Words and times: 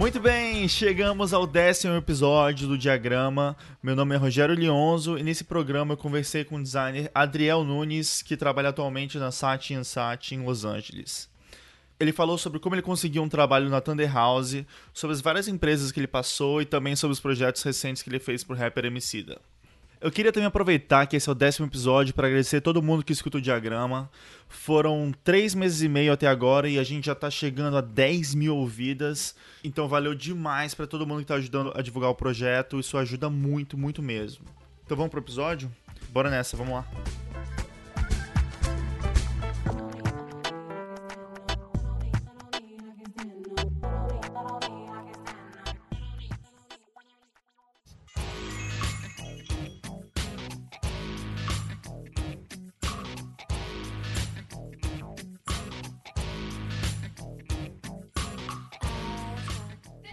Muito 0.00 0.18
bem, 0.18 0.66
chegamos 0.66 1.34
ao 1.34 1.46
décimo 1.46 1.94
episódio 1.94 2.66
do 2.66 2.78
Diagrama. 2.78 3.54
Meu 3.82 3.94
nome 3.94 4.14
é 4.14 4.18
Rogério 4.18 4.54
Lionzo 4.54 5.18
e 5.18 5.22
nesse 5.22 5.44
programa 5.44 5.92
eu 5.92 5.96
conversei 5.98 6.42
com 6.42 6.56
o 6.56 6.62
designer 6.62 7.10
Adriel 7.14 7.62
Nunes, 7.64 8.22
que 8.22 8.34
trabalha 8.34 8.70
atualmente 8.70 9.18
na 9.18 9.30
Sat 9.30 9.74
Sat 9.84 10.34
em 10.34 10.42
Los 10.42 10.64
Angeles. 10.64 11.28
Ele 12.00 12.14
falou 12.14 12.38
sobre 12.38 12.58
como 12.58 12.74
ele 12.74 12.80
conseguiu 12.80 13.22
um 13.22 13.28
trabalho 13.28 13.68
na 13.68 13.82
Thunder 13.82 14.10
House, 14.10 14.64
sobre 14.94 15.14
as 15.14 15.20
várias 15.20 15.48
empresas 15.48 15.92
que 15.92 16.00
ele 16.00 16.06
passou 16.06 16.62
e 16.62 16.64
também 16.64 16.96
sobre 16.96 17.12
os 17.12 17.20
projetos 17.20 17.62
recentes 17.62 18.02
que 18.02 18.08
ele 18.08 18.18
fez 18.18 18.42
por 18.42 18.56
Rapper 18.56 18.86
Emicida. 18.86 19.38
Eu 20.00 20.10
queria 20.10 20.32
também 20.32 20.46
aproveitar 20.46 21.06
que 21.06 21.14
esse 21.14 21.28
é 21.28 21.32
o 21.32 21.34
décimo 21.34 21.66
episódio 21.66 22.14
para 22.14 22.26
agradecer 22.26 22.62
todo 22.62 22.82
mundo 22.82 23.04
que 23.04 23.12
escuta 23.12 23.36
o 23.36 23.40
diagrama. 23.40 24.10
Foram 24.48 25.12
três 25.22 25.54
meses 25.54 25.82
e 25.82 25.90
meio 25.90 26.10
até 26.10 26.26
agora 26.26 26.66
e 26.70 26.78
a 26.78 26.82
gente 26.82 27.04
já 27.04 27.12
está 27.12 27.30
chegando 27.30 27.76
a 27.76 27.82
10 27.82 28.34
mil 28.34 28.56
ouvidas. 28.56 29.34
Então 29.62 29.86
valeu 29.88 30.14
demais 30.14 30.74
para 30.74 30.86
todo 30.86 31.06
mundo 31.06 31.18
que 31.18 31.24
está 31.24 31.34
ajudando 31.34 31.70
a 31.76 31.82
divulgar 31.82 32.08
o 32.08 32.14
projeto. 32.14 32.80
Isso 32.80 32.96
ajuda 32.96 33.28
muito, 33.28 33.76
muito 33.76 34.02
mesmo. 34.02 34.46
Então 34.86 34.96
vamos 34.96 35.10
pro 35.10 35.20
episódio? 35.20 35.70
Bora 36.08 36.30
nessa, 36.30 36.56
vamos 36.56 36.72
lá. 36.72 37.59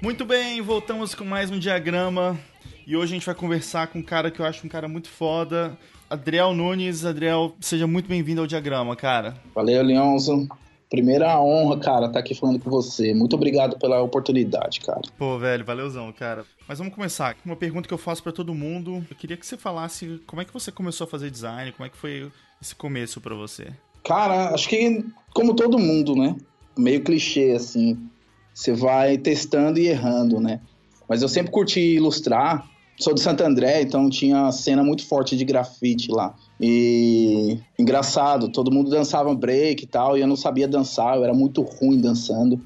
Muito 0.07 0.23
bem, 0.23 0.61
voltamos 0.61 1.13
com 1.13 1.25
mais 1.25 1.51
um 1.51 1.59
diagrama. 1.59 2.39
E 2.87 2.95
hoje 2.95 3.11
a 3.11 3.15
gente 3.17 3.25
vai 3.25 3.35
conversar 3.35 3.87
com 3.87 3.99
um 3.99 4.01
cara 4.01 4.31
que 4.31 4.39
eu 4.39 4.45
acho 4.45 4.65
um 4.65 4.69
cara 4.69 4.87
muito 4.87 5.09
foda, 5.09 5.77
Adriel 6.09 6.53
Nunes. 6.53 7.03
Adriel, 7.05 7.53
seja 7.59 7.85
muito 7.85 8.07
bem-vindo 8.07 8.39
ao 8.39 8.47
diagrama, 8.47 8.95
cara. 8.95 9.35
Valeu, 9.53 9.83
Leonzo. 9.83 10.47
Primeira 10.89 11.37
honra, 11.41 11.77
cara, 11.77 12.05
estar 12.05 12.13
tá 12.13 12.19
aqui 12.19 12.33
falando 12.33 12.57
com 12.57 12.69
você. 12.69 13.13
Muito 13.13 13.35
obrigado 13.35 13.77
pela 13.77 14.01
oportunidade, 14.01 14.79
cara. 14.79 15.01
Pô, 15.17 15.37
velho, 15.37 15.65
valeuzão, 15.65 16.09
cara. 16.13 16.45
Mas 16.65 16.77
vamos 16.77 16.93
começar. 16.93 17.35
Uma 17.43 17.57
pergunta 17.57 17.85
que 17.85 17.93
eu 17.93 17.97
faço 17.97 18.23
para 18.23 18.31
todo 18.31 18.55
mundo. 18.55 19.05
Eu 19.11 19.15
queria 19.17 19.35
que 19.35 19.45
você 19.45 19.57
falasse 19.57 20.21
como 20.25 20.41
é 20.41 20.45
que 20.45 20.53
você 20.53 20.71
começou 20.71 21.03
a 21.03 21.09
fazer 21.09 21.29
design, 21.29 21.73
como 21.73 21.85
é 21.85 21.89
que 21.89 21.97
foi 21.97 22.31
esse 22.61 22.73
começo 22.73 23.19
para 23.19 23.35
você? 23.35 23.73
Cara, 24.05 24.53
acho 24.53 24.69
que 24.69 25.03
como 25.33 25.53
todo 25.53 25.77
mundo, 25.77 26.15
né? 26.15 26.33
Meio 26.77 27.03
clichê, 27.03 27.51
assim 27.51 28.09
você 28.57 28.73
vai 28.73 29.19
testando 29.19 29.79
e 29.79 29.85
errando, 29.85 30.39
né? 30.39 30.59
Mas 31.07 31.21
eu 31.21 31.29
sempre 31.29 31.51
curti 31.51 31.79
ilustrar. 31.79 32.67
Sou 32.99 33.13
de 33.13 33.21
Santo 33.21 33.43
André, 33.43 33.83
então 33.83 34.09
tinha 34.09 34.51
cena 34.51 34.83
muito 34.83 35.05
forte 35.05 35.37
de 35.37 35.45
grafite 35.45 36.11
lá. 36.11 36.33
E 36.59 37.59
engraçado, 37.77 38.51
todo 38.51 38.71
mundo 38.71 38.89
dançava 38.89 39.35
break 39.35 39.83
e 39.83 39.87
tal, 39.87 40.17
e 40.17 40.21
eu 40.21 40.27
não 40.27 40.35
sabia 40.35 40.67
dançar, 40.67 41.15
eu 41.15 41.23
era 41.23 41.35
muito 41.35 41.61
ruim 41.61 42.01
dançando. 42.01 42.59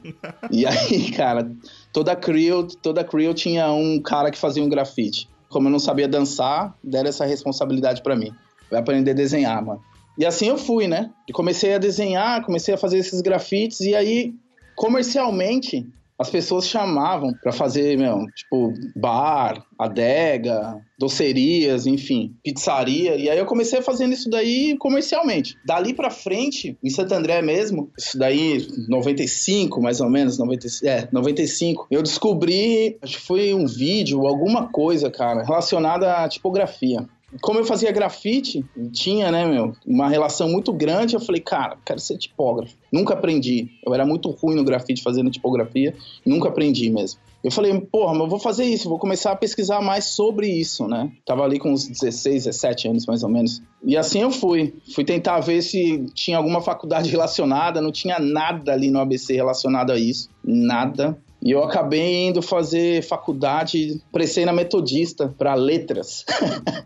e 0.49 0.63
aí, 0.65 1.11
cara, 1.11 1.51
toda 1.91 2.15
crew, 2.15 2.65
toda 2.81 3.03
crew 3.03 3.33
tinha 3.33 3.69
um 3.73 3.99
cara 4.01 4.31
que 4.31 4.37
fazia 4.37 4.63
um 4.63 4.69
grafite. 4.69 5.27
Como 5.49 5.67
eu 5.67 5.71
não 5.73 5.79
sabia 5.79 6.07
dançar, 6.07 6.73
deram 6.81 7.09
essa 7.09 7.25
responsabilidade 7.25 8.01
para 8.01 8.15
mim. 8.15 8.31
Vai 8.69 8.79
aprender 8.79 9.11
a 9.11 9.15
desenhar, 9.15 9.61
mano. 9.61 9.81
E 10.17 10.25
assim 10.25 10.47
eu 10.47 10.57
fui, 10.57 10.87
né? 10.87 11.11
E 11.27 11.33
comecei 11.33 11.73
a 11.73 11.77
desenhar, 11.77 12.45
comecei 12.45 12.73
a 12.73 12.77
fazer 12.77 12.97
esses 12.97 13.19
grafites, 13.19 13.81
e 13.81 13.93
aí 13.93 14.33
comercialmente, 14.75 15.87
as 16.21 16.29
pessoas 16.29 16.67
chamavam 16.67 17.33
para 17.41 17.51
fazer, 17.51 17.97
meu, 17.97 18.27
tipo, 18.35 18.71
bar, 18.95 19.65
adega, 19.77 20.79
docerias, 20.99 21.87
enfim, 21.87 22.35
pizzaria. 22.43 23.15
E 23.15 23.27
aí 23.27 23.39
eu 23.39 23.45
comecei 23.47 23.81
fazendo 23.81 24.13
isso 24.13 24.29
daí 24.29 24.77
comercialmente. 24.77 25.55
Dali 25.65 25.95
para 25.95 26.11
frente, 26.11 26.77
em 26.83 26.89
Santo 26.91 27.15
André 27.15 27.41
mesmo, 27.41 27.89
isso 27.97 28.19
daí 28.19 28.67
95, 28.87 29.81
mais 29.81 29.99
ou 29.99 30.11
menos, 30.11 30.37
90, 30.37 30.67
é, 30.83 31.07
95, 31.11 31.87
eu 31.89 32.03
descobri, 32.03 32.99
acho 33.01 33.17
que 33.17 33.25
foi 33.25 33.55
um 33.55 33.65
vídeo, 33.65 34.27
alguma 34.27 34.67
coisa, 34.67 35.09
cara, 35.09 35.43
relacionada 35.43 36.17
à 36.17 36.29
tipografia 36.29 37.03
como 37.39 37.59
eu 37.59 37.65
fazia 37.65 37.91
grafite, 37.91 38.65
tinha, 38.91 39.31
né, 39.31 39.45
meu, 39.45 39.73
uma 39.85 40.09
relação 40.09 40.49
muito 40.49 40.73
grande, 40.73 41.15
eu 41.15 41.19
falei, 41.19 41.41
cara, 41.41 41.77
quero 41.85 41.99
ser 41.99 42.17
tipógrafo. 42.17 42.75
Nunca 42.91 43.13
aprendi. 43.13 43.69
Eu 43.85 43.93
era 43.93 44.05
muito 44.05 44.29
ruim 44.31 44.55
no 44.55 44.63
grafite 44.63 45.01
fazendo 45.01 45.31
tipografia, 45.31 45.95
nunca 46.25 46.49
aprendi 46.49 46.89
mesmo. 46.89 47.19
Eu 47.43 47.49
falei, 47.49 47.79
porra, 47.79 48.13
mas 48.13 48.21
eu 48.21 48.29
vou 48.29 48.39
fazer 48.39 48.65
isso, 48.65 48.87
vou 48.87 48.99
começar 48.99 49.31
a 49.31 49.35
pesquisar 49.35 49.81
mais 49.81 50.05
sobre 50.05 50.47
isso, 50.47 50.87
né? 50.87 51.11
Tava 51.25 51.43
ali 51.43 51.57
com 51.57 51.71
uns 51.71 51.87
16, 51.87 52.45
17 52.45 52.87
anos 52.87 53.05
mais 53.07 53.23
ou 53.23 53.29
menos. 53.29 53.63
E 53.83 53.97
assim 53.97 54.21
eu 54.21 54.29
fui. 54.29 54.75
Fui 54.93 55.03
tentar 55.03 55.39
ver 55.39 55.63
se 55.63 56.05
tinha 56.13 56.37
alguma 56.37 56.61
faculdade 56.61 57.09
relacionada, 57.11 57.81
não 57.81 57.91
tinha 57.91 58.19
nada 58.19 58.73
ali 58.73 58.91
no 58.91 58.99
ABC 58.99 59.33
relacionado 59.33 59.91
a 59.91 59.97
isso. 59.97 60.29
Nada. 60.43 61.17
E 61.43 61.51
eu 61.51 61.63
acabei 61.63 62.27
indo 62.27 62.41
fazer 62.41 63.01
faculdade, 63.01 63.99
prestei 64.11 64.45
na 64.45 64.53
Metodista 64.53 65.33
para 65.37 65.55
letras. 65.55 66.23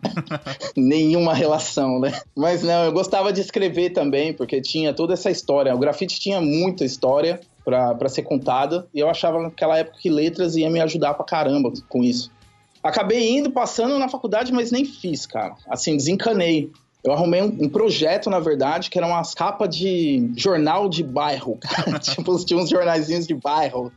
Nenhuma 0.77 1.33
relação, 1.33 1.99
né? 1.99 2.17
Mas 2.33 2.63
não, 2.63 2.85
eu 2.85 2.91
gostava 2.93 3.33
de 3.33 3.41
escrever 3.41 3.89
também, 3.89 4.33
porque 4.33 4.61
tinha 4.61 4.93
toda 4.93 5.13
essa 5.13 5.29
história. 5.29 5.75
O 5.75 5.77
grafite 5.77 6.19
tinha 6.19 6.39
muita 6.39 6.85
história 6.85 7.41
para 7.65 8.07
ser 8.07 8.21
contada, 8.21 8.87
e 8.93 8.99
eu 8.99 9.09
achava 9.09 9.41
naquela 9.41 9.77
época 9.77 9.97
que 9.99 10.09
letras 10.09 10.55
ia 10.55 10.69
me 10.69 10.79
ajudar 10.79 11.15
pra 11.15 11.25
caramba 11.25 11.73
com 11.89 12.03
isso. 12.03 12.31
Acabei 12.81 13.35
indo, 13.35 13.49
passando 13.49 13.97
na 13.97 14.07
faculdade, 14.07 14.53
mas 14.53 14.71
nem 14.71 14.85
fiz, 14.85 15.25
cara. 15.25 15.55
Assim, 15.67 15.97
desencanei. 15.97 16.71
Eu 17.03 17.11
arrumei 17.11 17.41
um, 17.41 17.57
um, 17.61 17.69
projeto, 17.69 18.29
na 18.29 18.39
verdade, 18.39 18.89
que 18.89 18.97
eram 18.97 19.09
umas 19.09 19.33
capas 19.33 19.75
de 19.75 20.31
jornal 20.35 20.87
de 20.87 21.03
bairro, 21.03 21.57
tipo, 22.01 22.45
tinha 22.45 22.59
uns 22.59 22.69
jornaizinhos 22.69 23.27
de 23.27 23.33
bairro. 23.33 23.91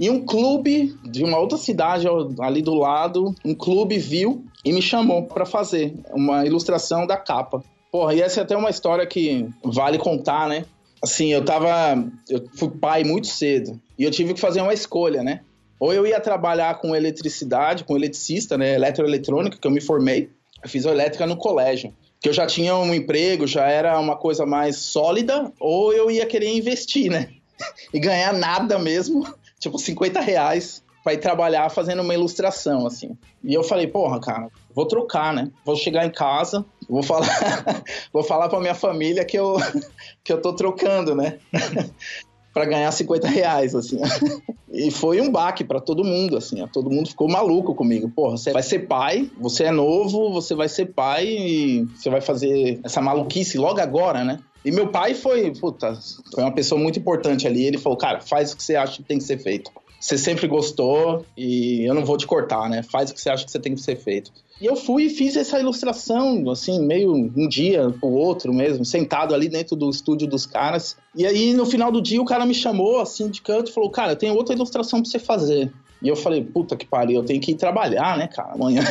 E 0.00 0.08
um 0.08 0.24
clube 0.24 0.98
de 1.04 1.22
uma 1.22 1.38
outra 1.38 1.58
cidade 1.58 2.06
ali 2.40 2.62
do 2.62 2.72
lado, 2.72 3.34
um 3.44 3.54
clube 3.54 3.98
viu 3.98 4.46
e 4.64 4.72
me 4.72 4.80
chamou 4.80 5.24
para 5.24 5.44
fazer 5.44 5.94
uma 6.14 6.46
ilustração 6.46 7.06
da 7.06 7.18
capa. 7.18 7.62
Porra, 7.92 8.14
e 8.14 8.22
essa 8.22 8.40
é 8.40 8.42
até 8.42 8.56
uma 8.56 8.70
história 8.70 9.06
que 9.06 9.46
vale 9.62 9.98
contar, 9.98 10.48
né? 10.48 10.64
Assim, 11.02 11.28
eu 11.28 11.44
tava. 11.44 12.02
Eu 12.30 12.42
fui 12.54 12.70
pai 12.70 13.04
muito 13.04 13.26
cedo 13.26 13.78
e 13.98 14.04
eu 14.04 14.10
tive 14.10 14.32
que 14.32 14.40
fazer 14.40 14.62
uma 14.62 14.72
escolha, 14.72 15.22
né? 15.22 15.40
Ou 15.78 15.92
eu 15.92 16.06
ia 16.06 16.18
trabalhar 16.18 16.78
com 16.78 16.96
eletricidade, 16.96 17.84
com 17.84 17.94
eletricista, 17.94 18.56
né? 18.56 18.76
Eletroeletrônica, 18.76 19.58
que 19.58 19.66
eu 19.66 19.70
me 19.70 19.82
formei. 19.82 20.30
Eu 20.62 20.68
fiz 20.68 20.86
elétrica 20.86 21.26
no 21.26 21.36
colégio. 21.36 21.92
Que 22.22 22.30
eu 22.30 22.32
já 22.32 22.46
tinha 22.46 22.74
um 22.74 22.94
emprego, 22.94 23.46
já 23.46 23.66
era 23.66 23.98
uma 23.98 24.16
coisa 24.16 24.46
mais 24.46 24.76
sólida, 24.76 25.52
ou 25.60 25.92
eu 25.92 26.10
ia 26.10 26.24
querer 26.24 26.54
investir, 26.54 27.10
né? 27.10 27.28
e 27.92 28.00
ganhar 28.00 28.32
nada 28.32 28.78
mesmo 28.78 29.26
tipo, 29.60 29.78
50 29.78 30.20
reais 30.20 30.82
pra 31.04 31.14
ir 31.14 31.18
trabalhar 31.18 31.70
fazendo 31.70 32.02
uma 32.02 32.14
ilustração, 32.14 32.86
assim. 32.86 33.16
E 33.44 33.54
eu 33.54 33.62
falei, 33.62 33.86
porra, 33.86 34.20
cara, 34.20 34.48
vou 34.74 34.86
trocar, 34.86 35.32
né? 35.32 35.50
Vou 35.64 35.76
chegar 35.76 36.04
em 36.04 36.10
casa, 36.10 36.64
vou 36.88 37.02
falar, 37.02 37.28
vou 38.12 38.22
falar 38.22 38.48
pra 38.48 38.60
minha 38.60 38.74
família 38.74 39.24
que 39.24 39.38
eu, 39.38 39.56
que 40.24 40.32
eu 40.32 40.40
tô 40.42 40.54
trocando, 40.54 41.14
né? 41.14 41.38
para 42.52 42.64
ganhar 42.64 42.90
50 42.90 43.28
reais, 43.28 43.74
assim. 43.74 43.98
e 44.72 44.90
foi 44.90 45.20
um 45.20 45.30
baque 45.30 45.64
para 45.64 45.80
todo 45.80 46.04
mundo, 46.04 46.36
assim. 46.36 46.66
Todo 46.72 46.90
mundo 46.90 47.08
ficou 47.08 47.28
maluco 47.28 47.74
comigo. 47.74 48.08
Porra, 48.10 48.36
você 48.36 48.52
vai 48.52 48.62
ser 48.62 48.80
pai, 48.80 49.30
você 49.38 49.64
é 49.64 49.70
novo, 49.70 50.32
você 50.32 50.54
vai 50.54 50.68
ser 50.68 50.86
pai 50.86 51.26
e 51.26 51.84
você 51.96 52.10
vai 52.10 52.20
fazer 52.20 52.80
essa 52.84 53.00
maluquice 53.00 53.58
logo 53.58 53.80
agora, 53.80 54.24
né? 54.24 54.38
E 54.64 54.70
meu 54.70 54.88
pai 54.88 55.14
foi, 55.14 55.52
puta, 55.52 55.98
foi 56.34 56.44
uma 56.44 56.52
pessoa 56.52 56.80
muito 56.80 56.98
importante 56.98 57.46
ali. 57.46 57.64
Ele 57.64 57.78
falou, 57.78 57.96
cara, 57.96 58.20
faz 58.20 58.52
o 58.52 58.56
que 58.56 58.62
você 58.62 58.76
acha 58.76 58.98
que 58.98 59.02
tem 59.02 59.18
que 59.18 59.24
ser 59.24 59.38
feito. 59.38 59.70
Você 60.00 60.16
sempre 60.16 60.46
gostou 60.46 61.26
e 61.36 61.84
eu 61.84 61.94
não 61.94 62.04
vou 62.04 62.16
te 62.16 62.26
cortar, 62.26 62.70
né? 62.70 62.82
Faz 62.82 63.10
o 63.10 63.14
que 63.14 63.20
você 63.20 63.28
acha 63.28 63.44
que 63.44 63.50
você 63.50 63.58
tem 63.58 63.74
que 63.74 63.82
ser 63.82 63.96
feito. 63.96 64.32
E 64.58 64.66
eu 64.66 64.74
fui 64.74 65.04
e 65.04 65.10
fiz 65.10 65.36
essa 65.36 65.60
ilustração, 65.60 66.50
assim, 66.50 66.84
meio 66.84 67.14
um 67.14 67.48
dia 67.48 67.90
pro 68.00 68.08
outro 68.08 68.52
mesmo, 68.52 68.84
sentado 68.84 69.34
ali 69.34 69.48
dentro 69.48 69.76
do 69.76 69.88
estúdio 69.88 70.26
dos 70.26 70.46
caras. 70.46 70.96
E 71.14 71.26
aí, 71.26 71.52
no 71.52 71.66
final 71.66 71.92
do 71.92 72.00
dia, 72.00 72.20
o 72.20 72.24
cara 72.24 72.44
me 72.44 72.54
chamou, 72.54 73.00
assim, 73.00 73.28
de 73.28 73.42
canto 73.42 73.70
e 73.70 73.74
falou: 73.74 73.90
Cara, 73.90 74.16
tem 74.16 74.30
outra 74.30 74.54
ilustração 74.54 75.02
pra 75.02 75.10
você 75.10 75.18
fazer. 75.18 75.70
E 76.02 76.08
eu 76.08 76.16
falei, 76.16 76.42
puta 76.42 76.76
que 76.76 76.86
pariu, 76.86 77.20
eu 77.20 77.24
tenho 77.24 77.40
que 77.40 77.52
ir 77.52 77.56
trabalhar, 77.56 78.16
né, 78.16 78.26
cara, 78.26 78.54
amanhã. 78.54 78.82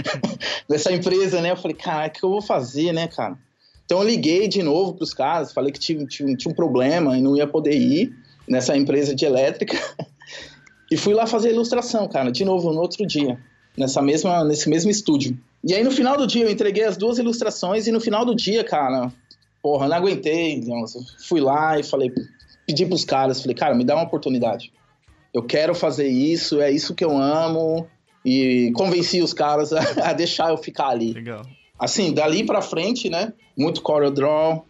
Dessa 0.68 0.92
empresa, 0.92 1.40
né? 1.40 1.50
Eu 1.50 1.56
falei, 1.56 1.74
cara, 1.74 2.08
o 2.08 2.10
que 2.10 2.22
eu 2.22 2.28
vou 2.28 2.42
fazer, 2.42 2.92
né, 2.92 3.08
cara? 3.08 3.38
Então 3.84 4.00
eu 4.00 4.06
liguei 4.06 4.48
de 4.48 4.62
novo 4.62 4.94
para 4.94 5.04
os 5.04 5.14
caras, 5.14 5.52
falei 5.52 5.72
que 5.72 5.80
tinha, 5.80 6.04
tinha, 6.06 6.36
tinha 6.36 6.52
um 6.52 6.54
problema 6.54 7.16
e 7.16 7.22
não 7.22 7.36
ia 7.36 7.46
poder 7.46 7.74
ir 7.74 8.14
nessa 8.46 8.76
empresa 8.76 9.14
de 9.14 9.24
elétrica. 9.24 9.78
e 10.92 10.96
fui 10.98 11.14
lá 11.14 11.26
fazer 11.26 11.48
a 11.48 11.52
ilustração, 11.52 12.06
cara, 12.06 12.30
de 12.30 12.44
novo, 12.44 12.70
no 12.70 12.78
outro 12.82 13.06
dia, 13.06 13.38
nessa 13.74 14.02
mesma, 14.02 14.44
nesse 14.44 14.68
mesmo 14.68 14.90
estúdio. 14.90 15.38
E 15.64 15.72
aí 15.72 15.82
no 15.82 15.90
final 15.90 16.18
do 16.18 16.26
dia 16.26 16.44
eu 16.44 16.50
entreguei 16.50 16.84
as 16.84 16.98
duas 16.98 17.18
ilustrações 17.18 17.86
e 17.86 17.92
no 17.92 17.98
final 17.98 18.26
do 18.26 18.34
dia, 18.34 18.62
cara, 18.62 19.10
porra, 19.62 19.88
não 19.88 19.96
aguentei. 19.96 20.52
Então, 20.52 20.84
fui 21.26 21.40
lá 21.40 21.78
e 21.78 21.82
falei, 21.82 22.12
pedi 22.66 22.84
pros 22.84 23.06
caras, 23.06 23.40
falei, 23.40 23.54
cara, 23.54 23.74
me 23.74 23.84
dá 23.84 23.94
uma 23.94 24.04
oportunidade. 24.04 24.70
eu 25.32 25.42
quero 25.42 25.74
fazer 25.74 26.08
isso, 26.08 26.60
é 26.60 26.70
isso 26.70 26.94
que 26.94 27.04
eu 27.04 27.16
amo. 27.16 27.88
E 28.22 28.70
convenci 28.74 29.22
os 29.22 29.32
caras 29.32 29.72
a, 29.72 29.80
a 30.10 30.12
deixar 30.12 30.50
eu 30.50 30.58
ficar 30.58 30.88
ali. 30.88 31.14
Legal. 31.14 31.42
Assim, 31.78 32.12
dali 32.12 32.44
pra 32.44 32.60
frente, 32.60 33.08
né? 33.08 33.32
Muito 33.56 33.80
CorelDRAW, 33.80 34.66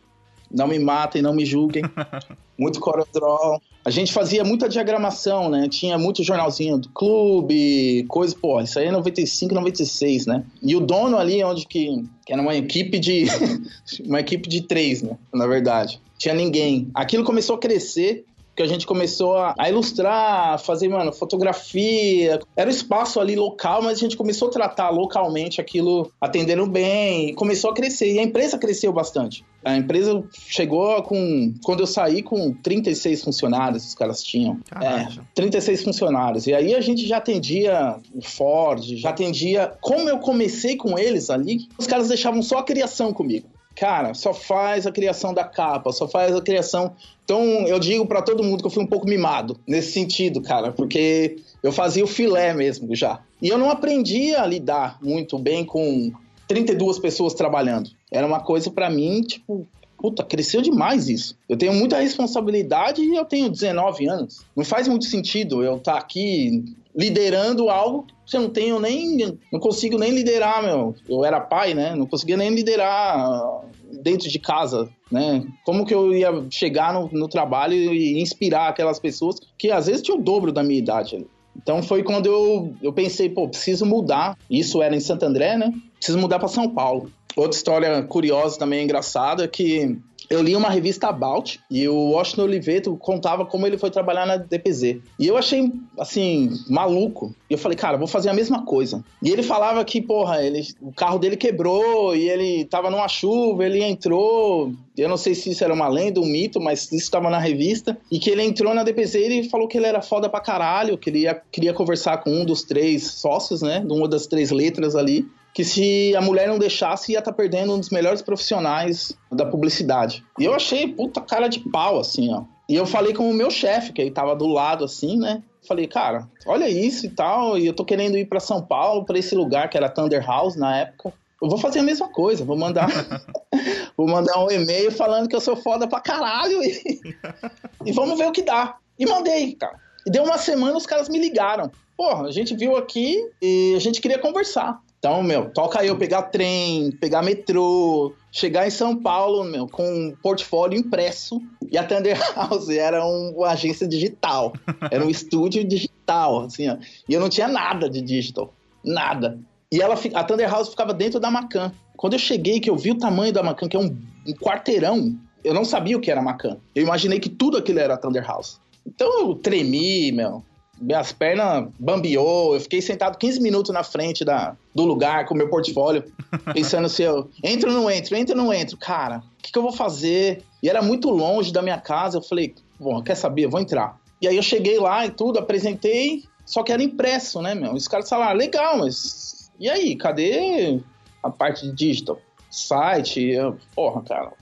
não 0.52 0.68
me 0.68 0.78
matem, 0.78 1.20
não 1.20 1.34
me 1.34 1.44
julguem. 1.44 1.82
muito 2.62 2.80
CorelDRAW. 2.80 3.60
A 3.84 3.90
gente 3.90 4.12
fazia 4.12 4.44
muita 4.44 4.68
diagramação, 4.68 5.50
né? 5.50 5.68
Tinha 5.68 5.98
muito 5.98 6.22
jornalzinho 6.22 6.78
do 6.78 6.88
clube, 6.90 8.04
coisa, 8.08 8.34
pô, 8.40 8.60
isso 8.60 8.78
aí 8.78 8.86
é 8.86 8.92
95, 8.92 9.52
96, 9.52 10.26
né? 10.26 10.44
E 10.62 10.76
o 10.76 10.80
dono 10.80 11.18
ali, 11.18 11.42
onde 11.42 11.66
que, 11.66 12.04
que 12.24 12.32
era 12.32 12.40
uma 12.40 12.54
equipe 12.54 12.98
de 13.00 13.26
uma 14.06 14.20
equipe 14.20 14.48
de 14.48 14.62
três, 14.62 15.02
né? 15.02 15.18
Na 15.34 15.46
verdade. 15.46 16.00
Tinha 16.16 16.34
ninguém. 16.34 16.88
Aquilo 16.94 17.24
começou 17.24 17.56
a 17.56 17.58
crescer 17.58 18.24
que 18.62 18.70
a 18.70 18.72
gente 18.72 18.86
começou 18.86 19.36
a, 19.36 19.54
a, 19.58 19.68
ilustrar, 19.68 20.58
fazer, 20.58 20.88
mano, 20.88 21.12
fotografia. 21.12 22.40
Era 22.56 22.68
um 22.68 22.72
espaço 22.72 23.20
ali 23.20 23.34
local, 23.34 23.82
mas 23.82 23.98
a 23.98 24.00
gente 24.00 24.16
começou 24.16 24.48
a 24.48 24.50
tratar 24.50 24.90
localmente 24.90 25.60
aquilo 25.60 26.10
atendendo 26.20 26.66
bem, 26.66 27.30
e 27.30 27.34
começou 27.34 27.70
a 27.70 27.74
crescer. 27.74 28.12
E 28.12 28.18
a 28.18 28.22
empresa 28.22 28.58
cresceu 28.58 28.92
bastante. 28.92 29.44
A 29.64 29.76
empresa 29.76 30.22
chegou 30.32 31.02
com. 31.02 31.54
Quando 31.62 31.80
eu 31.80 31.86
saí 31.86 32.22
com 32.22 32.52
36 32.52 33.22
funcionários, 33.22 33.86
os 33.86 33.94
caras 33.94 34.22
tinham. 34.22 34.58
Caraca. 34.68 35.20
É, 35.20 35.24
36 35.34 35.84
funcionários. 35.84 36.46
E 36.46 36.54
aí 36.54 36.74
a 36.74 36.80
gente 36.80 37.06
já 37.06 37.18
atendia 37.18 37.96
o 38.14 38.22
Ford, 38.22 38.82
já 38.96 39.10
atendia. 39.10 39.72
Como 39.80 40.08
eu 40.08 40.18
comecei 40.18 40.76
com 40.76 40.98
eles 40.98 41.30
ali, 41.30 41.68
os 41.78 41.86
caras 41.86 42.08
deixavam 42.08 42.42
só 42.42 42.58
a 42.58 42.64
criação 42.64 43.12
comigo 43.12 43.46
cara, 43.82 44.14
só 44.14 44.32
faz 44.32 44.86
a 44.86 44.92
criação 44.92 45.34
da 45.34 45.42
capa, 45.42 45.90
só 45.90 46.06
faz 46.06 46.36
a 46.36 46.40
criação. 46.40 46.92
Então, 47.24 47.66
eu 47.66 47.80
digo 47.80 48.06
para 48.06 48.22
todo 48.22 48.44
mundo 48.44 48.60
que 48.60 48.66
eu 48.68 48.70
fui 48.70 48.80
um 48.80 48.86
pouco 48.86 49.08
mimado 49.08 49.58
nesse 49.66 49.90
sentido, 49.90 50.40
cara, 50.40 50.70
porque 50.70 51.38
eu 51.60 51.72
fazia 51.72 52.04
o 52.04 52.06
filé 52.06 52.54
mesmo 52.54 52.94
já. 52.94 53.20
E 53.40 53.48
eu 53.48 53.58
não 53.58 53.68
aprendi 53.68 54.36
a 54.36 54.46
lidar 54.46 55.00
muito 55.02 55.36
bem 55.36 55.64
com 55.64 56.12
32 56.46 57.00
pessoas 57.00 57.34
trabalhando. 57.34 57.90
Era 58.08 58.24
uma 58.24 58.38
coisa 58.38 58.70
para 58.70 58.88
mim, 58.88 59.20
tipo, 59.22 59.66
puta, 59.98 60.22
cresceu 60.22 60.62
demais 60.62 61.08
isso. 61.08 61.36
Eu 61.48 61.56
tenho 61.56 61.72
muita 61.72 61.98
responsabilidade 61.98 63.02
e 63.02 63.16
eu 63.16 63.24
tenho 63.24 63.50
19 63.50 64.08
anos. 64.08 64.44
Não 64.54 64.64
faz 64.64 64.86
muito 64.86 65.06
sentido 65.06 65.60
eu 65.64 65.78
estar 65.78 65.94
tá 65.94 65.98
aqui 65.98 66.64
liderando 66.94 67.68
algo 67.68 68.06
que 68.24 68.36
eu 68.36 68.42
não 68.42 68.50
tenho 68.50 68.78
nem. 68.78 69.38
Não 69.52 69.58
consigo 69.58 69.98
nem 69.98 70.12
liderar, 70.12 70.62
meu. 70.62 70.94
Eu 71.08 71.24
era 71.24 71.40
pai, 71.40 71.74
né? 71.74 71.96
Não 71.96 72.06
conseguia 72.06 72.36
nem 72.36 72.50
liderar 72.50 73.62
dentro 74.02 74.28
de 74.28 74.38
casa, 74.38 74.88
né? 75.10 75.44
Como 75.64 75.84
que 75.84 75.94
eu 75.94 76.14
ia 76.14 76.44
chegar 76.50 76.94
no, 76.94 77.08
no 77.12 77.28
trabalho 77.28 77.74
e 77.74 78.20
inspirar 78.20 78.68
aquelas 78.68 78.98
pessoas 78.98 79.36
que 79.58 79.70
às 79.70 79.86
vezes 79.86 80.02
tinham 80.02 80.18
o 80.18 80.22
dobro 80.22 80.52
da 80.52 80.62
minha 80.62 80.78
idade 80.78 81.16
ali. 81.16 81.26
Então 81.56 81.82
foi 81.82 82.02
quando 82.02 82.26
eu, 82.26 82.74
eu 82.82 82.92
pensei, 82.92 83.28
pô, 83.28 83.48
preciso 83.48 83.84
mudar. 83.84 84.38
Isso 84.50 84.80
era 84.80 84.96
em 84.96 85.00
Santo 85.00 85.24
André, 85.24 85.56
né? 85.56 85.72
Preciso 85.96 86.18
mudar 86.18 86.38
para 86.38 86.48
São 86.48 86.68
Paulo. 86.68 87.10
Outra 87.36 87.56
história 87.56 88.02
curiosa 88.02 88.58
também 88.58 88.84
engraçada 88.84 89.44
é 89.44 89.48
que 89.48 89.98
eu 90.32 90.42
li 90.42 90.56
uma 90.56 90.70
revista 90.70 91.08
About 91.08 91.60
e 91.70 91.86
o 91.86 92.12
Washington 92.12 92.44
Oliveto 92.44 92.96
contava 92.96 93.44
como 93.44 93.66
ele 93.66 93.76
foi 93.76 93.90
trabalhar 93.90 94.24
na 94.24 94.38
DPZ. 94.38 94.96
E 95.18 95.26
eu 95.26 95.36
achei, 95.36 95.70
assim, 95.98 96.50
maluco. 96.70 97.34
E 97.50 97.52
eu 97.52 97.58
falei, 97.58 97.76
cara, 97.76 97.98
vou 97.98 98.06
fazer 98.06 98.30
a 98.30 98.34
mesma 98.34 98.64
coisa. 98.64 99.04
E 99.22 99.28
ele 99.28 99.42
falava 99.42 99.84
que, 99.84 100.00
porra, 100.00 100.42
ele, 100.42 100.66
o 100.80 100.90
carro 100.90 101.18
dele 101.18 101.36
quebrou 101.36 102.16
e 102.16 102.30
ele 102.30 102.64
tava 102.64 102.88
numa 102.88 103.08
chuva, 103.08 103.66
ele 103.66 103.82
entrou. 103.82 104.72
Eu 104.96 105.06
não 105.06 105.18
sei 105.18 105.34
se 105.34 105.50
isso 105.50 105.62
era 105.62 105.74
uma 105.74 105.86
lenda, 105.86 106.18
um 106.18 106.24
mito, 106.24 106.58
mas 106.58 106.84
isso 106.84 106.94
estava 106.94 107.28
na 107.28 107.38
revista. 107.38 107.98
E 108.10 108.18
que 108.18 108.30
ele 108.30 108.42
entrou 108.42 108.72
na 108.72 108.84
DPZ 108.84 109.16
e 109.16 109.18
ele 109.18 109.48
falou 109.50 109.68
que 109.68 109.76
ele 109.76 109.86
era 109.86 110.00
foda 110.00 110.30
pra 110.30 110.40
caralho, 110.40 110.96
que 110.96 111.10
ele 111.10 111.20
ia, 111.20 111.42
queria 111.52 111.74
conversar 111.74 112.24
com 112.24 112.30
um 112.30 112.46
dos 112.46 112.62
três 112.62 113.02
sócios, 113.04 113.60
né? 113.60 113.80
De 113.80 113.92
uma 113.92 114.08
das 114.08 114.26
três 114.26 114.50
letras 114.50 114.96
ali 114.96 115.28
que 115.54 115.64
se 115.64 116.14
a 116.16 116.20
mulher 116.20 116.48
não 116.48 116.58
deixasse 116.58 117.12
ia 117.12 117.18
estar 117.18 117.30
tá 117.30 117.36
perdendo 117.36 117.74
um 117.74 117.78
dos 117.78 117.90
melhores 117.90 118.22
profissionais 118.22 119.16
da 119.30 119.44
publicidade. 119.44 120.24
E 120.38 120.44
eu 120.44 120.54
achei 120.54 120.88
puta 120.88 121.20
cara 121.20 121.48
de 121.48 121.60
pau, 121.60 121.98
assim, 121.98 122.32
ó. 122.32 122.44
E 122.68 122.74
eu 122.74 122.86
falei 122.86 123.12
com 123.12 123.28
o 123.28 123.34
meu 123.34 123.50
chefe, 123.50 123.92
que 123.92 124.00
ele 124.00 124.10
tava 124.10 124.34
do 124.34 124.46
lado, 124.46 124.84
assim, 124.84 125.18
né? 125.18 125.42
Falei, 125.66 125.86
cara, 125.86 126.28
olha 126.46 126.68
isso 126.68 127.06
e 127.06 127.10
tal, 127.10 127.58
e 127.58 127.66
eu 127.66 127.74
tô 127.74 127.84
querendo 127.84 128.16
ir 128.16 128.24
para 128.24 128.40
São 128.40 128.62
Paulo, 128.62 129.04
para 129.04 129.18
esse 129.18 129.34
lugar 129.34 129.68
que 129.68 129.76
era 129.76 129.88
Thunder 129.88 130.24
House 130.26 130.56
na 130.56 130.78
época. 130.78 131.12
Eu 131.40 131.48
vou 131.48 131.58
fazer 131.58 131.80
a 131.80 131.82
mesma 131.82 132.08
coisa, 132.08 132.44
vou 132.44 132.56
mandar 132.56 132.88
vou 133.96 134.08
mandar 134.08 134.42
um 134.44 134.50
e-mail 134.50 134.90
falando 134.90 135.28
que 135.28 135.36
eu 135.36 135.40
sou 135.40 135.56
foda 135.56 135.86
pra 135.86 136.00
caralho 136.00 136.62
e, 136.62 137.00
e 137.86 137.92
vamos 137.92 138.16
ver 138.16 138.26
o 138.26 138.32
que 138.32 138.42
dá. 138.42 138.76
E 138.98 139.06
mandei, 139.06 139.52
cara. 139.54 139.76
E 140.06 140.10
deu 140.10 140.24
uma 140.24 140.38
semana, 140.38 140.76
os 140.76 140.86
caras 140.86 141.08
me 141.08 141.18
ligaram. 141.18 141.70
Porra, 141.96 142.26
a 142.26 142.32
gente 142.32 142.56
viu 142.56 142.76
aqui 142.76 143.18
e 143.40 143.74
a 143.76 143.80
gente 143.80 144.00
queria 144.00 144.18
conversar. 144.18 144.80
Então, 145.02 145.20
meu, 145.20 145.50
toca 145.50 145.84
eu 145.84 145.98
pegar 145.98 146.22
trem, 146.22 146.92
pegar 146.92 147.22
metrô, 147.22 148.14
chegar 148.30 148.68
em 148.68 148.70
São 148.70 148.94
Paulo, 148.94 149.42
meu, 149.42 149.66
com 149.66 149.82
um 149.82 150.14
portfólio 150.22 150.78
impresso. 150.78 151.42
E 151.72 151.76
a 151.76 151.82
Thunder 151.82 152.16
House 152.36 152.68
era 152.70 153.04
um, 153.04 153.30
uma 153.30 153.48
agência 153.48 153.88
digital. 153.88 154.52
Era 154.92 155.04
um 155.04 155.10
estúdio 155.10 155.64
digital, 155.64 156.42
assim, 156.42 156.68
ó. 156.68 156.76
E 157.08 157.12
eu 157.12 157.18
não 157.18 157.28
tinha 157.28 157.48
nada 157.48 157.90
de 157.90 158.00
digital. 158.00 158.54
Nada. 158.84 159.40
E 159.72 159.82
ela, 159.82 159.98
a 160.14 160.22
Thunder 160.22 160.48
House 160.48 160.68
ficava 160.68 160.94
dentro 160.94 161.18
da 161.18 161.32
Macan. 161.32 161.72
Quando 161.96 162.12
eu 162.12 162.20
cheguei, 162.20 162.60
que 162.60 162.70
eu 162.70 162.76
vi 162.76 162.92
o 162.92 162.98
tamanho 162.98 163.32
da 163.32 163.42
Macan, 163.42 163.68
que 163.68 163.76
é 163.76 163.80
um, 163.80 163.98
um 164.24 164.32
quarteirão, 164.34 165.18
eu 165.42 165.52
não 165.52 165.64
sabia 165.64 165.96
o 165.96 166.00
que 166.00 166.12
era 166.12 166.22
Macan. 166.22 166.58
Eu 166.76 166.84
imaginei 166.84 167.18
que 167.18 167.28
tudo 167.28 167.56
aquilo 167.56 167.80
era 167.80 167.96
Thunder 167.96 168.24
House. 168.24 168.60
Então 168.86 169.18
eu 169.18 169.34
tremi, 169.34 170.12
meu 170.12 170.44
minhas 170.82 171.12
pernas 171.12 171.68
bambiou, 171.78 172.54
eu 172.54 172.60
fiquei 172.60 172.82
sentado 172.82 173.16
15 173.16 173.40
minutos 173.40 173.72
na 173.72 173.82
frente 173.82 174.24
da, 174.24 174.56
do 174.74 174.84
lugar 174.84 175.26
com 175.26 175.34
o 175.34 175.36
meu 175.36 175.48
portfólio, 175.48 176.04
pensando 176.52 176.88
se 176.88 177.02
eu 177.02 177.30
entro 177.42 177.70
ou 177.70 177.76
não 177.76 177.90
entro, 177.90 178.16
entro 178.16 178.36
ou 178.36 178.44
não 178.44 178.52
entro. 178.52 178.76
Cara, 178.76 179.18
o 179.18 179.42
que, 179.42 179.52
que, 179.52 179.58
eu 179.58 179.62
vou 179.62 179.72
fazer? 179.72 180.42
E 180.62 180.68
era 180.68 180.82
muito 180.82 181.08
longe 181.10 181.52
da 181.52 181.62
minha 181.62 181.80
casa, 181.80 182.18
eu 182.18 182.22
falei, 182.22 182.54
bom, 182.78 183.02
quer 183.02 183.14
saber? 183.14 183.44
Eu 183.44 183.50
vou 183.50 183.60
entrar. 183.60 184.00
E 184.20 184.28
aí 184.28 184.36
eu 184.36 184.42
cheguei 184.42 184.78
lá 184.78 185.06
e 185.06 185.10
tudo, 185.10 185.38
apresentei, 185.38 186.24
só 186.44 186.62
que 186.62 186.72
era 186.72 186.82
impresso, 186.82 187.40
né, 187.40 187.54
meu? 187.54 187.72
Os 187.72 187.88
caras 187.88 188.08
falaram, 188.08 188.32
ah, 188.32 188.34
legal, 188.34 188.78
mas 188.78 189.32
e 189.62 189.70
aí, 189.70 189.94
cadê 189.94 190.80
a 191.22 191.30
parte 191.30 191.66
de 191.66 191.72
digital? 191.72 192.18
Site? 192.50 193.20
Eu, 193.20 193.56
porra, 193.76 194.02
cara, 194.02 194.32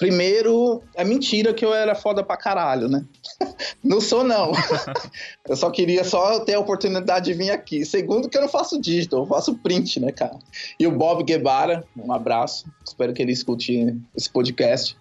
Primeiro, 0.00 0.82
é 0.94 1.04
mentira 1.04 1.52
que 1.52 1.62
eu 1.62 1.74
era 1.74 1.94
foda 1.94 2.24
pra 2.24 2.34
caralho, 2.34 2.88
né? 2.88 3.04
não 3.84 4.00
sou, 4.00 4.24
não. 4.24 4.50
eu 5.46 5.54
só 5.54 5.70
queria 5.70 6.02
só 6.04 6.40
ter 6.40 6.54
a 6.54 6.58
oportunidade 6.58 7.26
de 7.26 7.34
vir 7.34 7.50
aqui. 7.50 7.84
Segundo, 7.84 8.26
que 8.26 8.38
eu 8.38 8.40
não 8.40 8.48
faço 8.48 8.80
digital, 8.80 9.20
eu 9.20 9.26
faço 9.26 9.58
print, 9.58 10.00
né, 10.00 10.10
cara? 10.10 10.38
E 10.78 10.86
o 10.86 10.90
Bob 10.90 11.22
Guevara, 11.22 11.84
um 11.94 12.10
abraço. 12.14 12.64
Espero 12.82 13.12
que 13.12 13.20
ele 13.20 13.32
escute 13.32 13.94
esse 14.16 14.30
podcast. 14.30 14.96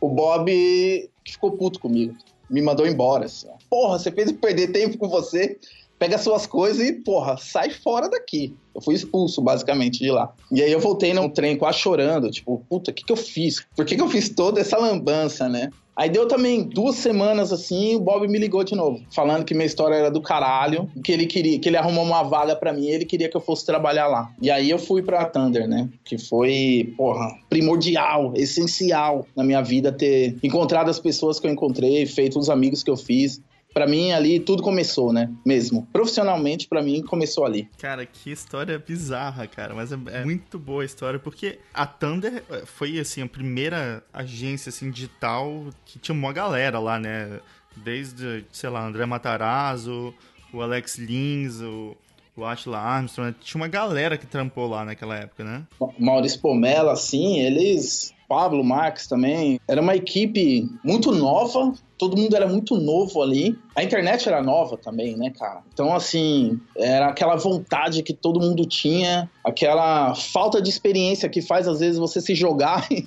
O 0.00 0.08
Bob 0.08 1.10
ficou 1.26 1.50
puto 1.56 1.80
comigo. 1.80 2.14
Me 2.48 2.62
mandou 2.62 2.86
embora, 2.86 3.24
assim. 3.24 3.48
Porra, 3.68 3.98
você 3.98 4.12
fez 4.12 4.30
perder 4.30 4.68
tempo 4.68 4.96
com 4.96 5.08
você 5.08 5.58
pega 5.98 6.18
suas 6.18 6.46
coisas 6.46 6.86
e, 6.86 6.92
porra, 6.92 7.36
sai 7.36 7.70
fora 7.70 8.08
daqui. 8.08 8.56
Eu 8.76 8.82
fui 8.82 8.94
expulso, 8.94 9.40
basicamente, 9.40 9.98
de 9.98 10.10
lá. 10.10 10.30
E 10.52 10.62
aí 10.62 10.70
eu 10.70 10.78
voltei 10.78 11.14
num 11.14 11.30
trem 11.30 11.56
quase 11.56 11.78
chorando, 11.78 12.30
tipo, 12.30 12.62
puta, 12.68 12.90
o 12.90 12.94
que 12.94 13.02
que 13.02 13.12
eu 13.12 13.16
fiz? 13.16 13.64
Por 13.74 13.86
que 13.86 13.96
que 13.96 14.02
eu 14.02 14.08
fiz 14.08 14.28
toda 14.28 14.60
essa 14.60 14.76
lambança, 14.76 15.48
né? 15.48 15.70
Aí 15.96 16.10
deu 16.10 16.28
também 16.28 16.62
duas 16.62 16.96
semanas 16.96 17.50
assim, 17.54 17.96
o 17.96 18.00
Bob 18.00 18.28
me 18.28 18.38
ligou 18.38 18.62
de 18.62 18.74
novo, 18.74 19.00
falando 19.10 19.46
que 19.46 19.54
minha 19.54 19.64
história 19.64 19.94
era 19.94 20.10
do 20.10 20.20
caralho, 20.20 20.90
que 21.02 21.10
ele 21.10 21.24
queria, 21.24 21.58
que 21.58 21.70
ele 21.70 21.78
arrumou 21.78 22.04
uma 22.04 22.22
vaga 22.22 22.54
para 22.54 22.70
mim, 22.70 22.86
ele 22.86 23.06
queria 23.06 23.30
que 23.30 23.36
eu 23.36 23.40
fosse 23.40 23.64
trabalhar 23.64 24.06
lá. 24.06 24.30
E 24.42 24.50
aí 24.50 24.68
eu 24.68 24.78
fui 24.78 25.00
pra 25.02 25.24
Thunder, 25.24 25.66
né? 25.66 25.88
Que 26.04 26.18
foi, 26.18 26.92
porra, 26.98 27.34
primordial, 27.48 28.34
essencial 28.36 29.26
na 29.34 29.42
minha 29.42 29.62
vida 29.62 29.90
ter 29.90 30.36
encontrado 30.42 30.90
as 30.90 31.00
pessoas 31.00 31.40
que 31.40 31.46
eu 31.46 31.50
encontrei, 31.50 32.04
feito 32.04 32.38
os 32.38 32.50
amigos 32.50 32.82
que 32.82 32.90
eu 32.90 32.96
fiz 32.98 33.40
para 33.76 33.86
mim 33.86 34.10
ali 34.10 34.40
tudo 34.40 34.62
começou, 34.62 35.12
né? 35.12 35.30
Mesmo. 35.44 35.86
Profissionalmente, 35.92 36.66
para 36.66 36.82
mim, 36.82 37.02
começou 37.02 37.44
ali. 37.44 37.68
Cara, 37.76 38.06
que 38.06 38.30
história 38.30 38.78
bizarra, 38.78 39.46
cara. 39.46 39.74
Mas 39.74 39.92
é, 39.92 39.98
é, 40.12 40.24
muito 40.24 40.58
boa 40.58 40.80
a 40.80 40.86
história, 40.86 41.18
porque 41.18 41.58
a 41.74 41.84
Thunder 41.84 42.42
eh, 42.50 42.62
foi, 42.64 42.98
assim, 42.98 43.20
a 43.20 43.26
primeira 43.26 44.02
agência, 44.14 44.70
assim, 44.70 44.90
digital 44.90 45.66
que 45.84 45.98
tinha 45.98 46.14
uma 46.14 46.32
galera 46.32 46.78
lá, 46.78 46.98
né? 46.98 47.38
Desde, 47.76 48.46
sei 48.50 48.70
lá, 48.70 48.82
André 48.82 49.04
Matarazzo, 49.04 50.14
o 50.54 50.62
Alex 50.62 50.96
Lins, 50.96 51.60
o, 51.60 51.94
o 52.34 52.46
Atila 52.46 52.78
Armstrong. 52.78 53.28
Né? 53.28 53.34
Tinha 53.42 53.60
uma 53.60 53.68
galera 53.68 54.16
que 54.16 54.26
trampou 54.26 54.66
lá 54.66 54.86
naquela 54.86 55.16
época, 55.16 55.44
né? 55.44 55.64
Maurício 55.98 56.40
Pomela, 56.40 56.92
assim, 56.92 57.40
eles 57.40 58.15
Pablo 58.28 58.62
Marques 58.64 59.06
também. 59.06 59.60
Era 59.68 59.80
uma 59.80 59.94
equipe 59.94 60.68
muito 60.84 61.12
nova, 61.12 61.72
todo 61.98 62.16
mundo 62.16 62.36
era 62.36 62.46
muito 62.46 62.76
novo 62.76 63.22
ali. 63.22 63.58
A 63.74 63.82
internet 63.82 64.28
era 64.28 64.42
nova 64.42 64.76
também, 64.76 65.16
né, 65.16 65.30
cara? 65.30 65.62
Então, 65.72 65.94
assim, 65.94 66.58
era 66.76 67.08
aquela 67.08 67.36
vontade 67.36 68.02
que 68.02 68.12
todo 68.12 68.40
mundo 68.40 68.66
tinha, 68.66 69.30
aquela 69.44 70.14
falta 70.14 70.60
de 70.60 70.68
experiência 70.68 71.28
que 71.28 71.42
faz, 71.42 71.66
às 71.66 71.80
vezes, 71.80 71.98
você 71.98 72.20
se 72.20 72.34
jogar 72.34 72.86
e, 72.90 73.06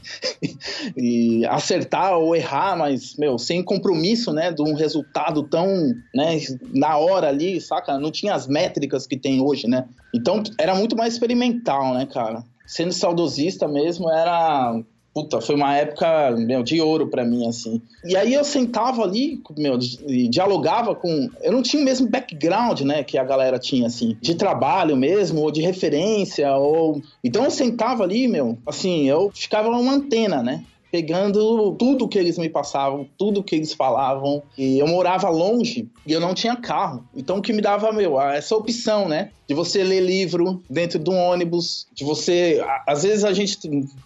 e 0.97 1.45
acertar 1.45 2.17
ou 2.17 2.35
errar, 2.35 2.77
mas, 2.77 3.15
meu, 3.17 3.37
sem 3.37 3.63
compromisso, 3.63 4.33
né, 4.33 4.51
de 4.51 4.61
um 4.61 4.73
resultado 4.73 5.43
tão, 5.43 5.67
né, 6.13 6.39
na 6.73 6.97
hora 6.97 7.27
ali, 7.27 7.61
saca? 7.61 7.97
Não 7.99 8.11
tinha 8.11 8.33
as 8.33 8.47
métricas 8.47 9.05
que 9.05 9.17
tem 9.17 9.41
hoje, 9.41 9.67
né? 9.67 9.85
Então, 10.13 10.41
era 10.59 10.73
muito 10.73 10.95
mais 10.95 11.13
experimental, 11.13 11.93
né, 11.93 12.05
cara? 12.05 12.43
Sendo 12.65 12.93
saudosista 12.93 13.67
mesmo, 13.67 14.11
era 14.11 14.79
puta, 15.13 15.41
foi 15.41 15.55
uma 15.55 15.75
época, 15.75 16.31
meu, 16.31 16.63
de 16.63 16.79
ouro 16.79 17.07
para 17.07 17.25
mim, 17.25 17.47
assim. 17.47 17.81
E 18.05 18.15
aí 18.15 18.33
eu 18.33 18.43
sentava 18.43 19.03
ali, 19.03 19.41
meu, 19.57 19.77
e 20.07 20.27
dialogava 20.27 20.95
com... 20.95 21.29
Eu 21.41 21.51
não 21.51 21.61
tinha 21.61 21.81
o 21.81 21.85
mesmo 21.85 22.07
background, 22.07 22.81
né, 22.81 23.03
que 23.03 23.17
a 23.17 23.23
galera 23.23 23.59
tinha, 23.59 23.87
assim, 23.87 24.17
de 24.21 24.35
trabalho 24.35 24.95
mesmo, 24.95 25.41
ou 25.41 25.51
de 25.51 25.61
referência, 25.61 26.55
ou... 26.55 27.01
Então 27.23 27.43
eu 27.43 27.51
sentava 27.51 28.03
ali, 28.03 28.27
meu, 28.27 28.57
assim, 28.65 29.09
eu 29.09 29.31
ficava 29.33 29.69
uma 29.69 29.93
antena, 29.93 30.41
né? 30.43 30.63
Pegando 30.91 31.75
tudo 31.75 32.07
que 32.07 32.17
eles 32.17 32.37
me 32.37 32.49
passavam, 32.49 33.07
tudo 33.17 33.43
que 33.43 33.55
eles 33.55 33.73
falavam. 33.73 34.43
E 34.57 34.79
eu 34.79 34.87
morava 34.87 35.29
longe 35.29 35.89
e 36.05 36.11
eu 36.11 36.19
não 36.19 36.33
tinha 36.33 36.55
carro. 36.55 37.03
Então 37.15 37.37
o 37.37 37.41
que 37.41 37.53
me 37.53 37.61
dava, 37.61 37.91
meu, 37.91 38.19
essa 38.19 38.55
opção, 38.55 39.07
né? 39.07 39.31
De 39.47 39.53
você 39.53 39.83
ler 39.83 40.01
livro 40.01 40.61
dentro 40.69 40.99
de 40.99 41.09
um 41.09 41.17
ônibus, 41.17 41.87
de 41.93 42.03
você. 42.03 42.63
Às 42.87 43.03
vezes 43.03 43.23
a 43.23 43.33
gente, 43.33 43.57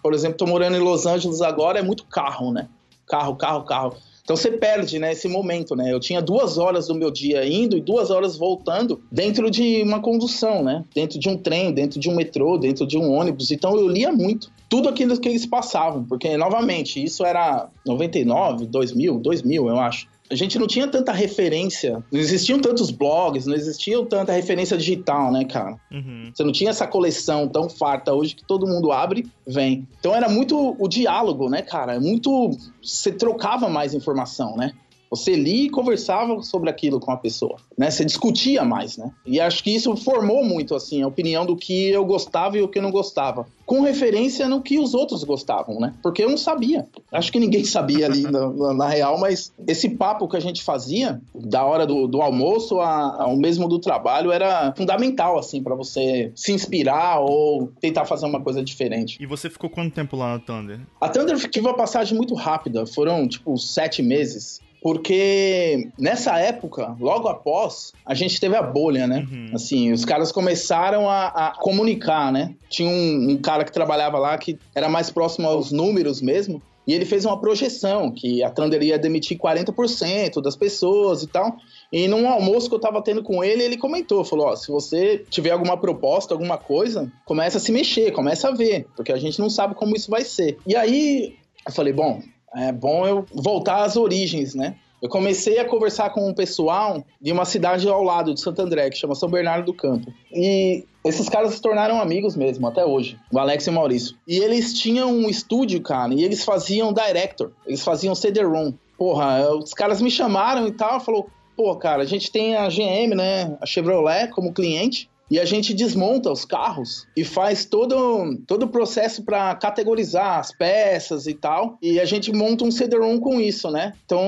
por 0.01 0.13
exemplo, 0.13 0.37
tô 0.37 0.45
morando 0.45 0.77
em 0.77 0.81
Los 0.81 1.05
Angeles 1.05 1.41
agora, 1.41 1.79
é 1.79 1.83
muito 1.83 2.05
carro, 2.05 2.51
né? 2.51 2.67
Carro, 3.07 3.35
carro, 3.35 3.63
carro. 3.63 3.97
Então 4.23 4.37
você 4.37 4.51
perde, 4.51 4.99
né, 4.99 5.11
esse 5.11 5.27
momento, 5.27 5.75
né? 5.75 5.91
Eu 5.91 5.99
tinha 5.99 6.21
duas 6.21 6.57
horas 6.57 6.87
do 6.87 6.95
meu 6.95 7.11
dia 7.11 7.45
indo 7.45 7.75
e 7.75 7.81
duas 7.81 8.09
horas 8.09 8.37
voltando 8.37 9.01
dentro 9.11 9.51
de 9.51 9.83
uma 9.83 9.99
condução, 9.99 10.63
né? 10.63 10.85
Dentro 10.95 11.19
de 11.19 11.27
um 11.27 11.37
trem, 11.37 11.73
dentro 11.73 11.99
de 11.99 12.09
um 12.09 12.15
metrô, 12.15 12.57
dentro 12.57 12.87
de 12.87 12.97
um 12.97 13.11
ônibus. 13.11 13.51
Então 13.51 13.75
eu 13.75 13.87
lia 13.87 14.13
muito. 14.13 14.49
Tudo 14.69 14.87
aquilo 14.87 15.19
que 15.19 15.27
eles 15.27 15.45
passavam, 15.45 16.05
porque, 16.05 16.37
novamente, 16.37 17.03
isso 17.03 17.25
era 17.25 17.69
99, 17.85 18.65
2000, 18.65 19.19
2000, 19.19 19.67
eu 19.67 19.79
acho 19.79 20.07
a 20.33 20.35
gente 20.35 20.57
não 20.57 20.67
tinha 20.67 20.87
tanta 20.87 21.11
referência, 21.11 22.03
não 22.11 22.19
existiam 22.19 22.59
tantos 22.59 22.89
blogs, 22.89 23.45
não 23.45 23.55
existia 23.55 24.03
tanta 24.05 24.33
referência 24.33 24.75
digital, 24.75 25.31
né, 25.31 25.45
cara? 25.45 25.79
Uhum. 25.91 26.31
Você 26.33 26.43
não 26.43 26.51
tinha 26.51 26.71
essa 26.71 26.87
coleção 26.87 27.47
tão 27.47 27.69
farta 27.69 28.13
hoje 28.13 28.35
que 28.35 28.43
todo 28.43 28.67
mundo 28.67 28.91
abre, 28.91 29.27
vem. 29.45 29.87
Então 29.99 30.15
era 30.15 30.27
muito 30.27 30.75
o 30.79 30.87
diálogo, 30.87 31.49
né, 31.49 31.61
cara? 31.61 31.95
É 31.95 31.99
muito. 31.99 32.49
Você 32.81 33.11
trocava 33.11 33.69
mais 33.69 33.93
informação, 33.93 34.57
né? 34.57 34.73
Você 35.15 35.35
lia 35.35 35.65
e 35.65 35.69
conversava 35.69 36.41
sobre 36.41 36.69
aquilo 36.69 36.99
com 36.99 37.11
a 37.11 37.17
pessoa, 37.17 37.57
né? 37.77 37.91
Você 37.91 38.03
discutia 38.03 38.63
mais, 38.63 38.97
né? 38.97 39.11
E 39.25 39.39
acho 39.39 39.63
que 39.63 39.69
isso 39.69 39.95
formou 39.95 40.43
muito, 40.43 40.75
assim, 40.75 41.01
a 41.01 41.07
opinião 41.07 41.45
do 41.45 41.55
que 41.55 41.89
eu 41.89 42.03
gostava 42.03 42.57
e 42.57 42.61
o 42.61 42.67
que 42.67 42.79
eu 42.79 42.83
não 42.83 42.91
gostava. 42.91 43.45
Com 43.65 43.81
referência 43.81 44.47
no 44.47 44.61
que 44.61 44.77
os 44.77 44.93
outros 44.93 45.23
gostavam, 45.23 45.79
né? 45.79 45.93
Porque 46.01 46.23
eu 46.23 46.29
não 46.29 46.37
sabia. 46.37 46.85
Acho 47.11 47.31
que 47.31 47.39
ninguém 47.39 47.63
sabia 47.65 48.07
ali 48.07 48.23
na, 48.23 48.73
na, 48.73 48.87
real, 48.87 49.19
mas 49.19 49.53
esse 49.67 49.89
papo 49.89 50.27
que 50.27 50.35
a 50.35 50.39
gente 50.39 50.63
fazia, 50.63 51.21
da 51.33 51.63
hora 51.63 51.85
do, 51.85 52.07
do 52.07 52.21
almoço 52.21 52.79
ao 52.79 53.37
mesmo 53.37 53.67
do 53.67 53.79
trabalho, 53.79 54.31
era 54.31 54.73
fundamental, 54.75 55.37
assim, 55.37 55.61
para 55.61 55.75
você 55.75 56.31
se 56.35 56.51
inspirar 56.51 57.19
ou 57.19 57.71
tentar 57.79 58.05
fazer 58.05 58.25
uma 58.25 58.41
coisa 58.41 58.63
diferente. 58.63 59.17
E 59.21 59.25
você 59.25 59.49
ficou 59.49 59.69
quanto 59.69 59.93
tempo 59.93 60.15
lá 60.15 60.33
na 60.33 60.39
Thunder? 60.39 60.79
A 60.99 61.09
Thunder 61.09 61.37
tive 61.49 61.67
uma 61.67 61.75
passagem 61.75 62.17
muito 62.17 62.33
rápida, 62.33 62.85
foram, 62.85 63.27
tipo, 63.27 63.57
sete 63.57 64.01
meses 64.01 64.61
porque 64.83 65.89
nessa 65.97 66.37
época, 66.37 66.93
logo 66.99 67.29
após, 67.29 67.93
a 68.05 68.13
gente 68.13 68.37
teve 68.37 68.53
a 68.57 68.61
bolha, 68.61 69.07
né? 69.07 69.25
Uhum. 69.31 69.51
Assim, 69.53 69.93
os 69.93 70.03
caras 70.03 70.29
começaram 70.29 71.09
a, 71.09 71.27
a 71.27 71.51
comunicar, 71.55 72.33
né? 72.33 72.53
Tinha 72.69 72.89
um, 72.89 73.29
um, 73.31 73.37
cara 73.37 73.63
que 73.63 73.71
trabalhava 73.71 74.19
lá 74.19 74.37
que 74.37 74.59
era 74.75 74.89
mais 74.89 75.09
próximo 75.09 75.47
aos 75.47 75.71
números 75.71 76.21
mesmo. 76.21 76.61
E 76.85 76.93
ele 76.93 77.05
fez 77.05 77.23
uma 77.23 77.39
projeção 77.39 78.11
que 78.11 78.43
a 78.43 78.49
Thunder 78.49 78.83
ia 78.83 78.99
demitir 78.99 79.37
40% 79.37 80.41
das 80.41 80.57
pessoas 80.57 81.23
e 81.23 81.27
tal. 81.27 81.55
E 81.89 82.05
num 82.09 82.27
almoço 82.27 82.67
que 82.67 82.75
eu 82.75 82.79
tava 82.79 83.01
tendo 83.01 83.23
com 83.23 83.41
ele, 83.41 83.63
ele 83.63 83.77
comentou, 83.77 84.25
falou, 84.25 84.47
ó, 84.47 84.55
se 84.57 84.69
você 84.69 85.23
tiver 85.29 85.51
alguma 85.51 85.77
proposta, 85.77 86.33
alguma 86.33 86.57
coisa, 86.57 87.09
começa 87.23 87.57
a 87.57 87.61
se 87.61 87.71
mexer, 87.71 88.11
começa 88.11 88.49
a 88.49 88.51
ver, 88.51 88.85
porque 88.97 89.13
a 89.13 89.17
gente 89.17 89.39
não 89.39 89.49
sabe 89.49 89.75
como 89.75 89.95
isso 89.95 90.11
vai 90.11 90.25
ser. 90.25 90.57
E 90.67 90.75
aí, 90.75 91.37
eu 91.65 91.71
falei, 91.71 91.93
bom, 91.93 92.21
é 92.55 92.71
bom 92.71 93.05
eu 93.05 93.25
voltar 93.33 93.83
às 93.83 93.95
origens, 93.95 94.55
né? 94.55 94.75
Eu 95.01 95.09
comecei 95.09 95.59
a 95.59 95.65
conversar 95.65 96.11
com 96.11 96.29
um 96.29 96.33
pessoal 96.33 97.03
de 97.19 97.31
uma 97.31 97.43
cidade 97.43 97.89
ao 97.89 98.01
lado 98.01 98.33
de 98.33 98.39
Santo 98.39 98.61
André, 98.61 98.89
que 98.89 98.97
chama 98.97 99.15
São 99.15 99.29
Bernardo 99.29 99.65
do 99.65 99.73
Campo. 99.73 100.09
E 100.31 100.85
esses 101.03 101.27
caras 101.27 101.53
se 101.53 101.61
tornaram 101.61 101.99
amigos 101.99 102.37
mesmo, 102.37 102.65
até 102.65 102.85
hoje, 102.85 103.19
o 103.29 103.37
Alex 103.37 103.67
e 103.67 103.69
o 103.69 103.73
Maurício. 103.73 104.15
E 104.25 104.37
eles 104.37 104.73
tinham 104.73 105.11
um 105.11 105.29
estúdio, 105.29 105.81
cara, 105.81 106.13
e 106.13 106.23
eles 106.23 106.45
faziam 106.45 106.93
director, 106.93 107.51
eles 107.67 107.83
faziam 107.83 108.15
CD-ROM. 108.15 108.71
Porra, 108.97 109.53
os 109.53 109.73
caras 109.73 110.01
me 110.01 110.09
chamaram 110.09 110.65
e 110.67 110.71
tal, 110.71 111.01
falou, 111.01 111.27
pô, 111.57 111.75
cara, 111.75 112.03
a 112.03 112.05
gente 112.05 112.31
tem 112.31 112.55
a 112.55 112.69
GM, 112.69 113.13
né, 113.13 113.57
a 113.59 113.65
Chevrolet 113.65 114.29
como 114.29 114.53
cliente, 114.53 115.09
e 115.31 115.39
a 115.39 115.45
gente 115.45 115.73
desmonta 115.73 116.31
os 116.31 116.45
carros 116.45 117.07
e 117.15 117.23
faz 117.23 117.65
todo, 117.65 118.37
todo 118.45 118.63
o 118.63 118.67
processo 118.67 119.23
para 119.23 119.55
categorizar 119.55 120.39
as 120.39 120.51
peças 120.51 121.27
e 121.27 121.33
tal. 121.33 121.77
E 121.81 121.99
a 121.99 122.05
gente 122.05 122.31
monta 122.31 122.63
um 122.63 122.71
CD-ROM 122.71 123.19
com 123.19 123.39
isso, 123.39 123.71
né? 123.71 123.93
Então, 124.05 124.27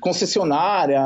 concessionária, 0.00 1.02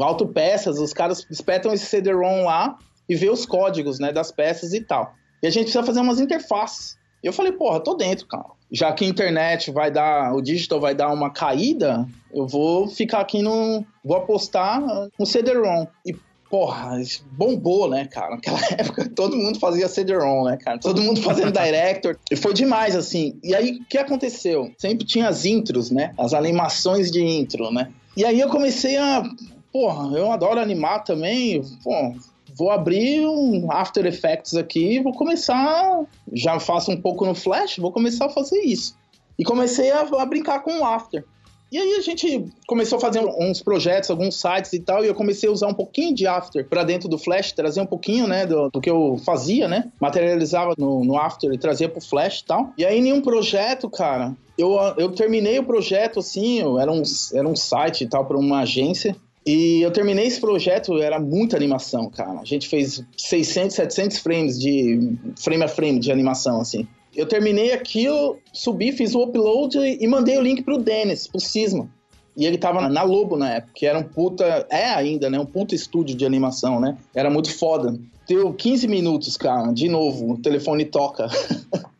autopeças, 0.00 0.78
os 0.78 0.92
caras 0.92 1.26
espetam 1.30 1.72
esse 1.72 1.86
CD-ROM 1.86 2.44
lá 2.44 2.78
e 3.08 3.14
vê 3.14 3.30
os 3.30 3.46
códigos, 3.46 3.98
né, 3.98 4.12
das 4.12 4.30
peças 4.30 4.72
e 4.72 4.80
tal. 4.80 5.14
E 5.42 5.46
a 5.46 5.50
gente 5.50 5.64
precisa 5.64 5.84
fazer 5.84 6.00
umas 6.00 6.20
interfaces. 6.20 6.96
E 7.22 7.26
eu 7.26 7.32
falei, 7.32 7.52
porra, 7.52 7.80
tô 7.80 7.94
dentro, 7.94 8.26
cara. 8.26 8.46
Já 8.70 8.92
que 8.92 9.04
a 9.04 9.08
internet 9.08 9.70
vai 9.70 9.90
dar, 9.90 10.34
o 10.34 10.42
digital 10.42 10.80
vai 10.80 10.94
dar 10.94 11.12
uma 11.12 11.30
caída, 11.30 12.06
eu 12.32 12.46
vou 12.46 12.88
ficar 12.88 13.20
aqui 13.20 13.40
no. 13.40 13.84
Vou 14.04 14.16
apostar 14.16 14.80
no 15.18 15.24
CD-ROM. 15.24 15.86
E 16.04 16.14
porra, 16.56 16.98
bombou, 17.32 17.86
né, 17.90 18.06
cara? 18.06 18.30
Naquela 18.30 18.58
época 18.78 19.06
todo 19.14 19.36
mundo 19.36 19.58
fazia 19.58 19.86
CD-ROM, 19.88 20.44
né, 20.44 20.56
cara? 20.56 20.78
Todo 20.78 21.02
mundo 21.02 21.20
fazendo 21.20 21.52
director. 21.60 22.18
E 22.30 22.34
foi 22.34 22.54
demais, 22.54 22.96
assim. 22.96 23.38
E 23.44 23.54
aí, 23.54 23.72
o 23.72 23.84
que 23.84 23.98
aconteceu? 23.98 24.72
Sempre 24.78 25.04
tinha 25.04 25.28
as 25.28 25.44
intros, 25.44 25.90
né? 25.90 26.14
As 26.16 26.32
animações 26.32 27.10
de 27.10 27.22
intro, 27.22 27.70
né? 27.70 27.92
E 28.16 28.24
aí 28.24 28.40
eu 28.40 28.48
comecei 28.48 28.96
a... 28.96 29.22
Porra, 29.70 30.16
eu 30.16 30.32
adoro 30.32 30.58
animar 30.58 31.04
também. 31.04 31.62
Pô, 31.84 32.14
vou 32.56 32.70
abrir 32.70 33.26
um 33.26 33.70
After 33.70 34.06
Effects 34.06 34.54
aqui 34.54 34.98
vou 35.00 35.12
começar... 35.12 36.04
Já 36.32 36.58
faço 36.58 36.90
um 36.90 36.98
pouco 36.98 37.26
no 37.26 37.34
Flash, 37.34 37.76
vou 37.76 37.92
começar 37.92 38.26
a 38.26 38.30
fazer 38.30 38.60
isso. 38.60 38.96
E 39.38 39.44
comecei 39.44 39.90
a, 39.90 40.00
a 40.00 40.24
brincar 40.24 40.60
com 40.60 40.78
o 40.78 40.84
After. 40.86 41.22
E 41.70 41.78
aí 41.78 41.94
a 41.94 42.00
gente 42.00 42.46
começou 42.66 42.98
a 42.98 43.00
fazer 43.00 43.20
uns 43.20 43.60
projetos, 43.60 44.10
alguns 44.10 44.40
sites 44.40 44.72
e 44.72 44.80
tal, 44.80 45.04
e 45.04 45.08
eu 45.08 45.14
comecei 45.14 45.48
a 45.48 45.52
usar 45.52 45.66
um 45.66 45.74
pouquinho 45.74 46.14
de 46.14 46.26
After 46.26 46.64
para 46.64 46.84
dentro 46.84 47.08
do 47.08 47.18
Flash, 47.18 47.52
trazer 47.52 47.80
um 47.80 47.86
pouquinho, 47.86 48.26
né, 48.28 48.46
do, 48.46 48.70
do 48.70 48.80
que 48.80 48.88
eu 48.88 49.20
fazia, 49.24 49.66
né? 49.66 49.90
Materializava 50.00 50.74
no, 50.78 51.04
no 51.04 51.18
After 51.18 51.52
e 51.52 51.58
trazia 51.58 51.88
pro 51.88 52.00
Flash 52.00 52.40
e 52.40 52.44
tal. 52.44 52.72
E 52.78 52.84
aí, 52.84 52.98
em 52.98 53.12
um 53.12 53.20
projeto, 53.20 53.90
cara, 53.90 54.32
eu, 54.56 54.78
eu 54.96 55.10
terminei 55.10 55.58
o 55.58 55.64
projeto 55.64 56.20
assim, 56.20 56.60
era 56.78 56.90
um, 56.90 57.02
era 57.34 57.48
um 57.48 57.56
site 57.56 58.04
e 58.04 58.08
tal 58.08 58.24
para 58.24 58.38
uma 58.38 58.60
agência. 58.60 59.16
E 59.46 59.80
eu 59.80 59.92
terminei 59.92 60.26
esse 60.26 60.40
projeto, 60.40 61.00
era 61.00 61.20
muita 61.20 61.56
animação, 61.56 62.10
cara. 62.10 62.40
A 62.40 62.44
gente 62.44 62.68
fez 62.68 63.04
600, 63.16 63.76
700 63.76 64.18
frames 64.18 64.58
de 64.58 65.16
frame 65.36 65.62
a 65.62 65.68
frame 65.68 66.00
de 66.00 66.10
animação, 66.10 66.60
assim. 66.60 66.86
Eu 67.16 67.26
terminei 67.26 67.72
aquilo, 67.72 68.38
subi, 68.52 68.92
fiz 68.92 69.14
o 69.14 69.22
upload 69.22 69.78
e 69.78 70.06
mandei 70.06 70.36
o 70.36 70.42
link 70.42 70.62
pro 70.62 70.78
Dennis, 70.78 71.26
pro 71.26 71.40
Cisma. 71.40 71.88
E 72.36 72.44
ele 72.44 72.58
tava 72.58 72.86
na 72.88 73.02
Lobo 73.02 73.36
na 73.36 73.54
época, 73.54 73.72
que 73.74 73.86
era 73.86 73.98
um 73.98 74.02
puta. 74.02 74.66
É 74.68 74.84
ainda, 74.90 75.30
né? 75.30 75.40
Um 75.40 75.46
puta 75.46 75.74
estúdio 75.74 76.14
de 76.14 76.26
animação, 76.26 76.78
né? 76.78 76.98
Era 77.14 77.30
muito 77.30 77.50
foda. 77.56 77.98
Deu 78.26 78.52
15 78.52 78.88
minutos, 78.88 79.36
cara. 79.36 79.72
De 79.72 79.88
novo, 79.88 80.32
o 80.32 80.38
telefone 80.38 80.84
toca. 80.84 81.28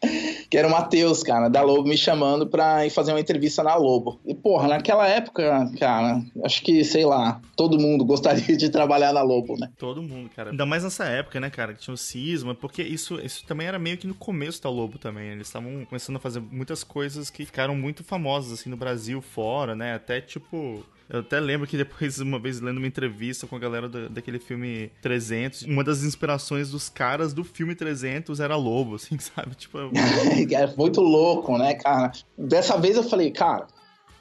que 0.49 0.56
era 0.56 0.68
o 0.68 0.71
Matheus, 0.71 1.23
cara, 1.23 1.49
da 1.49 1.62
Lobo, 1.62 1.88
me 1.88 1.97
chamando 1.97 2.47
pra 2.47 2.87
ir 2.87 2.90
fazer 2.90 3.12
uma 3.12 3.21
entrevista 3.21 3.62
na 3.62 3.75
Lobo. 3.75 4.21
E, 4.25 4.35
porra, 4.35 4.68
naquela 4.68 5.06
época, 5.06 5.71
cara, 5.78 6.23
acho 6.45 6.62
que, 6.62 6.85
sei 6.85 7.04
lá, 7.04 7.40
todo 7.56 7.78
mundo 7.78 8.04
gostaria 8.06 8.56
de 8.56 8.68
trabalhar 8.68 9.12
na 9.12 9.23
Lobo, 9.23 9.59
né? 9.59 9.71
Todo 9.78 10.02
mundo, 10.02 10.30
cara. 10.35 10.50
Ainda 10.50 10.66
mais 10.66 10.85
nessa 10.85 11.04
época, 11.04 11.40
né, 11.40 11.50
cara, 11.50 11.75
que 11.75 11.80
tinha 11.80 11.95
o 11.95 11.99
cisma, 11.99 12.54
porque 12.54 12.83
isso, 12.83 13.21
isso 13.21 13.45
também 13.45 13.66
era 13.66 13.78
meio 13.78 13.99
que 13.99 14.06
no 14.06 14.14
começo 14.14 14.62
da 14.62 14.71
Lobo 14.71 14.99
também. 14.99 15.30
Eles 15.30 15.49
estavam 15.49 15.85
começando 15.85 16.16
a 16.16 16.21
fazer 16.21 16.40
muitas 16.40 16.85
coisas 16.85 17.30
que 17.30 17.45
ficaram 17.45 17.75
muito 17.75 18.04
famosas, 18.04 18.52
assim, 18.61 18.71
no 18.71 18.76
Brasil, 18.76 19.21
fora, 19.21 19.75
né? 19.75 19.95
Até, 19.95 20.21
tipo, 20.21 20.85
eu 21.08 21.20
até 21.20 21.38
lembro 21.38 21.66
que 21.66 21.76
depois, 21.76 22.18
uma 22.20 22.38
vez 22.38 22.60
lendo 22.60 22.78
uma 22.78 22.86
entrevista 22.86 23.46
com 23.46 23.56
a 23.56 23.58
galera 23.58 23.88
do, 23.88 24.08
daquele 24.08 24.38
filme 24.38 24.90
300, 25.00 25.62
uma 25.62 25.84
das 25.84 26.02
inspirações 26.02 26.70
dos 26.70 26.88
caras 26.88 27.32
do 27.32 27.44
filme 27.44 27.75
300 27.75 28.40
era 28.40 28.56
Lobo, 28.56 28.96
assim, 28.96 29.18
sabe? 29.20 29.54
Tipo, 29.54 29.78
é 30.52 30.76
muito 30.76 31.00
louco, 31.00 31.56
né, 31.56 31.75
cara? 31.75 32.12
Dessa 32.36 32.76
vez 32.76 32.96
eu 32.96 33.02
falei, 33.02 33.30
cara, 33.30 33.66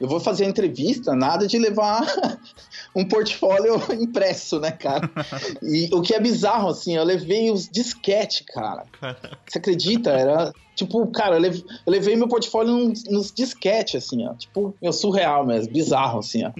eu 0.00 0.06
vou 0.06 0.20
fazer 0.20 0.44
a 0.44 0.48
entrevista, 0.48 1.14
nada 1.14 1.46
de 1.46 1.58
levar 1.58 2.04
um 2.94 3.04
portfólio 3.04 3.80
impresso, 3.94 4.60
né, 4.60 4.70
cara? 4.70 5.10
E 5.62 5.88
o 5.92 6.02
que 6.02 6.14
é 6.14 6.20
bizarro, 6.20 6.68
assim, 6.68 6.96
eu 6.96 7.04
levei 7.04 7.50
os 7.50 7.66
disquete, 7.66 8.44
cara. 8.44 8.84
Você 9.46 9.58
acredita? 9.58 10.10
Era 10.10 10.52
tipo, 10.76 11.04
cara, 11.08 11.36
eu 11.36 11.40
levei, 11.40 11.64
eu 11.86 11.92
levei 11.92 12.16
meu 12.16 12.28
portfólio 12.28 12.72
nos, 12.72 13.04
nos 13.04 13.32
disquete, 13.32 13.96
assim, 13.96 14.24
ó. 14.26 14.34
Tipo, 14.34 14.76
meu 14.80 14.92
surreal 14.92 15.44
mesmo, 15.44 15.72
bizarro, 15.72 16.20
assim, 16.20 16.44
ó. 16.44 16.52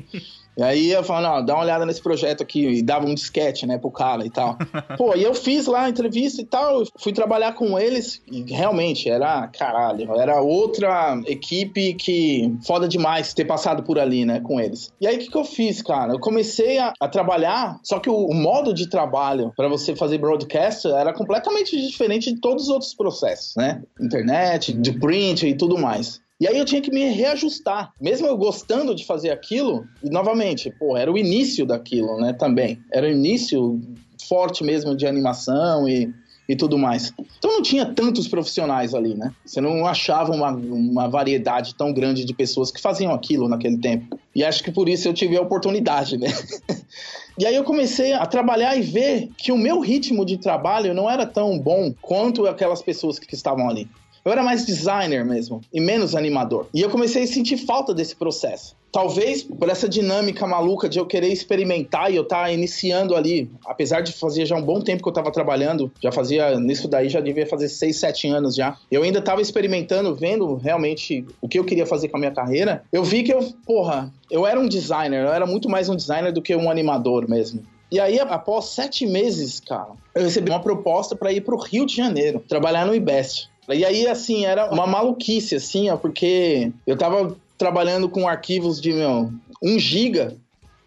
E 0.56 0.62
aí 0.62 0.90
eu 0.90 1.04
falo, 1.04 1.28
não, 1.28 1.44
dá 1.44 1.54
uma 1.54 1.64
olhada 1.64 1.84
nesse 1.84 2.02
projeto 2.02 2.42
aqui, 2.42 2.66
e 2.66 2.82
dava 2.82 3.06
um 3.06 3.14
disquete, 3.14 3.66
né, 3.66 3.76
pro 3.76 3.90
cara 3.90 4.24
e 4.24 4.30
tal. 4.30 4.56
Pô, 4.96 5.14
e 5.14 5.22
eu 5.22 5.34
fiz 5.34 5.66
lá 5.66 5.82
a 5.84 5.88
entrevista 5.88 6.40
e 6.40 6.44
tal, 6.44 6.82
fui 6.98 7.12
trabalhar 7.12 7.52
com 7.52 7.78
eles, 7.78 8.22
e 8.30 8.42
realmente 8.42 9.08
era, 9.08 9.46
caralho, 9.48 10.10
era 10.18 10.40
outra 10.40 11.20
equipe 11.26 11.94
que 11.94 12.54
foda 12.66 12.88
demais 12.88 13.34
ter 13.34 13.44
passado 13.44 13.82
por 13.82 13.98
ali, 13.98 14.24
né, 14.24 14.40
com 14.40 14.58
eles. 14.58 14.92
E 15.00 15.06
aí 15.06 15.16
o 15.16 15.18
que, 15.18 15.30
que 15.30 15.36
eu 15.36 15.44
fiz, 15.44 15.82
cara? 15.82 16.12
Eu 16.12 16.20
comecei 16.20 16.78
a, 16.78 16.92
a 16.98 17.08
trabalhar, 17.08 17.78
só 17.82 17.98
que 17.98 18.08
o, 18.08 18.26
o 18.26 18.34
modo 18.34 18.72
de 18.72 18.88
trabalho 18.88 19.52
para 19.56 19.68
você 19.68 19.94
fazer 19.94 20.18
broadcast 20.18 20.86
era 20.88 21.12
completamente 21.12 21.76
diferente 21.76 22.32
de 22.32 22.40
todos 22.40 22.64
os 22.64 22.70
outros 22.70 22.94
processos, 22.94 23.54
né? 23.56 23.82
Internet, 24.00 24.72
de 24.72 24.92
print 24.92 25.46
e 25.46 25.54
tudo 25.54 25.76
mais. 25.76 26.20
E 26.38 26.46
aí 26.46 26.58
eu 26.58 26.66
tinha 26.66 26.82
que 26.82 26.90
me 26.90 27.08
reajustar. 27.08 27.92
Mesmo 28.00 28.26
eu 28.26 28.36
gostando 28.36 28.94
de 28.94 29.06
fazer 29.06 29.30
aquilo, 29.30 29.86
e 30.02 30.10
novamente, 30.10 30.70
pô, 30.70 30.96
era 30.96 31.10
o 31.10 31.16
início 31.16 31.64
daquilo, 31.64 32.20
né, 32.20 32.34
também. 32.34 32.78
Era 32.92 33.06
o 33.06 33.10
início 33.10 33.80
forte 34.28 34.62
mesmo 34.62 34.94
de 34.94 35.06
animação 35.06 35.88
e, 35.88 36.12
e 36.46 36.54
tudo 36.54 36.76
mais. 36.76 37.12
Então 37.38 37.52
não 37.52 37.62
tinha 37.62 37.86
tantos 37.86 38.28
profissionais 38.28 38.94
ali, 38.94 39.14
né? 39.14 39.32
Você 39.46 39.60
não 39.60 39.86
achava 39.86 40.32
uma, 40.32 40.50
uma 40.50 41.08
variedade 41.08 41.74
tão 41.74 41.92
grande 41.92 42.24
de 42.24 42.34
pessoas 42.34 42.70
que 42.70 42.80
faziam 42.80 43.14
aquilo 43.14 43.48
naquele 43.48 43.78
tempo. 43.78 44.18
E 44.34 44.44
acho 44.44 44.62
que 44.62 44.70
por 44.70 44.88
isso 44.88 45.08
eu 45.08 45.14
tive 45.14 45.38
a 45.38 45.42
oportunidade, 45.42 46.18
né? 46.18 46.28
e 47.38 47.46
aí 47.46 47.54
eu 47.54 47.64
comecei 47.64 48.12
a 48.12 48.26
trabalhar 48.26 48.76
e 48.76 48.82
ver 48.82 49.30
que 49.38 49.52
o 49.52 49.56
meu 49.56 49.80
ritmo 49.80 50.24
de 50.26 50.36
trabalho 50.36 50.92
não 50.92 51.10
era 51.10 51.24
tão 51.24 51.58
bom 51.58 51.94
quanto 52.02 52.46
aquelas 52.46 52.82
pessoas 52.82 53.18
que 53.18 53.34
estavam 53.34 53.68
ali. 53.68 53.88
Eu 54.26 54.32
era 54.32 54.42
mais 54.42 54.66
designer 54.66 55.24
mesmo 55.24 55.60
e 55.72 55.80
menos 55.80 56.16
animador. 56.16 56.66
E 56.74 56.80
eu 56.80 56.90
comecei 56.90 57.22
a 57.22 57.26
sentir 57.28 57.58
falta 57.58 57.94
desse 57.94 58.16
processo. 58.16 58.74
Talvez 58.90 59.44
por 59.44 59.68
essa 59.68 59.88
dinâmica 59.88 60.44
maluca 60.48 60.88
de 60.88 60.98
eu 60.98 61.06
querer 61.06 61.28
experimentar 61.28 62.10
e 62.12 62.16
eu 62.16 62.24
estar 62.24 62.42
tá 62.42 62.50
iniciando 62.50 63.14
ali, 63.14 63.48
apesar 63.64 64.00
de 64.00 64.12
fazer 64.12 64.44
já 64.44 64.56
um 64.56 64.62
bom 64.62 64.80
tempo 64.80 65.00
que 65.00 65.08
eu 65.08 65.12
estava 65.12 65.30
trabalhando, 65.30 65.92
já 66.02 66.10
fazia 66.10 66.58
nisso 66.58 66.88
daí, 66.88 67.08
já 67.08 67.20
devia 67.20 67.46
fazer 67.46 67.68
6, 67.68 67.96
7 67.96 68.26
anos 68.26 68.56
já. 68.56 68.76
Eu 68.90 69.04
ainda 69.04 69.20
estava 69.20 69.40
experimentando, 69.40 70.12
vendo 70.12 70.56
realmente 70.56 71.24
o 71.40 71.46
que 71.46 71.60
eu 71.60 71.64
queria 71.64 71.86
fazer 71.86 72.08
com 72.08 72.16
a 72.16 72.20
minha 72.20 72.32
carreira. 72.32 72.82
Eu 72.92 73.04
vi 73.04 73.22
que 73.22 73.32
eu, 73.32 73.54
porra, 73.64 74.12
eu 74.28 74.44
era 74.44 74.58
um 74.58 74.66
designer, 74.66 75.24
eu 75.24 75.32
era 75.32 75.46
muito 75.46 75.68
mais 75.68 75.88
um 75.88 75.94
designer 75.94 76.32
do 76.32 76.42
que 76.42 76.56
um 76.56 76.68
animador 76.68 77.28
mesmo. 77.28 77.62
E 77.92 78.00
aí, 78.00 78.18
após 78.18 78.64
sete 78.64 79.06
meses, 79.06 79.60
cara, 79.60 79.90
eu 80.12 80.24
recebi 80.24 80.50
uma 80.50 80.60
proposta 80.60 81.14
para 81.14 81.32
ir 81.32 81.42
para 81.42 81.54
o 81.54 81.58
Rio 81.58 81.86
de 81.86 81.94
Janeiro, 81.94 82.42
trabalhar 82.48 82.84
no 82.84 82.92
IBEST. 82.92 83.48
E 83.68 83.84
aí, 83.84 84.06
assim, 84.06 84.44
era 84.44 84.70
uma 84.72 84.86
maluquice, 84.86 85.56
assim, 85.56 85.90
ó, 85.90 85.96
porque 85.96 86.72
eu 86.86 86.96
tava 86.96 87.36
trabalhando 87.58 88.08
com 88.08 88.28
arquivos 88.28 88.80
de, 88.80 88.92
meu, 88.92 89.30
1 89.62 89.78
giga 89.78 90.36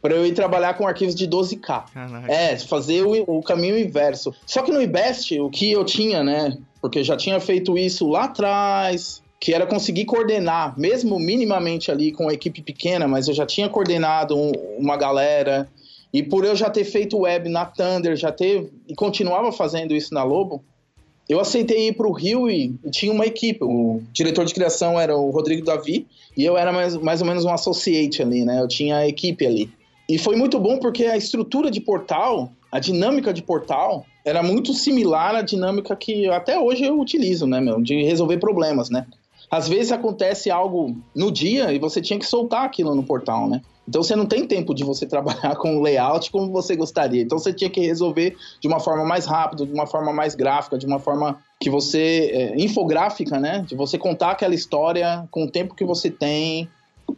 para 0.01 0.15
eu 0.15 0.25
ir 0.25 0.33
trabalhar 0.33 0.75
com 0.75 0.87
arquivos 0.87 1.13
de 1.13 1.27
12K. 1.27 1.91
Caraca. 1.93 2.31
É, 2.31 2.57
fazer 2.57 3.03
o, 3.03 3.39
o, 3.39 3.43
caminho 3.43 3.77
inverso. 3.77 4.33
Só 4.45 4.61
que 4.61 4.71
no 4.71 4.81
IBEST, 4.81 5.39
o 5.39 5.49
que 5.49 5.71
eu 5.71 5.83
tinha, 5.83 6.23
né, 6.23 6.57
porque 6.81 6.99
eu 6.99 7.03
já 7.03 7.17
tinha 7.17 7.39
feito 7.39 7.77
isso 7.77 8.07
lá 8.07 8.25
atrás, 8.25 9.21
que 9.39 9.53
era 9.53 9.65
conseguir 9.65 10.05
coordenar, 10.05 10.77
mesmo 10.77 11.19
minimamente 11.19 11.91
ali 11.91 12.11
com 12.11 12.29
a 12.29 12.33
equipe 12.33 12.61
pequena, 12.61 13.07
mas 13.07 13.27
eu 13.27 13.33
já 13.33 13.45
tinha 13.45 13.69
coordenado 13.69 14.37
um, 14.37 14.51
uma 14.77 14.97
galera. 14.97 15.69
E 16.13 16.23
por 16.23 16.43
eu 16.45 16.55
já 16.55 16.69
ter 16.69 16.83
feito 16.83 17.19
web 17.19 17.49
na 17.49 17.65
Thunder, 17.65 18.15
já 18.15 18.31
ter 18.31 18.69
e 18.87 18.95
continuava 18.95 19.51
fazendo 19.51 19.93
isso 19.93 20.13
na 20.13 20.23
Lobo, 20.23 20.63
eu 21.29 21.39
aceitei 21.39 21.89
ir 21.89 21.93
para 21.93 22.07
o 22.07 22.11
Rio 22.11 22.49
e, 22.49 22.73
tinha 22.91 23.11
uma 23.11 23.25
equipe. 23.25 23.63
O 23.63 24.01
diretor 24.11 24.45
de 24.45 24.53
criação 24.53 24.99
era 24.99 25.15
o 25.15 25.29
Rodrigo 25.29 25.63
Davi 25.63 26.07
e 26.35 26.43
eu 26.43 26.57
era 26.57 26.73
mais, 26.73 26.97
mais 26.97 27.21
ou 27.21 27.27
menos 27.27 27.45
um 27.45 27.53
associate 27.53 28.23
ali, 28.23 28.43
né? 28.43 28.59
Eu 28.59 28.67
tinha 28.67 28.97
a 28.97 29.07
equipe 29.07 29.45
ali. 29.45 29.69
E 30.09 30.17
foi 30.17 30.35
muito 30.35 30.59
bom 30.59 30.79
porque 30.79 31.05
a 31.05 31.15
estrutura 31.15 31.69
de 31.69 31.79
portal, 31.79 32.51
a 32.71 32.79
dinâmica 32.79 33.31
de 33.31 33.43
portal, 33.43 34.03
era 34.25 34.41
muito 34.41 34.73
similar 34.73 35.35
à 35.35 35.43
dinâmica 35.43 35.95
que 35.95 36.27
até 36.29 36.59
hoje 36.59 36.83
eu 36.83 36.99
utilizo, 36.99 37.45
né, 37.45 37.61
meu? 37.61 37.79
De 37.79 38.01
resolver 38.03 38.39
problemas, 38.39 38.89
né? 38.89 39.05
Às 39.51 39.67
vezes 39.67 39.91
acontece 39.91 40.49
algo 40.49 40.95
no 41.15 41.31
dia 41.31 41.71
e 41.71 41.77
você 41.77 42.01
tinha 42.01 42.17
que 42.17 42.25
soltar 42.25 42.65
aquilo 42.65 42.95
no 42.95 43.03
portal, 43.03 43.47
né? 43.47 43.61
Então 43.89 44.03
você 44.03 44.15
não 44.15 44.25
tem 44.25 44.45
tempo 44.45 44.73
de 44.73 44.83
você 44.83 45.05
trabalhar 45.09 45.55
com 45.55 45.77
o 45.77 45.81
layout 45.81 46.31
como 46.31 46.51
você 46.51 46.75
gostaria. 46.75 47.21
Então 47.21 47.37
você 47.37 47.51
tinha 47.51 47.69
que 47.69 47.81
resolver 47.81 48.37
de 48.61 48.67
uma 48.67 48.79
forma 48.79 49.03
mais 49.03 49.25
rápida, 49.25 49.65
de 49.65 49.73
uma 49.73 49.87
forma 49.87 50.13
mais 50.13 50.35
gráfica, 50.35 50.77
de 50.77 50.85
uma 50.85 50.99
forma 50.99 51.39
que 51.59 51.69
você. 51.69 52.29
É, 52.31 52.61
infográfica, 52.61 53.39
né? 53.39 53.65
De 53.67 53.75
você 53.75 53.97
contar 53.97 54.31
aquela 54.31 54.53
história 54.53 55.27
com 55.31 55.43
o 55.43 55.51
tempo 55.51 55.75
que 55.75 55.83
você 55.83 56.09
tem. 56.09 56.69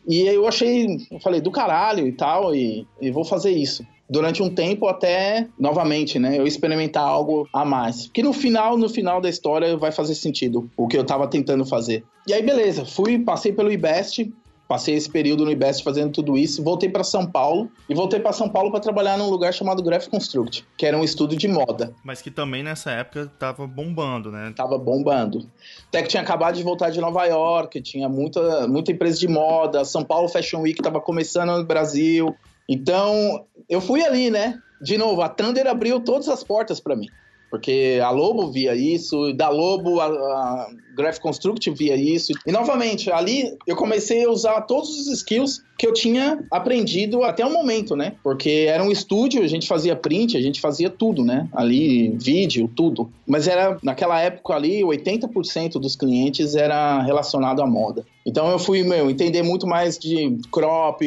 E 0.07 0.21
eu 0.21 0.47
achei, 0.47 0.87
eu 1.11 1.19
falei, 1.19 1.41
do 1.41 1.51
caralho 1.51 2.07
e 2.07 2.13
tal, 2.13 2.55
e, 2.55 2.87
e 3.01 3.11
vou 3.11 3.25
fazer 3.25 3.51
isso 3.51 3.85
durante 4.11 4.43
um 4.43 4.53
tempo 4.53 4.87
até 4.87 5.47
novamente, 5.57 6.19
né, 6.19 6.37
eu 6.37 6.45
experimentar 6.45 7.03
algo 7.03 7.47
a 7.53 7.63
mais. 7.63 8.09
Que 8.13 8.21
no 8.21 8.33
final, 8.33 8.77
no 8.77 8.89
final 8.89 9.21
da 9.21 9.29
história 9.29 9.77
vai 9.77 9.89
fazer 9.89 10.15
sentido 10.15 10.69
o 10.75 10.85
que 10.85 10.97
eu 10.97 11.05
tava 11.05 11.29
tentando 11.29 11.65
fazer. 11.65 12.03
E 12.27 12.33
aí 12.33 12.43
beleza, 12.43 12.85
fui, 12.85 13.17
passei 13.17 13.53
pelo 13.53 13.71
IBEST, 13.71 14.29
Passei 14.71 14.95
esse 14.95 15.09
período 15.09 15.43
no 15.43 15.51
IBEST 15.51 15.83
fazendo 15.83 16.13
tudo 16.13 16.37
isso, 16.37 16.63
voltei 16.63 16.87
para 16.87 17.03
São 17.03 17.29
Paulo 17.29 17.69
e 17.89 17.93
voltei 17.93 18.21
para 18.21 18.31
São 18.31 18.47
Paulo 18.47 18.71
para 18.71 18.79
trabalhar 18.79 19.17
num 19.17 19.29
lugar 19.29 19.53
chamado 19.53 19.83
Graphic 19.83 20.09
Construct, 20.09 20.65
que 20.77 20.85
era 20.85 20.97
um 20.97 21.03
estúdio 21.03 21.37
de 21.37 21.45
moda. 21.45 21.93
Mas 22.05 22.21
que 22.21 22.31
também 22.31 22.63
nessa 22.63 22.89
época 22.89 23.29
tava 23.37 23.67
bombando, 23.67 24.31
né? 24.31 24.53
Tava 24.55 24.77
bombando. 24.77 25.45
Até 25.89 26.01
que 26.01 26.07
tinha 26.07 26.23
acabado 26.23 26.55
de 26.55 26.63
voltar 26.63 26.89
de 26.89 27.01
Nova 27.01 27.25
York, 27.25 27.81
tinha 27.81 28.07
muita, 28.07 28.65
muita 28.65 28.93
empresa 28.93 29.19
de 29.19 29.27
moda, 29.27 29.83
São 29.83 30.05
Paulo 30.05 30.29
Fashion 30.29 30.61
Week 30.61 30.81
tava 30.81 31.01
começando 31.01 31.49
no 31.49 31.65
Brasil. 31.65 32.33
Então, 32.69 33.43
eu 33.67 33.81
fui 33.81 34.05
ali, 34.05 34.29
né? 34.31 34.57
De 34.81 34.97
novo, 34.97 35.21
a 35.21 35.27
Thunder 35.27 35.67
abriu 35.67 35.99
todas 35.99 36.29
as 36.29 36.45
portas 36.45 36.79
para 36.79 36.95
mim. 36.95 37.09
Porque 37.51 37.99
a 38.01 38.09
Lobo 38.11 38.49
via 38.49 38.73
isso, 38.73 39.33
da 39.33 39.49
Lobo 39.49 39.99
a, 39.99 40.05
a 40.05 40.69
Graph 40.95 41.19
Construct 41.19 41.69
via 41.71 41.97
isso. 41.97 42.31
E 42.47 42.51
novamente, 42.51 43.11
ali 43.11 43.57
eu 43.67 43.75
comecei 43.75 44.23
a 44.23 44.29
usar 44.29 44.61
todos 44.61 44.89
os 44.89 45.07
skills 45.07 45.61
que 45.77 45.85
eu 45.85 45.93
tinha 45.93 46.43
aprendido 46.49 47.23
até 47.23 47.45
o 47.45 47.51
momento, 47.51 47.93
né? 47.95 48.13
Porque 48.23 48.67
era 48.69 48.81
um 48.81 48.91
estúdio, 48.91 49.43
a 49.43 49.47
gente 49.47 49.67
fazia 49.67 49.95
print, 49.95 50.37
a 50.37 50.41
gente 50.41 50.61
fazia 50.61 50.89
tudo, 50.89 51.25
né? 51.25 51.49
Ali, 51.51 52.15
vídeo, 52.17 52.71
tudo. 52.73 53.11
Mas 53.27 53.47
era, 53.47 53.77
naquela 53.83 54.19
época 54.21 54.53
ali, 54.53 54.81
80% 54.81 55.73
dos 55.73 55.95
clientes 55.95 56.55
era 56.55 57.01
relacionado 57.01 57.61
à 57.61 57.67
moda. 57.67 58.05
Então 58.25 58.49
eu 58.49 58.59
fui, 58.59 58.83
meu, 58.83 59.09
entender 59.09 59.41
muito 59.41 59.67
mais 59.67 59.97
de 59.97 60.37
crop, 60.51 61.01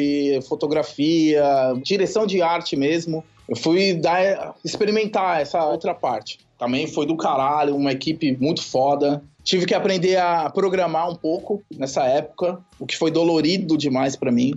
fotografia, 0.47 1.43
direção 1.81 2.27
de 2.27 2.41
arte 2.41 2.75
mesmo. 2.75 3.23
Eu 3.47 3.55
fui 3.55 3.93
dar, 3.93 4.55
experimentar 4.63 5.41
essa 5.41 5.63
outra 5.65 5.93
parte. 5.93 6.39
Também 6.57 6.87
foi 6.87 7.05
do 7.05 7.15
caralho, 7.17 7.75
uma 7.75 7.91
equipe 7.91 8.35
muito 8.39 8.63
foda. 8.63 9.21
Tive 9.43 9.65
que 9.65 9.75
aprender 9.75 10.17
a 10.17 10.49
programar 10.49 11.09
um 11.09 11.15
pouco 11.15 11.61
nessa 11.77 12.03
época, 12.05 12.59
o 12.79 12.85
que 12.85 12.97
foi 12.97 13.11
dolorido 13.11 13.77
demais 13.77 14.15
para 14.15 14.31
mim, 14.31 14.55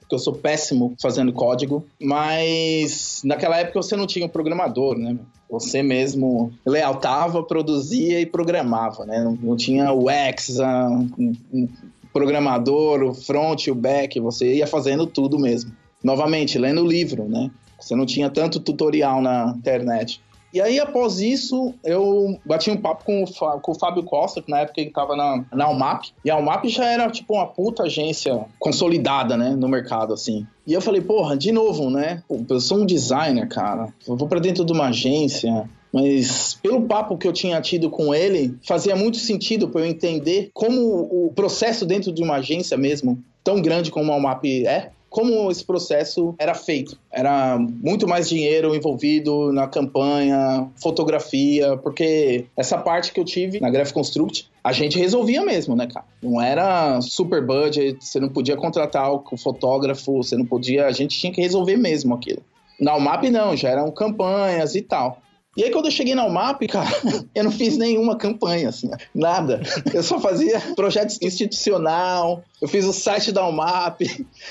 porque 0.00 0.14
eu 0.14 0.18
sou 0.18 0.32
péssimo 0.32 0.94
fazendo 1.00 1.32
código. 1.32 1.84
Mas 2.00 3.20
naquela 3.24 3.58
época 3.58 3.82
você 3.82 3.94
não 3.96 4.06
tinha 4.06 4.24
um 4.24 4.30
programador, 4.30 4.96
né? 4.96 5.16
Você 5.50 5.82
mesmo 5.82 6.52
layoutava, 6.64 7.42
produzia 7.42 8.20
e 8.20 8.24
programava, 8.24 9.04
né? 9.04 9.36
Não, 9.42 9.56
tinha 9.56 9.92
o 9.92 10.08
X, 10.08 10.56
programador, 12.12 13.02
o 13.02 13.14
front, 13.14 13.66
o 13.68 13.74
back, 13.74 14.18
você 14.20 14.54
ia 14.54 14.66
fazendo 14.66 15.06
tudo 15.06 15.38
mesmo. 15.38 15.72
Novamente, 16.02 16.58
lendo 16.58 16.82
o 16.82 16.86
livro, 16.86 17.28
né? 17.28 17.50
Você 17.78 17.94
não 17.94 18.06
tinha 18.06 18.28
tanto 18.30 18.60
tutorial 18.60 19.20
na 19.22 19.54
internet. 19.56 20.20
E 20.52 20.60
aí, 20.60 20.80
após 20.80 21.20
isso, 21.20 21.72
eu 21.84 22.38
bati 22.44 22.70
um 22.70 22.76
papo 22.76 23.04
com 23.04 23.22
o, 23.22 23.60
com 23.60 23.72
o 23.72 23.78
Fábio 23.78 24.02
Costa, 24.02 24.42
que 24.42 24.50
na 24.50 24.60
época 24.60 24.80
ele 24.80 24.88
estava 24.88 25.14
na, 25.14 25.44
na 25.52 25.66
Almap. 25.66 26.06
E 26.24 26.30
a 26.30 26.34
Almap 26.34 26.64
já 26.66 26.86
era, 26.86 27.08
tipo, 27.08 27.34
uma 27.34 27.46
puta 27.46 27.84
agência 27.84 28.46
consolidada, 28.58 29.36
né, 29.36 29.50
no 29.50 29.68
mercado, 29.68 30.12
assim. 30.12 30.44
E 30.66 30.72
eu 30.72 30.80
falei, 30.80 31.00
porra, 31.00 31.36
de 31.36 31.52
novo, 31.52 31.88
né? 31.88 32.22
eu 32.48 32.60
sou 32.60 32.78
um 32.78 32.86
designer, 32.86 33.46
cara. 33.48 33.92
Eu 34.06 34.16
vou 34.16 34.26
para 34.26 34.40
dentro 34.40 34.64
de 34.64 34.72
uma 34.72 34.88
agência. 34.88 35.68
Mas 35.92 36.58
pelo 36.60 36.82
papo 36.82 37.16
que 37.16 37.26
eu 37.26 37.32
tinha 37.32 37.60
tido 37.60 37.90
com 37.90 38.14
ele, 38.14 38.56
fazia 38.66 38.94
muito 38.94 39.18
sentido 39.18 39.68
para 39.68 39.82
eu 39.82 39.86
entender 39.86 40.50
como 40.52 41.26
o 41.26 41.32
processo 41.34 41.84
dentro 41.84 42.12
de 42.12 42.22
uma 42.22 42.36
agência 42.36 42.76
mesmo, 42.76 43.18
tão 43.42 43.60
grande 43.60 43.90
como 43.90 44.12
a 44.12 44.14
Almap 44.14 44.44
é, 44.44 44.90
como 45.10 45.50
esse 45.50 45.64
processo 45.64 46.34
era 46.38 46.54
feito. 46.54 46.96
Era 47.12 47.58
muito 47.58 48.06
mais 48.06 48.28
dinheiro 48.28 48.74
envolvido 48.74 49.52
na 49.52 49.66
campanha, 49.66 50.70
fotografia, 50.80 51.76
porque 51.76 52.46
essa 52.56 52.78
parte 52.78 53.12
que 53.12 53.18
eu 53.18 53.24
tive 53.24 53.60
na 53.60 53.68
Graph 53.68 53.90
Construct, 53.90 54.48
a 54.62 54.72
gente 54.72 54.96
resolvia 54.96 55.44
mesmo, 55.44 55.74
né, 55.74 55.88
cara? 55.88 56.06
Não 56.22 56.40
era 56.40 57.00
super 57.00 57.44
budget, 57.44 57.98
você 58.00 58.20
não 58.20 58.28
podia 58.28 58.56
contratar 58.56 59.12
o 59.12 59.36
fotógrafo, 59.36 60.18
você 60.18 60.36
não 60.36 60.46
podia, 60.46 60.86
a 60.86 60.92
gente 60.92 61.18
tinha 61.18 61.32
que 61.32 61.40
resolver 61.40 61.76
mesmo 61.76 62.14
aquilo. 62.14 62.42
Na 62.78 62.96
UMAP 62.96 63.24
não, 63.30 63.56
já 63.56 63.68
eram 63.70 63.90
campanhas 63.90 64.74
e 64.74 64.80
tal. 64.80 65.20
E 65.56 65.64
aí, 65.64 65.70
quando 65.72 65.86
eu 65.86 65.90
cheguei 65.90 66.14
na 66.14 66.24
UMAP, 66.24 66.68
cara, 66.68 66.88
eu 67.34 67.42
não 67.42 67.50
fiz 67.50 67.76
nenhuma 67.76 68.16
campanha, 68.16 68.68
assim, 68.68 68.88
nada. 69.12 69.60
Eu 69.92 70.02
só 70.02 70.20
fazia 70.20 70.60
projeto 70.76 71.16
institucional, 71.20 72.44
eu 72.62 72.68
fiz 72.68 72.84
o 72.84 72.92
site 72.92 73.32
da 73.32 73.44
UMAP, 73.46 74.02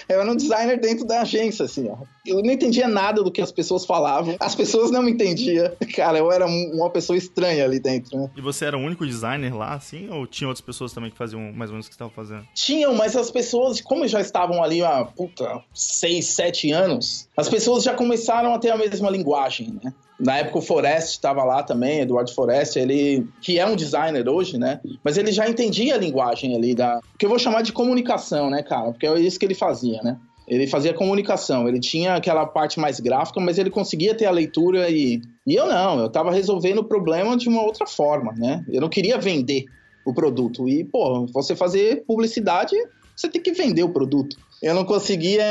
eu 0.10 0.20
era 0.20 0.30
um 0.30 0.36
designer 0.36 0.78
dentro 0.78 1.06
da 1.06 1.22
agência, 1.22 1.66
assim, 1.66 1.88
ó. 1.90 1.98
Eu 2.26 2.44
não 2.44 2.52
entendia 2.52 2.88
nada 2.88 3.24
do 3.24 3.32
que 3.32 3.42
as 3.42 3.52
pessoas 3.52 3.86
falavam, 3.86 4.36
as 4.42 4.56
pessoas 4.56 4.92
não 4.92 5.02
me 5.02 5.12
entendiam. 5.12 5.72
Cara, 5.96 6.18
eu 6.18 6.30
era 6.32 6.46
uma 6.46 6.90
pessoa 6.90 7.18
estranha 7.18 7.64
ali 7.64 7.80
dentro, 7.80 8.20
né? 8.20 8.30
E 8.36 8.42
você 8.42 8.66
era 8.66 8.78
o 8.78 8.82
único 8.82 9.06
designer 9.06 9.56
lá, 9.56 9.76
assim, 9.76 10.10
ou 10.10 10.28
tinha 10.28 10.50
outras 10.50 10.64
pessoas 10.64 10.92
também 10.92 11.10
que 11.10 11.18
faziam 11.18 11.42
mais 11.54 11.70
ou 11.70 11.76
menos 11.76 11.86
o 11.86 11.90
que 11.90 11.96
você 11.96 12.04
estava 12.04 12.12
fazendo? 12.12 12.46
Tinham, 12.54 12.94
mas 12.94 13.16
as 13.16 13.32
pessoas, 13.32 13.80
como 13.80 14.06
já 14.06 14.20
estavam 14.20 14.62
ali 14.62 14.84
há, 14.84 15.06
puta, 15.06 15.64
seis, 15.74 16.26
sete 16.26 16.72
anos, 16.74 17.30
as 17.38 17.48
pessoas 17.48 17.84
já 17.84 17.94
começaram 17.94 18.54
a 18.54 18.60
ter 18.60 18.70
a 18.70 18.78
mesma 18.78 19.10
linguagem, 19.10 19.80
né? 19.82 19.94
Na 20.20 20.38
época 20.38 20.60
o 20.60 20.62
Forest 20.62 21.12
estava 21.12 21.44
lá 21.44 21.64
também, 21.64 22.02
Eduardo 22.02 22.34
Forest, 22.34 22.78
ele 22.78 23.26
que 23.42 23.58
é 23.58 23.66
um 23.66 23.76
designer 23.76 24.28
hoje, 24.28 24.58
né? 24.58 24.82
Mas 25.04 25.18
ele 25.18 25.32
já 25.32 25.48
entendia 25.48 25.96
a 25.96 25.98
linguagem 25.98 26.56
ali 26.56 26.76
da, 26.76 27.00
que 27.18 27.26
eu 27.26 27.30
vou 27.30 27.40
chamar 27.40 27.62
de 27.62 27.72
comunicação, 27.72 28.50
né, 28.50 28.62
cara? 28.62 28.92
Porque 28.92 29.08
é 29.08 29.20
isso 29.20 29.40
que 29.40 29.46
ele 29.46 29.56
fazia, 29.56 30.02
né? 30.04 30.18
Ele 30.48 30.68
fazia 30.68 30.94
comunicação, 30.94 31.68
ele 31.68 31.80
tinha 31.80 32.16
aquela 32.16 32.46
parte 32.46 32.80
mais 32.80 33.00
gráfica, 33.00 33.40
mas 33.40 33.58
ele 33.60 33.70
conseguia 33.70 34.16
ter 34.16 34.26
a 34.26 34.32
leitura 34.32 34.90
e 34.90 35.22
e 35.48 35.56
eu 35.56 35.68
não, 35.68 36.00
eu 36.00 36.06
estava 36.06 36.32
resolvendo 36.32 36.80
o 36.80 36.84
problema 36.84 37.36
de 37.36 37.50
uma 37.50 37.64
outra 37.64 37.88
forma, 37.88 38.34
né? 38.38 38.64
Eu 38.70 38.82
não 38.82 38.90
queria 38.90 39.18
vender 39.18 39.66
o 40.06 40.14
produto. 40.14 40.70
E, 40.70 40.84
pô, 40.84 41.26
você 41.28 41.56
fazer 41.56 42.04
publicidade, 42.06 42.76
você 43.16 43.28
tem 43.28 43.42
que 43.42 43.52
vender 43.52 43.84
o 43.84 43.90
produto 43.90 44.38
eu 44.62 44.76
não 44.76 44.84
conseguia 44.84 45.44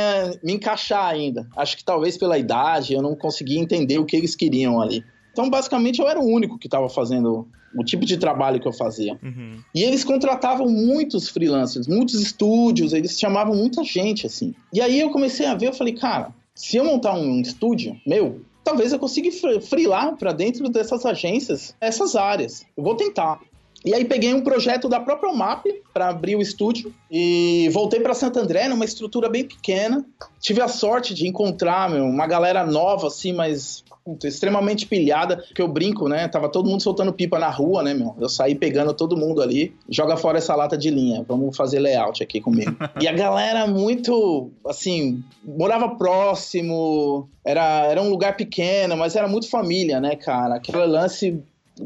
me 0.42 0.54
encaixar 0.54 1.06
ainda. 1.06 1.46
Acho 1.56 1.76
que 1.76 1.84
talvez 1.84 2.16
pela 2.16 2.38
idade 2.38 2.92
eu 2.92 3.02
não 3.02 3.16
conseguia 3.16 3.58
entender 3.58 3.98
o 3.98 4.04
que 4.04 4.16
eles 4.16 4.34
queriam 4.34 4.80
ali. 4.80 5.04
Então, 5.32 5.48
basicamente, 5.48 6.00
eu 6.00 6.08
era 6.08 6.18
o 6.18 6.26
único 6.26 6.58
que 6.58 6.66
estava 6.66 6.88
fazendo 6.88 7.46
o 7.76 7.84
tipo 7.84 8.04
de 8.04 8.16
trabalho 8.16 8.60
que 8.60 8.66
eu 8.66 8.72
fazia. 8.72 9.18
Uhum. 9.22 9.60
E 9.74 9.82
eles 9.82 10.04
contratavam 10.04 10.68
muitos 10.68 11.28
freelancers, 11.28 11.86
muitos 11.86 12.20
estúdios, 12.20 12.92
eles 12.92 13.18
chamavam 13.18 13.54
muita 13.54 13.84
gente, 13.84 14.26
assim. 14.26 14.54
E 14.72 14.80
aí 14.80 14.98
eu 14.98 15.10
comecei 15.10 15.46
a 15.46 15.54
ver, 15.54 15.68
eu 15.68 15.72
falei, 15.72 15.94
cara, 15.94 16.34
se 16.54 16.76
eu 16.76 16.84
montar 16.84 17.14
um 17.14 17.40
estúdio 17.40 17.96
meu, 18.06 18.40
talvez 18.64 18.92
eu 18.92 18.98
consiga 18.98 19.30
freelar 19.60 20.16
para 20.16 20.32
dentro 20.32 20.68
dessas 20.68 21.06
agências, 21.06 21.74
essas 21.80 22.16
áreas. 22.16 22.66
Eu 22.76 22.82
vou 22.82 22.96
tentar. 22.96 23.40
E 23.84 23.94
aí 23.94 24.04
peguei 24.04 24.34
um 24.34 24.42
projeto 24.42 24.88
da 24.88 25.00
própria 25.00 25.32
MAP 25.32 25.66
para 25.92 26.08
abrir 26.08 26.36
o 26.36 26.42
estúdio 26.42 26.92
e 27.10 27.68
voltei 27.72 28.00
para 28.00 28.14
Santo 28.14 28.38
André 28.38 28.68
numa 28.68 28.84
estrutura 28.84 29.28
bem 29.28 29.44
pequena. 29.44 30.04
Tive 30.40 30.60
a 30.60 30.68
sorte 30.68 31.14
de 31.14 31.26
encontrar 31.26 31.88
meu, 31.90 32.04
uma 32.04 32.26
galera 32.26 32.66
nova 32.66 33.06
assim, 33.06 33.32
mas 33.32 33.84
puta, 34.08 34.26
extremamente 34.26 34.86
pilhada, 34.86 35.44
que 35.54 35.60
eu 35.60 35.68
brinco, 35.68 36.08
né? 36.08 36.26
Tava 36.28 36.48
todo 36.48 36.68
mundo 36.68 36.82
soltando 36.82 37.12
pipa 37.12 37.38
na 37.38 37.50
rua, 37.50 37.82
né, 37.82 37.92
meu? 37.92 38.16
Eu 38.18 38.28
saí 38.28 38.54
pegando 38.54 38.94
todo 38.94 39.18
mundo 39.18 39.42
ali, 39.42 39.76
joga 39.86 40.16
fora 40.16 40.38
essa 40.38 40.54
lata 40.54 40.78
de 40.78 40.88
linha, 40.88 41.22
vamos 41.28 41.54
fazer 41.54 41.78
layout 41.78 42.22
aqui 42.22 42.40
comigo. 42.40 42.74
e 42.98 43.06
a 43.06 43.12
galera 43.12 43.66
muito, 43.66 44.50
assim, 44.66 45.22
morava 45.44 45.90
próximo, 45.90 47.28
era, 47.44 47.84
era 47.84 48.00
um 48.00 48.08
lugar 48.08 48.34
pequeno, 48.34 48.96
mas 48.96 49.14
era 49.14 49.28
muito 49.28 49.50
família, 49.50 50.00
né, 50.00 50.16
cara? 50.16 50.54
Aquele 50.54 50.86
lance 50.86 51.42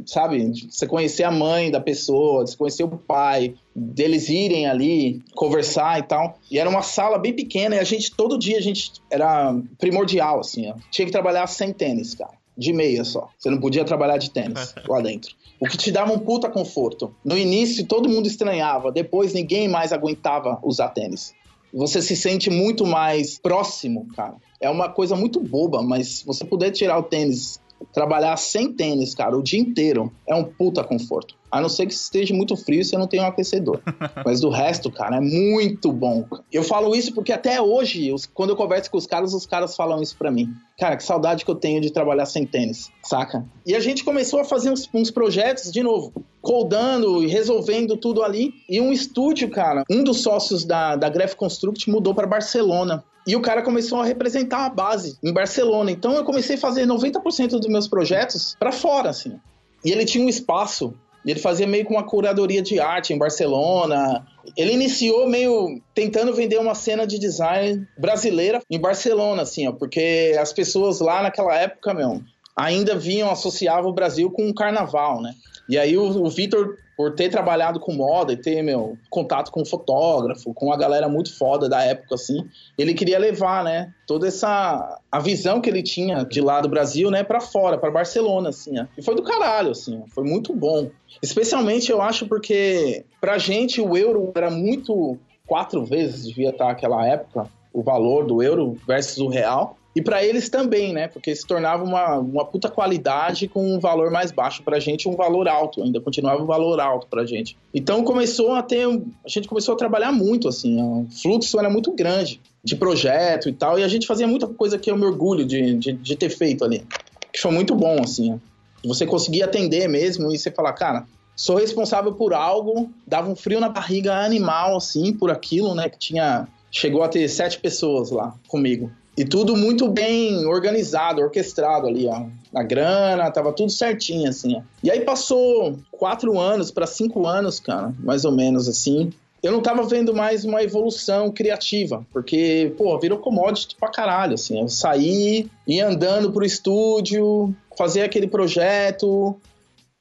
sabe, 0.07 0.52
você 0.70 0.87
conhecer 0.87 1.24
a 1.24 1.31
mãe 1.31 1.70
da 1.70 1.81
pessoa, 1.81 2.46
você 2.46 2.57
conhecer 2.57 2.85
o 2.85 2.88
pai, 2.88 3.55
deles 3.74 4.28
irem 4.28 4.66
ali 4.66 5.22
conversar 5.35 5.98
e 5.98 6.02
tal. 6.02 6.38
E 6.50 6.59
era 6.59 6.68
uma 6.68 6.83
sala 6.83 7.18
bem 7.18 7.33
pequena 7.33 7.76
e 7.76 7.78
a 7.78 7.85
gente, 7.85 8.11
todo 8.12 8.38
dia, 8.38 8.59
a 8.59 8.62
gente 8.62 8.92
era 9.11 9.55
primordial, 9.78 10.40
assim, 10.40 10.70
ó. 10.70 10.74
Tinha 10.90 11.07
que 11.07 11.12
trabalhar 11.12 11.46
sem 11.46 11.72
tênis, 11.72 12.14
cara. 12.14 12.33
De 12.57 12.72
meia 12.72 13.02
só. 13.02 13.28
Você 13.38 13.48
não 13.48 13.59
podia 13.59 13.85
trabalhar 13.85 14.18
de 14.18 14.31
tênis 14.31 14.74
lá 14.87 15.00
dentro. 15.00 15.35
O 15.59 15.66
que 15.66 15.76
te 15.76 15.90
dava 15.90 16.12
um 16.12 16.18
puta 16.18 16.50
conforto. 16.50 17.14
No 17.24 17.38
início, 17.38 17.87
todo 17.87 18.09
mundo 18.09 18.26
estranhava. 18.26 18.90
Depois, 18.90 19.33
ninguém 19.33 19.68
mais 19.68 19.92
aguentava 19.92 20.59
usar 20.62 20.88
tênis. 20.88 21.33
Você 21.72 22.02
se 22.02 22.14
sente 22.14 22.50
muito 22.50 22.85
mais 22.85 23.38
próximo, 23.38 24.07
cara. 24.14 24.35
É 24.61 24.68
uma 24.68 24.90
coisa 24.90 25.16
muito 25.16 25.40
boba, 25.40 25.83
mas 25.83 26.22
você 26.22 26.44
puder 26.44 26.70
tirar 26.70 26.98
o 26.98 27.02
tênis 27.02 27.59
trabalhar 27.92 28.37
sem 28.37 28.73
tênis, 28.73 29.14
cara, 29.14 29.37
o 29.37 29.42
dia 29.42 29.61
inteiro, 29.61 30.12
é 30.27 30.35
um 30.35 30.45
puta 30.45 30.83
conforto. 30.85 31.35
A 31.53 31.61
não 31.61 31.69
ser 31.69 31.85
que 31.85 31.93
esteja 31.93 32.33
muito 32.33 32.57
frio 32.57 32.81
e 32.81 32.85
você 32.85 32.97
não 32.97 33.07
tenha 33.07 33.25
um 33.25 33.27
aquecedor. 33.27 33.83
Mas 34.25 34.41
do 34.41 34.49
resto, 34.49 34.91
cara, 34.91 35.17
é 35.17 35.21
muito 35.21 35.93
bom. 35.93 36.25
Eu 36.51 36.62
falo 36.62 36.95
isso 36.97 37.12
porque 37.12 37.31
até 37.31 37.61
hoje, 37.61 38.11
quando 38.33 38.51
eu 38.51 38.57
converso 38.57 38.91
com 38.91 38.97
os 38.97 39.07
caras, 39.07 39.35
os 39.35 39.45
caras 39.45 39.77
falam 39.77 40.01
isso 40.01 40.17
para 40.17 40.31
mim. 40.31 40.49
Cara, 40.79 40.97
que 40.97 41.05
saudade 41.05 41.45
que 41.45 41.51
eu 41.51 41.55
tenho 41.55 41.83
de 41.83 41.93
trabalhar 41.93 42.25
sem 42.25 42.47
tênis, 42.47 42.91
saca? 43.05 43.45
E 43.67 43.75
a 43.75 43.81
gente 43.81 44.03
começou 44.03 44.41
a 44.41 44.45
fazer 44.45 44.71
uns, 44.71 44.88
uns 44.95 45.11
projetos, 45.11 45.71
de 45.71 45.83
novo, 45.83 46.12
codando 46.41 47.23
e 47.23 47.27
resolvendo 47.27 47.99
tudo 47.99 48.23
ali. 48.23 48.55
E 48.67 48.81
um 48.81 48.91
estúdio, 48.91 49.51
cara, 49.51 49.85
um 49.91 50.03
dos 50.03 50.23
sócios 50.23 50.65
da, 50.65 50.97
da 50.97 51.11
Graph 51.11 51.35
Construct 51.35 51.91
mudou 51.91 52.15
para 52.15 52.27
Barcelona. 52.27 53.05
E 53.27 53.37
o 53.37 53.43
cara 53.43 53.61
começou 53.61 54.01
a 54.01 54.07
representar 54.07 54.65
a 54.65 54.71
base 54.71 55.19
em 55.23 55.33
Barcelona. 55.35 55.91
Então 55.91 56.15
eu 56.15 56.25
comecei 56.25 56.57
a 56.57 56.59
fazer 56.59 56.87
90% 56.87 57.51
dos 57.51 57.69
meus 57.69 57.87
projetos 57.87 58.57
para 58.59 58.73
fora, 58.73 59.11
assim. 59.11 59.38
E 59.85 59.91
ele 59.91 60.05
tinha 60.05 60.25
um 60.25 60.29
espaço 60.29 60.95
ele 61.31 61.41
fazia 61.41 61.67
meio 61.67 61.85
com 61.85 61.95
uma 61.95 62.05
curadoria 62.05 62.63
de 62.63 62.81
arte 62.81 63.13
em 63.13 63.19
Barcelona. 63.19 64.27
Ele 64.57 64.73
iniciou 64.73 65.29
meio 65.29 65.81
tentando 65.95 66.35
vender 66.35 66.59
uma 66.59 66.75
cena 66.75 67.07
de 67.07 67.19
design 67.19 67.87
brasileira 67.97 68.61
em 68.71 68.79
Barcelona, 68.79 69.43
assim, 69.43 69.69
ó, 69.69 69.73
porque 69.73 70.37
as 70.41 70.53
pessoas 70.53 71.01
lá 71.01 71.23
naquela 71.23 71.55
época, 71.57 71.95
meu, 71.95 72.21
ainda 72.57 72.97
vinham, 72.97 73.31
associavam 73.31 73.91
o 73.91 73.95
Brasil 73.95 74.31
com 74.31 74.49
o 74.49 74.55
carnaval, 74.55 75.21
né? 75.21 75.35
E 75.69 75.79
aí 75.79 75.97
o, 75.97 76.25
o 76.25 76.29
Vitor 76.29 76.77
por 76.97 77.15
ter 77.15 77.31
trabalhado 77.31 77.81
com 77.81 77.93
moda 77.93 78.33
e 78.33 78.37
ter, 78.37 78.62
meu, 78.62 78.97
contato 79.11 79.51
com 79.51 79.65
fotógrafo, 79.65 80.53
com 80.55 80.73
a 80.73 80.77
galera 80.77 81.09
muito 81.09 81.37
foda 81.37 81.69
da 81.69 81.83
época, 81.83 82.15
assim, 82.15 82.47
ele 82.77 82.95
queria 82.95 83.19
levar, 83.19 83.65
né, 83.65 83.93
toda 84.07 84.29
essa, 84.29 85.01
a 85.11 85.19
visão 85.19 85.61
que 85.61 85.71
ele 85.71 85.83
tinha 85.83 86.25
de 86.25 86.41
lá 86.41 86.61
do 86.61 86.69
Brasil, 86.69 87.11
né, 87.11 87.25
para 87.25 87.41
fora, 87.41 87.79
para 87.79 87.91
Barcelona, 87.91 88.51
assim, 88.51 88.79
ó. 88.79 88.87
E 88.97 89.03
foi 89.03 89.15
do 89.15 89.23
caralho, 89.23 89.71
assim, 89.71 90.01
ó. 90.01 90.07
foi 90.15 90.25
muito 90.25 90.55
bom. 90.55 90.91
Especialmente, 91.23 91.91
eu 91.91 92.01
acho, 92.01 92.27
porque 92.27 93.05
pra 93.21 93.38
gente 93.38 93.81
o 93.81 93.97
euro 93.97 94.31
era 94.35 94.51
muito, 94.51 95.19
quatro 95.47 95.85
vezes 95.85 96.27
devia 96.27 96.51
estar 96.51 96.71
aquela 96.71 97.07
época, 97.07 97.49
o 97.73 97.83
valor 97.83 98.27
do 98.27 98.43
euro 98.43 98.77
versus 98.87 99.19
o 99.19 99.29
real. 99.29 99.77
E 99.94 100.00
para 100.00 100.24
eles 100.24 100.48
também, 100.48 100.92
né? 100.92 101.07
Porque 101.09 101.35
se 101.35 101.46
tornava 101.46 101.85
uma, 101.85 102.18
uma 102.18 102.44
puta 102.46 102.68
qualidade 102.68 103.46
com 103.46 103.74
um 103.74 103.78
valor 103.78 104.11
mais 104.11 104.33
baixo 104.33 104.62
pra 104.62 104.81
gente, 104.81 105.09
um 105.09 105.14
valor 105.14 105.46
alto, 105.46 105.83
ainda 105.83 106.00
continuava 106.00 106.42
um 106.42 106.46
valor 106.46 106.81
alto 106.81 107.07
pra 107.09 107.26
gente. 107.26 107.57
Então 107.74 108.02
começou 108.02 108.52
a 108.55 108.62
ter. 108.62 108.87
A 108.87 109.28
gente 109.28 109.46
começou 109.46 109.74
a 109.74 109.76
trabalhar 109.76 110.11
muito, 110.11 110.48
assim, 110.48 110.81
o 110.81 111.07
fluxo 111.22 111.59
era 111.59 111.68
muito 111.68 111.92
grande 111.92 112.40
de 112.64 112.76
projeto 112.76 113.48
e 113.48 113.52
tal, 113.52 113.78
e 113.78 113.83
a 113.83 113.88
gente 113.88 114.07
fazia 114.07 114.26
muita 114.26 114.46
coisa 114.46 114.78
que 114.78 114.90
eu 114.90 114.96
me 114.96 115.05
orgulho 115.05 115.44
de, 115.44 115.74
de, 115.74 115.92
de 115.92 116.16
ter 116.16 116.31
feito 116.31 116.64
ali. 116.64 116.87
Que 117.33 117.40
foi 117.40 117.50
muito 117.50 117.74
bom, 117.74 118.00
assim. 118.02 118.40
Você 118.85 119.07
conseguia 119.07 119.44
atender 119.44 119.88
mesmo 119.88 120.33
e 120.33 120.38
você 120.38 120.50
falar, 120.50 120.72
cara, 120.72 121.07
sou 121.37 121.57
responsável 121.57 122.12
por 122.12 122.33
algo, 122.33 122.90
dava 123.07 123.31
um 123.31 123.37
frio 123.37 123.61
na 123.61 123.68
barriga 123.68 124.14
animal, 124.24 124.76
assim, 124.76 125.12
por 125.12 125.31
aquilo, 125.31 125.74
né? 125.74 125.88
Que 125.88 125.98
tinha. 125.98 126.48
Chegou 126.70 127.02
a 127.02 127.09
ter 127.09 127.28
sete 127.28 127.59
pessoas 127.59 128.11
lá 128.11 128.35
comigo. 128.48 128.90
E 129.16 129.25
tudo 129.25 129.55
muito 129.55 129.88
bem 129.88 130.46
organizado, 130.46 131.20
orquestrado 131.20 131.87
ali, 131.87 132.07
ó. 132.07 132.27
A 132.55 132.62
grana, 132.62 133.31
tava 133.31 133.53
tudo 133.53 133.70
certinho, 133.70 134.29
assim, 134.29 134.57
ó. 134.57 134.62
E 134.83 134.90
aí 134.90 135.01
passou 135.01 135.79
quatro 135.90 136.38
anos 136.38 136.70
para 136.70 136.87
cinco 136.87 137.27
anos, 137.27 137.61
cara, 137.61 137.94
mais 137.98 138.25
ou 138.25 138.33
menos 138.33 138.68
assim. 138.68 139.12
Eu 139.42 139.51
não 139.51 139.61
tava 139.61 139.83
vendo 139.83 140.14
mais 140.14 140.44
uma 140.44 140.62
evolução 140.62 141.31
criativa, 141.31 142.07
porque, 142.12 142.72
pô, 142.79 142.96
virou 142.98 143.18
commodity 143.18 143.75
pra 143.75 143.90
caralho, 143.90 144.35
assim. 144.35 144.61
Eu 144.61 144.68
saí, 144.68 145.51
ia 145.66 145.88
andando 145.88 146.33
pro 146.33 146.44
estúdio, 146.44 147.55
fazer 147.77 148.03
aquele 148.03 148.29
projeto, 148.29 149.37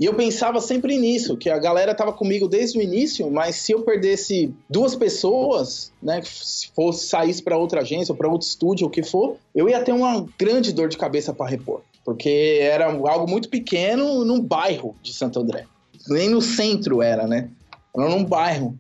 e 0.02 0.06
eu 0.06 0.16
pensava 0.16 0.60
sempre 0.60 0.98
nisso, 0.98 1.38
que 1.38 1.48
a 1.48 1.60
galera 1.60 1.94
tava 1.94 2.12
comigo 2.12 2.48
desde 2.48 2.80
o 2.80 2.82
início, 2.82 3.30
mas 3.30 3.58
se 3.58 3.72
eu 3.72 3.84
perdesse 3.84 4.52
duas 4.68 4.96
pessoas, 4.96 5.94
né, 6.02 6.24
se 6.26 6.72
fosse 6.76 7.06
saísse 7.06 7.44
para 7.44 7.56
outra 7.56 7.82
agência 7.82 8.12
ou 8.12 8.18
para 8.18 8.28
outro 8.28 8.48
estúdio, 8.48 8.88
o 8.88 8.90
que 8.90 9.04
for, 9.04 9.38
eu 9.54 9.70
ia 9.70 9.84
ter 9.84 9.92
uma 9.92 10.26
grande 10.40 10.74
dor 10.74 10.90
de 10.90 10.98
cabeça 10.98 11.32
para 11.36 11.48
repor, 11.48 11.82
porque 12.04 12.58
era 12.60 12.88
algo 12.88 13.30
muito 13.30 13.48
pequeno 13.48 14.26
num 14.26 14.42
bairro 14.42 14.96
de 15.04 15.14
Santo 15.14 15.40
André. 15.40 15.68
Nem 16.08 16.30
no 16.30 16.42
centro 16.42 17.04
era, 17.04 17.28
né? 17.28 17.52
Era 17.96 18.10
num 18.10 18.26
bairro. 18.26 18.76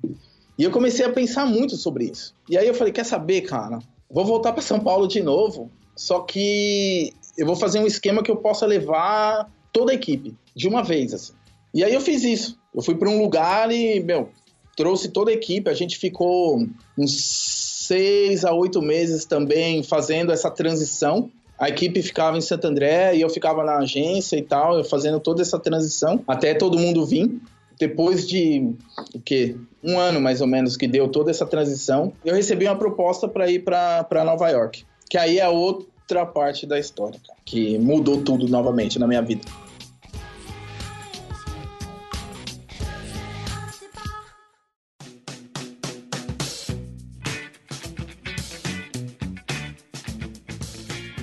E 0.58 0.64
eu 0.64 0.72
comecei 0.72 1.06
a 1.06 1.14
pensar 1.14 1.46
muito 1.46 1.76
sobre 1.76 2.06
isso. 2.06 2.34
E 2.50 2.58
aí 2.58 2.68
eu 2.68 2.74
falei, 2.74 2.92
quer 2.92 3.06
saber, 3.06 3.42
cara? 3.42 3.78
vou 4.10 4.26
voltar 4.26 4.54
para 4.54 4.64
São 4.64 4.80
Paulo 4.80 5.08
de 5.08 5.22
novo, 5.22 5.70
só 5.96 6.22
que 6.22 7.14
eu 7.38 7.46
vou 7.46 7.56
fazer 7.56 7.78
um 7.78 7.86
esquema 7.86 8.24
que 8.24 8.32
eu 8.32 8.38
possa 8.38 8.66
levar 8.66 9.48
toda 9.72 9.92
a 9.92 9.96
equipe 9.96 10.36
de 10.56 10.68
uma 10.68 10.84
vez, 10.84 11.14
assim. 11.14 11.34
E 11.74 11.84
aí 11.84 11.94
eu 11.94 12.02
fiz 12.02 12.24
isso. 12.24 12.58
Eu 12.74 12.82
fui 12.82 12.96
para 12.96 13.10
um 13.10 13.22
lugar 13.22 13.72
e, 13.72 14.00
meu, 14.02 14.30
trouxe 14.76 15.10
toda 15.10 15.32
a 15.32 15.34
equipe. 15.34 15.70
A 15.70 15.74
gente 15.74 15.98
ficou 15.98 16.66
uns 16.98 17.24
seis 17.88 18.46
a 18.46 18.54
oito 18.54 18.82
meses 18.82 19.26
também 19.26 19.84
fazendo 19.84 20.32
essa 20.32 20.50
transição. 20.50 21.30
A 21.58 21.70
equipe 21.70 22.02
ficava 22.02 22.38
em 22.38 22.42
Santo 22.42 22.66
André 22.66 23.16
e 23.16 23.22
eu 23.22 23.30
ficava 23.30 23.64
na 23.64 23.78
agência 23.78 24.36
e 24.36 24.42
tal, 24.42 24.78
eu 24.78 24.84
fazendo 24.84 25.20
toda 25.20 25.42
essa 25.42 25.60
transição 25.60 26.24
até 26.28 26.54
todo 26.54 26.80
mundo 26.80 27.06
vir. 27.06 27.40
Depois 27.78 28.28
de 28.28 28.74
o 29.14 29.20
quê? 29.20 29.56
Um 29.84 30.00
ano 30.00 30.20
mais 30.20 30.42
ou 30.42 30.48
menos 30.48 30.78
que 30.78 30.88
deu 30.88 31.08
toda 31.08 31.32
essa 31.32 31.46
transição, 31.46 32.14
eu 32.24 32.36
recebi 32.36 32.66
uma 32.66 32.76
proposta 32.76 33.28
para 33.28 33.50
ir 33.50 33.64
para 33.64 34.24
Nova 34.24 34.50
York. 34.50 34.84
Que 35.10 35.18
aí 35.18 35.40
é 35.40 35.48
outra 36.12 36.26
parte 36.26 36.67
da 36.67 36.78
história, 36.78 37.19
cara, 37.26 37.39
que 37.45 37.78
mudou 37.78 38.21
tudo 38.21 38.47
novamente 38.47 39.00
na 39.00 39.08
minha 39.08 39.21
vida. 39.21 39.41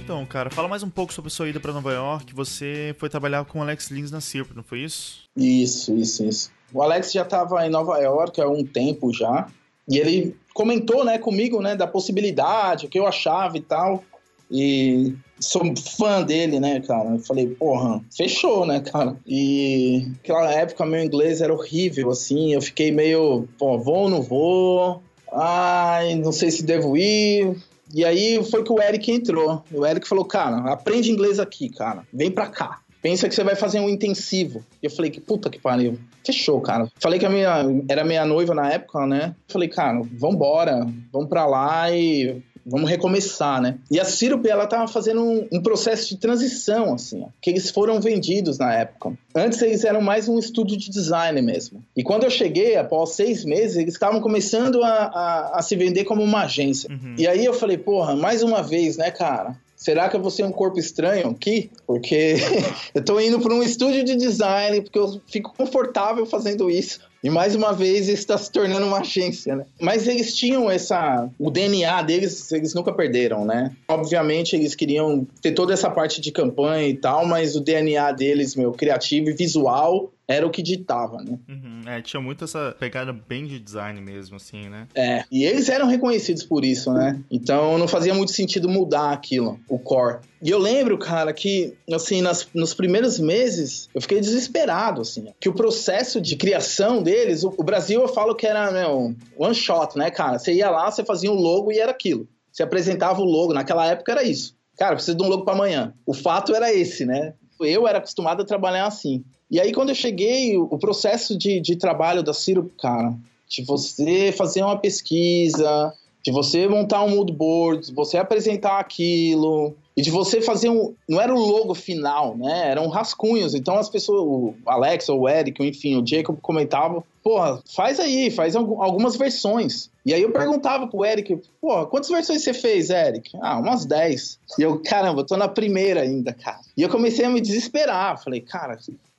Então, 0.03 0.25
cara, 0.25 0.49
fala 0.49 0.67
mais 0.69 0.83
um 0.83 0.89
pouco 0.89 1.13
sobre 1.13 1.31
sua 1.31 1.51
ida 1.51 1.61
para 1.61 1.73
Nova 1.73 1.93
York. 1.93 2.35
Você 2.35 2.97
foi 2.99 3.11
trabalhar 3.11 3.45
com 3.45 3.59
o 3.59 3.63
Alex 3.63 3.91
Lins 3.91 4.11
na 4.11 4.23
Cirp, 4.23 4.53
não 4.55 4.63
foi 4.63 4.81
isso? 4.81 5.25
Isso, 5.37 5.95
isso, 5.95 6.25
isso. 6.25 6.51
O 6.73 6.83
Alex 6.83 7.13
já 7.13 7.23
estava 7.23 7.67
em 7.67 7.71
Nova 7.71 7.99
York 7.99 8.41
há 8.41 8.49
um 8.49 8.65
tempo 8.65 9.13
já. 9.13 9.49
E 9.87 9.99
ele 9.99 10.35
comentou, 10.55 11.05
né, 11.05 11.19
comigo, 11.19 11.61
né, 11.63 11.77
da 11.77 11.87
possibilidade, 11.87 12.87
o 12.87 12.89
que 12.89 12.99
eu 12.99 13.07
achava 13.07 13.57
e 13.57 13.61
tal. 13.61 14.03
E 14.51 15.15
sou 15.39 15.63
fã 15.77 16.23
dele, 16.23 16.59
né, 16.59 16.81
cara? 16.81 17.11
Eu 17.11 17.19
falei, 17.19 17.47
porra, 17.49 18.03
fechou, 18.15 18.67
né, 18.67 18.81
cara? 18.81 19.17
E 19.27 20.07
naquela 20.09 20.53
época 20.53 20.87
meu 20.87 21.03
inglês 21.03 21.41
era 21.41 21.53
horrível, 21.53 22.11
assim. 22.11 22.55
Eu 22.55 22.61
fiquei 22.61 22.91
meio, 22.91 23.49
pô, 23.59 23.79
vou 23.79 24.03
ou 24.03 24.11
não 24.11 24.23
vou? 24.23 25.03
Ai, 25.33 26.15
não 26.15 26.33
sei 26.33 26.51
se 26.51 26.63
devo 26.63 26.97
ir. 26.97 27.57
E 27.95 28.05
aí 28.05 28.43
foi 28.45 28.63
que 28.63 28.73
o 28.73 28.81
Eric 28.81 29.11
entrou. 29.11 29.63
O 29.73 29.87
Eric 29.87 30.07
falou, 30.07 30.25
cara, 30.25 30.73
aprende 30.73 31.11
inglês 31.11 31.39
aqui, 31.39 31.69
cara. 31.69 32.03
Vem 32.13 32.31
pra 32.31 32.47
cá. 32.47 32.81
Pensa 33.01 33.29
que 33.29 33.35
você 33.35 33.45
vai 33.45 33.55
fazer 33.55 33.81
um 33.81 33.89
intensivo. 33.89 34.65
E 34.83 34.87
eu 34.87 34.91
falei, 34.91 35.11
que 35.11 35.21
puta 35.21 35.49
que 35.49 35.59
pariu. 35.59 35.99
Fechou, 36.25 36.61
cara. 36.61 36.89
Falei 37.01 37.19
que 37.19 37.25
a 37.25 37.31
minha 37.31 37.65
era 37.89 38.05
minha 38.05 38.25
noiva 38.25 38.55
na 38.55 38.71
época, 38.71 39.07
né? 39.07 39.35
Falei, 39.47 39.69
cara, 39.69 40.03
vambora, 40.13 40.87
vamos 41.13 41.29
pra 41.29 41.47
lá 41.47 41.91
e 41.91 42.43
vamos 42.69 42.89
recomeçar, 42.89 43.61
né? 43.61 43.79
E 43.91 43.99
a 43.99 44.05
Syrup, 44.05 44.47
ela 44.47 44.67
tava 44.67 44.87
fazendo 44.87 45.23
um, 45.23 45.49
um, 45.51 45.63
processo 45.63 46.09
de 46.09 46.17
transição, 46.17 46.95
assim, 46.95 47.23
ó, 47.23 47.29
que 47.41 47.51
eles 47.51 47.71
foram 47.71 48.01
vendidos 48.01 48.59
na 48.59 48.73
época. 48.73 49.17
Antes 49.35 49.61
eles 49.63 49.85
eram 49.85 50.01
mais 50.01 50.29
um 50.29 50.39
estúdio 50.39 50.77
de 50.77 50.91
design 50.91 51.41
mesmo. 51.41 51.83
E 51.97 52.03
quando 52.03 52.25
eu 52.25 52.31
cheguei, 52.31 52.77
após 52.77 53.11
seis 53.11 53.45
meses, 53.45 53.77
eles 53.77 53.95
estavam 53.95 54.21
começando 54.21 54.83
a, 54.83 54.89
a, 54.89 55.59
a, 55.59 55.63
se 55.63 55.75
vender 55.77 56.05
como 56.05 56.23
uma 56.23 56.43
agência. 56.43 56.91
Uhum. 56.91 57.15
E 57.17 57.27
aí 57.27 57.45
eu 57.45 57.55
falei, 57.55 57.79
porra, 57.79 58.15
mais 58.15 58.43
uma 58.43 58.63
vez, 58.63 58.97
né, 58.97 59.11
cara? 59.11 59.57
Será 59.79 60.09
que 60.09 60.17
eu 60.17 60.21
vou 60.21 60.31
ser 60.31 60.43
um 60.43 60.51
corpo 60.51 60.81
estranho 60.81 61.29
aqui? 61.29 61.71
Porque 61.87 62.35
eu 62.93 63.05
tô 63.05 63.21
indo 63.21 63.39
para 63.41 63.55
um 63.55 63.63
estúdio 63.63 64.05
de 64.05 64.17
design, 64.17 64.83
porque 64.83 64.99
eu 64.99 65.21
fico 65.29 65.55
confortável 65.57 66.27
fazendo 66.27 66.69
isso. 66.69 67.01
E 67.23 67.31
mais 67.31 67.55
uma 67.55 67.73
vez 67.73 68.09
está 68.09 68.39
se 68.39 68.51
tornando 68.51 68.87
uma 68.87 69.01
agência, 69.01 69.57
né? 69.57 69.67
Mas 69.81 70.07
eles 70.07 70.35
tinham 70.35 70.71
essa. 70.71 71.29
O 71.39 71.51
DNA 71.51 72.03
deles, 72.03 72.51
eles 72.53 72.75
nunca 72.75 72.93
perderam, 72.93 73.45
né? 73.45 73.75
Obviamente, 73.89 74.55
eles 74.55 74.75
queriam 74.75 75.27
ter 75.43 75.53
toda 75.53 75.73
essa 75.73 75.91
parte 75.91 76.21
de 76.21 76.31
campanha 76.31 76.89
e 76.89 76.95
tal, 76.95 77.27
mas 77.27 77.57
o 77.57 77.61
DNA 77.61 78.13
deles, 78.13 78.55
meu, 78.55 78.73
criativo 78.73 79.31
e 79.31 79.33
visual, 79.33 80.13
era 80.29 80.47
o 80.47 80.51
que 80.51 80.63
ditava, 80.63 81.23
né? 81.23 81.39
Uhum, 81.49 81.81
é, 81.87 82.03
tinha 82.03 82.21
muito 82.21 82.45
essa 82.45 82.77
pegada 82.79 83.13
bem 83.13 83.47
de 83.47 83.59
design 83.59 83.99
mesmo, 83.99 84.37
assim, 84.37 84.69
né? 84.69 84.87
É, 84.95 85.25
e 85.33 85.43
eles 85.43 85.71
eram 85.71 85.89
reconhecidos 85.89 86.43
por 86.43 86.67
isso, 86.67 86.93
né? 86.93 87.19
Então 87.31 87.79
não 87.79 87.89
fazia 87.89 88.13
muito 88.13 88.33
sentido 88.33 88.69
mudar 88.69 89.11
aquilo, 89.13 89.59
o 89.67 89.79
core. 89.79 90.19
E 90.41 90.51
eu 90.51 90.59
lembro, 90.59 90.97
cara, 90.99 91.33
que, 91.33 91.75
assim, 91.93 92.23
nas, 92.23 92.47
nos 92.55 92.73
primeiros 92.73 93.19
meses, 93.19 93.89
eu 93.93 94.01
fiquei 94.01 94.21
desesperado, 94.21 95.01
assim, 95.01 95.27
que 95.41 95.49
o 95.49 95.55
processo 95.55 96.21
de 96.21 96.37
criação 96.37 97.03
deles, 97.03 97.43
o, 97.43 97.53
o 97.57 97.65
Brasil 97.65 98.01
eu 98.01 98.09
falo 98.09 98.35
que 98.35 98.47
era, 98.47 98.71
meu, 98.71 99.15
one 99.37 99.55
shot, 99.55 99.99
né, 99.99 100.11
cara? 100.11 100.39
Você 100.39 100.53
ia 100.53 100.71
lá, 100.71 100.91
você 100.91 101.05
fazia 101.05 101.31
um 101.31 101.35
logo 101.35 101.73
e 101.73 101.79
era 101.79 101.91
aquilo. 101.91 102.29
Você 102.53 102.63
apresentava 102.63 103.21
o 103.21 103.25
logo, 103.25 103.53
naquela 103.53 103.87
época 103.87 104.13
era 104.13 104.23
isso. 104.23 104.57
Cara, 104.77 104.95
precisa 104.95 105.17
de 105.17 105.23
um 105.23 105.29
logo 105.29 105.45
para 105.45 105.55
amanhã. 105.55 105.93
O 106.07 106.15
fato 106.15 106.55
era 106.55 106.73
esse, 106.73 107.05
né? 107.05 107.35
Eu 107.61 107.89
era 107.89 107.99
acostumado 107.99 108.43
a 108.43 108.47
trabalhar 108.47 108.87
assim. 108.87 109.25
E 109.51 109.59
aí, 109.61 109.73
quando 109.73 109.89
eu 109.89 109.95
cheguei, 109.95 110.57
o 110.57 110.79
processo 110.79 111.37
de, 111.37 111.61
de 111.61 111.75
trabalho 111.75 112.23
da 112.23 112.33
Ciro, 112.33 112.71
cara, 112.81 113.13
de 113.49 113.65
você 113.65 114.33
fazer 114.37 114.63
uma 114.63 114.79
pesquisa, 114.79 115.93
de 116.23 116.31
você 116.31 116.69
montar 116.69 117.03
um 117.03 117.11
mood 117.11 117.33
board, 117.33 117.93
você 117.95 118.19
apresentar 118.19 118.79
aquilo, 118.79 119.75
e 119.99 120.01
de 120.01 120.13
você 120.13 120.41
fazer 120.41 120.69
um. 120.69 120.95
Não 121.09 121.21
era 121.21 121.35
o 121.35 121.37
logo 121.37 121.75
final, 121.75 122.37
né? 122.37 122.71
Eram 122.71 122.87
rascunhos. 122.87 123.53
Então 123.53 123.77
as 123.77 123.89
pessoas, 123.89 124.21
o 124.23 124.55
Alex 124.65 125.09
ou 125.09 125.23
o 125.23 125.29
Eric, 125.29 125.61
enfim, 125.61 126.01
o 126.01 126.07
Jacob 126.07 126.39
comentavam: 126.41 127.03
porra, 127.21 127.61
faz 127.75 127.99
aí, 127.99 128.31
faz 128.31 128.55
algumas 128.55 129.17
versões. 129.17 129.91
E 130.07 130.15
aí 130.15 130.23
eu 130.23 130.31
perguntava 130.31 130.87
pro 130.87 131.05
Eric: 131.05 131.43
porra, 131.61 131.85
quantas 131.85 132.11
versões 132.11 132.45
você 132.45 132.55
fez, 132.55 132.91
Eric? 132.91 133.37
Ah, 133.43 133.59
umas 133.59 133.85
10. 133.85 134.39
E 134.57 134.63
eu, 134.63 134.81
caramba, 134.85 135.27
tô 135.27 135.37
na 135.37 135.49
primeira 135.49 136.03
ainda, 136.03 136.33
cara. 136.33 136.61
E 136.77 136.83
eu 136.83 136.89
comecei 136.89 137.25
a 137.25 137.29
me 137.29 137.41
desesperar. 137.41 138.23
Falei, 138.23 138.41
cara, 138.41 138.79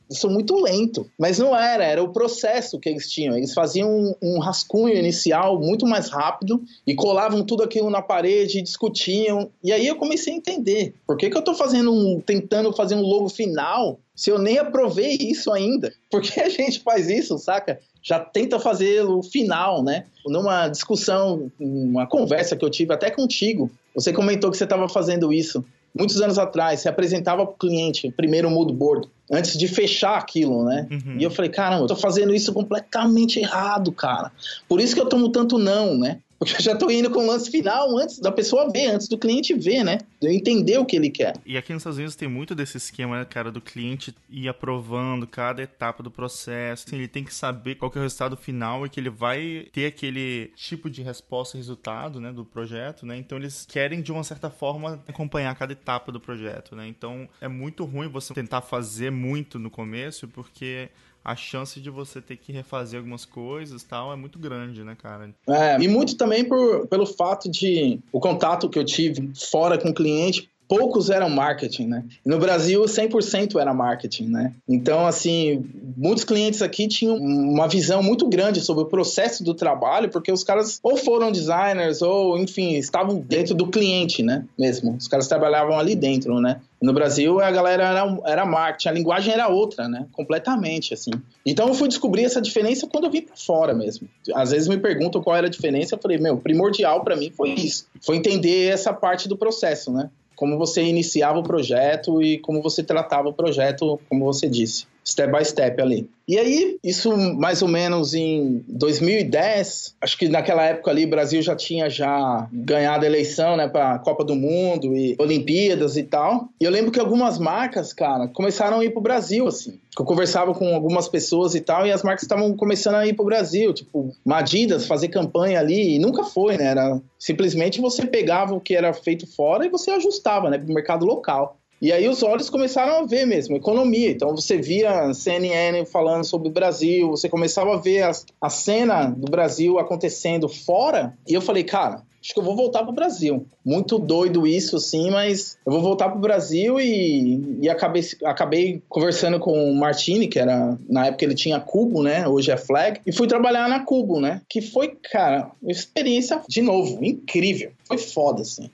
sou 0.09 0.29
muito 0.29 0.55
lento. 0.61 1.09
Mas 1.17 1.39
não 1.39 1.55
era, 1.55 1.83
era 1.83 2.03
o 2.03 2.11
processo 2.11 2.79
que 2.79 2.89
eles 2.89 3.09
tinham. 3.09 3.37
Eles 3.37 3.53
faziam 3.53 3.89
um, 3.89 4.15
um 4.21 4.39
rascunho 4.39 4.95
inicial 4.95 5.59
muito 5.59 5.85
mais 5.85 6.09
rápido 6.09 6.61
e 6.85 6.95
colavam 6.95 7.43
tudo 7.43 7.63
aquilo 7.63 7.89
na 7.89 8.01
parede, 8.01 8.61
discutiam. 8.61 9.49
E 9.63 9.71
aí 9.71 9.87
eu 9.87 9.95
comecei 9.95 10.33
a 10.33 10.37
entender 10.37 10.95
por 11.05 11.17
que, 11.17 11.29
que 11.29 11.35
eu 11.35 11.39
estou 11.39 11.55
fazendo 11.55 11.93
um, 11.93 12.19
tentando 12.19 12.73
fazer 12.73 12.95
um 12.95 13.01
logo 13.01 13.29
final 13.29 13.99
se 14.15 14.29
eu 14.29 14.37
nem 14.37 14.57
aprovei 14.57 15.15
isso 15.17 15.49
ainda. 15.49 15.93
Por 16.11 16.21
que 16.21 16.41
a 16.41 16.49
gente 16.49 16.81
faz 16.81 17.09
isso, 17.09 17.37
saca? 17.37 17.79
Já 18.03 18.19
tenta 18.19 18.59
fazer 18.59 19.05
o 19.05 19.23
final, 19.23 19.81
né? 19.81 20.07
Numa 20.25 20.67
discussão, 20.67 21.49
uma 21.57 22.05
conversa 22.05 22.57
que 22.57 22.65
eu 22.65 22.69
tive 22.69 22.93
até 22.93 23.09
contigo, 23.09 23.71
você 23.95 24.11
comentou 24.11 24.51
que 24.51 24.57
você 24.57 24.65
estava 24.65 24.89
fazendo 24.89 25.31
isso 25.31 25.63
muitos 25.97 26.21
anos 26.21 26.37
atrás, 26.37 26.81
se 26.81 26.89
apresentava 26.89 27.45
para 27.45 27.53
o 27.53 27.57
cliente, 27.57 28.11
primeiro 28.11 28.49
mood 28.49 28.73
board, 28.73 29.07
antes 29.31 29.57
de 29.57 29.67
fechar 29.67 30.17
aquilo, 30.17 30.65
né? 30.65 30.87
Uhum. 30.89 31.17
E 31.19 31.23
eu 31.23 31.31
falei, 31.31 31.51
caramba, 31.51 31.83
eu 31.83 31.87
tô 31.87 31.95
fazendo 31.95 32.33
isso 32.33 32.53
completamente 32.53 33.39
errado, 33.39 33.91
cara. 33.91 34.31
Por 34.67 34.79
isso 34.79 34.95
que 34.95 35.01
eu 35.01 35.07
tomo 35.07 35.29
tanto 35.29 35.57
não, 35.57 35.97
né? 35.97 36.19
Porque 36.39 36.55
eu 36.55 36.61
já 36.61 36.73
tô 36.73 36.89
indo 36.89 37.11
com 37.11 37.19
o 37.19 37.27
lance 37.27 37.51
final 37.51 37.97
antes 37.97 38.17
da 38.17 38.31
pessoa 38.31 38.71
ver, 38.71 38.87
antes 38.87 39.09
do 39.09 39.17
cliente 39.17 39.53
ver, 39.53 39.83
né? 39.83 39.97
De 40.21 40.27
eu 40.27 40.31
entender 40.31 40.77
o 40.77 40.85
que 40.85 40.95
ele 40.95 41.09
quer. 41.09 41.33
E 41.45 41.57
aqui 41.57 41.73
nos 41.73 41.81
Estados 41.81 41.97
Unidos 41.97 42.15
tem 42.15 42.29
muito 42.29 42.55
desse 42.55 42.77
esquema, 42.77 43.19
né, 43.19 43.25
cara, 43.25 43.51
do 43.51 43.59
cliente 43.59 44.15
ir 44.29 44.47
aprovando 44.47 45.27
cada 45.27 45.61
etapa 45.61 46.01
do 46.01 46.09
processo. 46.09 46.85
Assim, 46.87 46.95
ele 46.95 47.09
tem 47.09 47.25
que 47.25 47.33
saber 47.33 47.75
qual 47.75 47.91
que 47.91 47.97
é 47.97 47.99
o 47.99 48.03
resultado 48.03 48.37
final 48.37 48.85
e 48.85 48.89
que 48.89 48.99
ele 48.99 49.09
vai 49.09 49.67
ter 49.73 49.87
aquele 49.87 50.51
tipo 50.55 50.89
de 50.89 51.01
resposta 51.01 51.57
e 51.57 51.59
resultado, 51.59 52.21
né, 52.21 52.31
do 52.31 52.45
projeto, 52.45 53.05
né? 53.05 53.17
Então 53.17 53.37
eles 53.37 53.65
querem, 53.65 54.01
de 54.01 54.11
uma 54.11 54.23
certa 54.23 54.49
forma, 54.49 55.03
acompanhar 55.07 55.53
cada 55.55 55.73
etapa 55.73 56.09
do 56.09 56.21
projeto, 56.21 56.73
né? 56.73 56.87
Então 56.87 57.27
é 57.41 57.49
muito 57.49 57.83
ruim 57.83 58.07
você 58.07 58.33
tentar 58.33 58.61
fazer 58.61 59.11
muito 59.11 59.59
no 59.59 59.69
começo, 59.69 60.25
porque 60.29 60.89
a 61.29 61.35
chance 61.35 61.79
de 61.79 61.91
você 61.91 62.19
ter 62.19 62.37
que 62.37 62.51
refazer 62.51 62.97
algumas 62.97 63.23
coisas 63.23 63.83
tal 63.83 64.11
é 64.11 64.15
muito 64.15 64.39
grande, 64.39 64.83
né, 64.83 64.97
cara? 64.99 65.29
É, 65.47 65.79
e 65.79 65.87
muito 65.87 66.17
também 66.17 66.43
por, 66.43 66.87
pelo 66.87 67.05
fato 67.05 67.49
de 67.49 67.99
o 68.11 68.19
contato 68.19 68.67
que 68.67 68.79
eu 68.79 68.83
tive 68.83 69.31
fora 69.35 69.77
com 69.77 69.89
o 69.89 69.93
cliente 69.93 70.49
poucos 70.67 71.09
eram 71.09 71.31
marketing, 71.31 71.87
né? 71.87 72.05
No 72.23 72.37
Brasil, 72.37 72.83
100% 72.83 73.59
era 73.59 73.73
marketing, 73.73 74.27
né? 74.27 74.53
Então, 74.67 75.07
assim, 75.07 75.65
muitos 75.97 76.23
clientes 76.23 76.61
aqui 76.61 76.87
tinham 76.87 77.17
uma 77.17 77.67
visão 77.67 78.03
muito 78.03 78.29
grande 78.29 78.61
sobre 78.61 78.83
o 78.83 78.85
processo 78.85 79.43
do 79.43 79.55
trabalho, 79.55 80.09
porque 80.09 80.31
os 80.31 80.43
caras 80.43 80.79
ou 80.83 80.95
foram 80.95 81.31
designers 81.31 82.03
ou, 82.03 82.37
enfim, 82.37 82.75
estavam 82.75 83.19
dentro 83.19 83.55
do 83.55 83.65
cliente, 83.65 84.21
né? 84.21 84.45
Mesmo. 84.57 84.95
Os 84.95 85.07
caras 85.07 85.27
trabalhavam 85.27 85.77
ali 85.77 85.95
dentro, 85.95 86.39
né? 86.39 86.61
No 86.81 86.93
Brasil, 86.93 87.39
a 87.41 87.51
galera 87.51 87.83
era, 87.83 88.17
era 88.25 88.45
marketing, 88.45 88.89
a 88.89 88.91
linguagem 88.91 89.33
era 89.33 89.47
outra, 89.49 89.87
né? 89.87 90.07
Completamente, 90.13 90.93
assim. 90.93 91.11
Então, 91.45 91.67
eu 91.67 91.73
fui 91.73 91.87
descobrir 91.87 92.23
essa 92.23 92.41
diferença 92.41 92.87
quando 92.87 93.05
eu 93.05 93.11
vim 93.11 93.21
para 93.21 93.35
fora 93.35 93.73
mesmo. 93.73 94.07
Às 94.33 94.51
vezes 94.51 94.67
me 94.67 94.77
perguntam 94.77 95.21
qual 95.21 95.35
era 95.35 95.47
a 95.47 95.49
diferença, 95.49 95.95
eu 95.95 95.99
falei, 95.99 96.17
meu, 96.17 96.37
primordial 96.37 97.03
para 97.03 97.15
mim 97.15 97.31
foi 97.31 97.49
isso. 97.49 97.87
Foi 98.01 98.15
entender 98.15 98.71
essa 98.71 98.93
parte 98.93 99.27
do 99.27 99.35
processo, 99.37 99.91
né? 99.91 100.09
como 100.39 100.57
você 100.57 100.81
iniciava 100.81 101.37
o 101.37 101.43
projeto 101.43 102.23
e 102.23 102.37
como 102.37 102.61
você 102.61 102.81
tratava 102.81 103.27
o 103.27 103.33
projeto, 103.33 103.99
como 104.07 104.23
você 104.23 104.47
disse. 104.47 104.85
Step 105.09 105.31
by 105.31 105.43
step 105.43 105.81
ali. 105.81 106.09
E 106.27 106.37
aí, 106.37 106.77
isso 106.83 107.17
mais 107.17 107.63
ou 107.63 107.67
menos 107.67 108.13
em 108.13 108.63
2010, 108.67 109.95
acho 109.99 110.15
que 110.15 110.29
naquela 110.29 110.63
época 110.63 110.91
ali 110.91 111.05
o 111.05 111.09
Brasil 111.09 111.41
já 111.41 111.55
tinha 111.55 111.89
já 111.89 112.47
ganhado 112.53 113.03
a 113.03 113.07
eleição, 113.07 113.57
né, 113.57 113.67
para 113.67 113.97
Copa 113.97 114.23
do 114.23 114.35
Mundo 114.35 114.95
e 114.95 115.15
Olimpíadas 115.17 115.97
e 115.97 116.03
tal. 116.03 116.49
E 116.61 116.63
eu 116.63 116.69
lembro 116.69 116.91
que 116.91 116.99
algumas 116.99 117.39
marcas, 117.39 117.93
cara, 117.93 118.27
começaram 118.27 118.79
a 118.79 118.85
ir 118.85 118.91
pro 118.91 119.01
Brasil 119.01 119.47
assim. 119.47 119.79
Eu 119.97 120.05
conversava 120.05 120.53
com 120.53 120.75
algumas 120.75 121.09
pessoas 121.09 121.55
e 121.55 121.61
tal, 121.61 121.87
e 121.87 121.91
as 121.91 122.03
marcas 122.03 122.21
estavam 122.21 122.55
começando 122.55 122.95
a 122.95 123.07
ir 123.07 123.13
pro 123.13 123.25
Brasil, 123.25 123.73
tipo, 123.73 124.13
Madidas 124.23 124.85
fazer 124.85 125.07
campanha 125.07 125.59
ali, 125.59 125.95
e 125.95 125.99
nunca 125.99 126.23
foi, 126.23 126.57
né? 126.57 126.65
Era 126.65 127.01
simplesmente 127.17 127.81
você 127.81 128.05
pegava 128.05 128.53
o 128.53 128.61
que 128.61 128.75
era 128.75 128.93
feito 128.93 129.25
fora 129.27 129.65
e 129.65 129.69
você 129.69 129.89
ajustava, 129.91 130.49
né, 130.49 130.59
pro 130.59 130.73
mercado 130.73 131.05
local. 131.05 131.58
E 131.81 131.91
aí 131.93 132.09
os 132.09 132.21
olhos 132.23 132.49
começaram 132.49 133.03
a 133.03 133.05
ver 133.05 133.25
mesmo, 133.25 133.55
economia. 133.55 134.11
Então 134.11 134.35
você 134.35 134.57
via 134.57 135.13
CNN 135.13 135.85
falando 135.85 136.25
sobre 136.25 136.49
o 136.49 136.51
Brasil, 136.51 137.09
você 137.09 137.29
começava 137.29 137.73
a 137.73 137.77
ver 137.77 138.03
a, 138.03 138.11
a 138.41 138.49
cena 138.49 139.07
do 139.09 139.31
Brasil 139.31 139.79
acontecendo 139.79 140.49
fora. 140.49 141.17
E 141.27 141.33
eu 141.33 141.41
falei, 141.41 141.63
cara, 141.63 142.03
acho 142.21 142.33
que 142.33 142.39
eu 142.39 142.43
vou 142.43 142.55
voltar 142.55 142.81
para 142.81 142.91
o 142.91 142.95
Brasil. 142.95 143.45
Muito 143.65 143.97
doido 143.97 144.45
isso, 144.45 144.77
sim, 144.79 145.09
mas 145.09 145.57
eu 145.65 145.71
vou 145.71 145.81
voltar 145.81 146.09
para 146.09 146.17
o 146.17 146.21
Brasil 146.21 146.79
e, 146.79 147.59
e 147.61 147.69
acabei, 147.69 148.03
acabei 148.25 148.81
conversando 148.89 149.39
com 149.39 149.71
o 149.71 149.75
Martini, 149.75 150.27
que 150.27 150.39
era, 150.39 150.77
na 150.87 151.07
época 151.07 151.25
ele 151.25 151.35
tinha 151.35 151.59
Cubo, 151.59 152.03
né? 152.03 152.27
Hoje 152.27 152.51
é 152.51 152.57
Flag, 152.57 152.99
e 153.05 153.11
fui 153.11 153.27
trabalhar 153.27 153.69
na 153.69 153.85
Cubo, 153.85 154.19
né? 154.19 154.41
Que 154.49 154.61
foi, 154.61 154.97
cara, 155.11 155.51
uma 155.61 155.71
experiência, 155.71 156.41
de 156.47 156.61
novo, 156.61 157.03
incrível. 157.03 157.71
Foi 157.85 157.97
foda, 157.97 158.41
assim. 158.41 158.69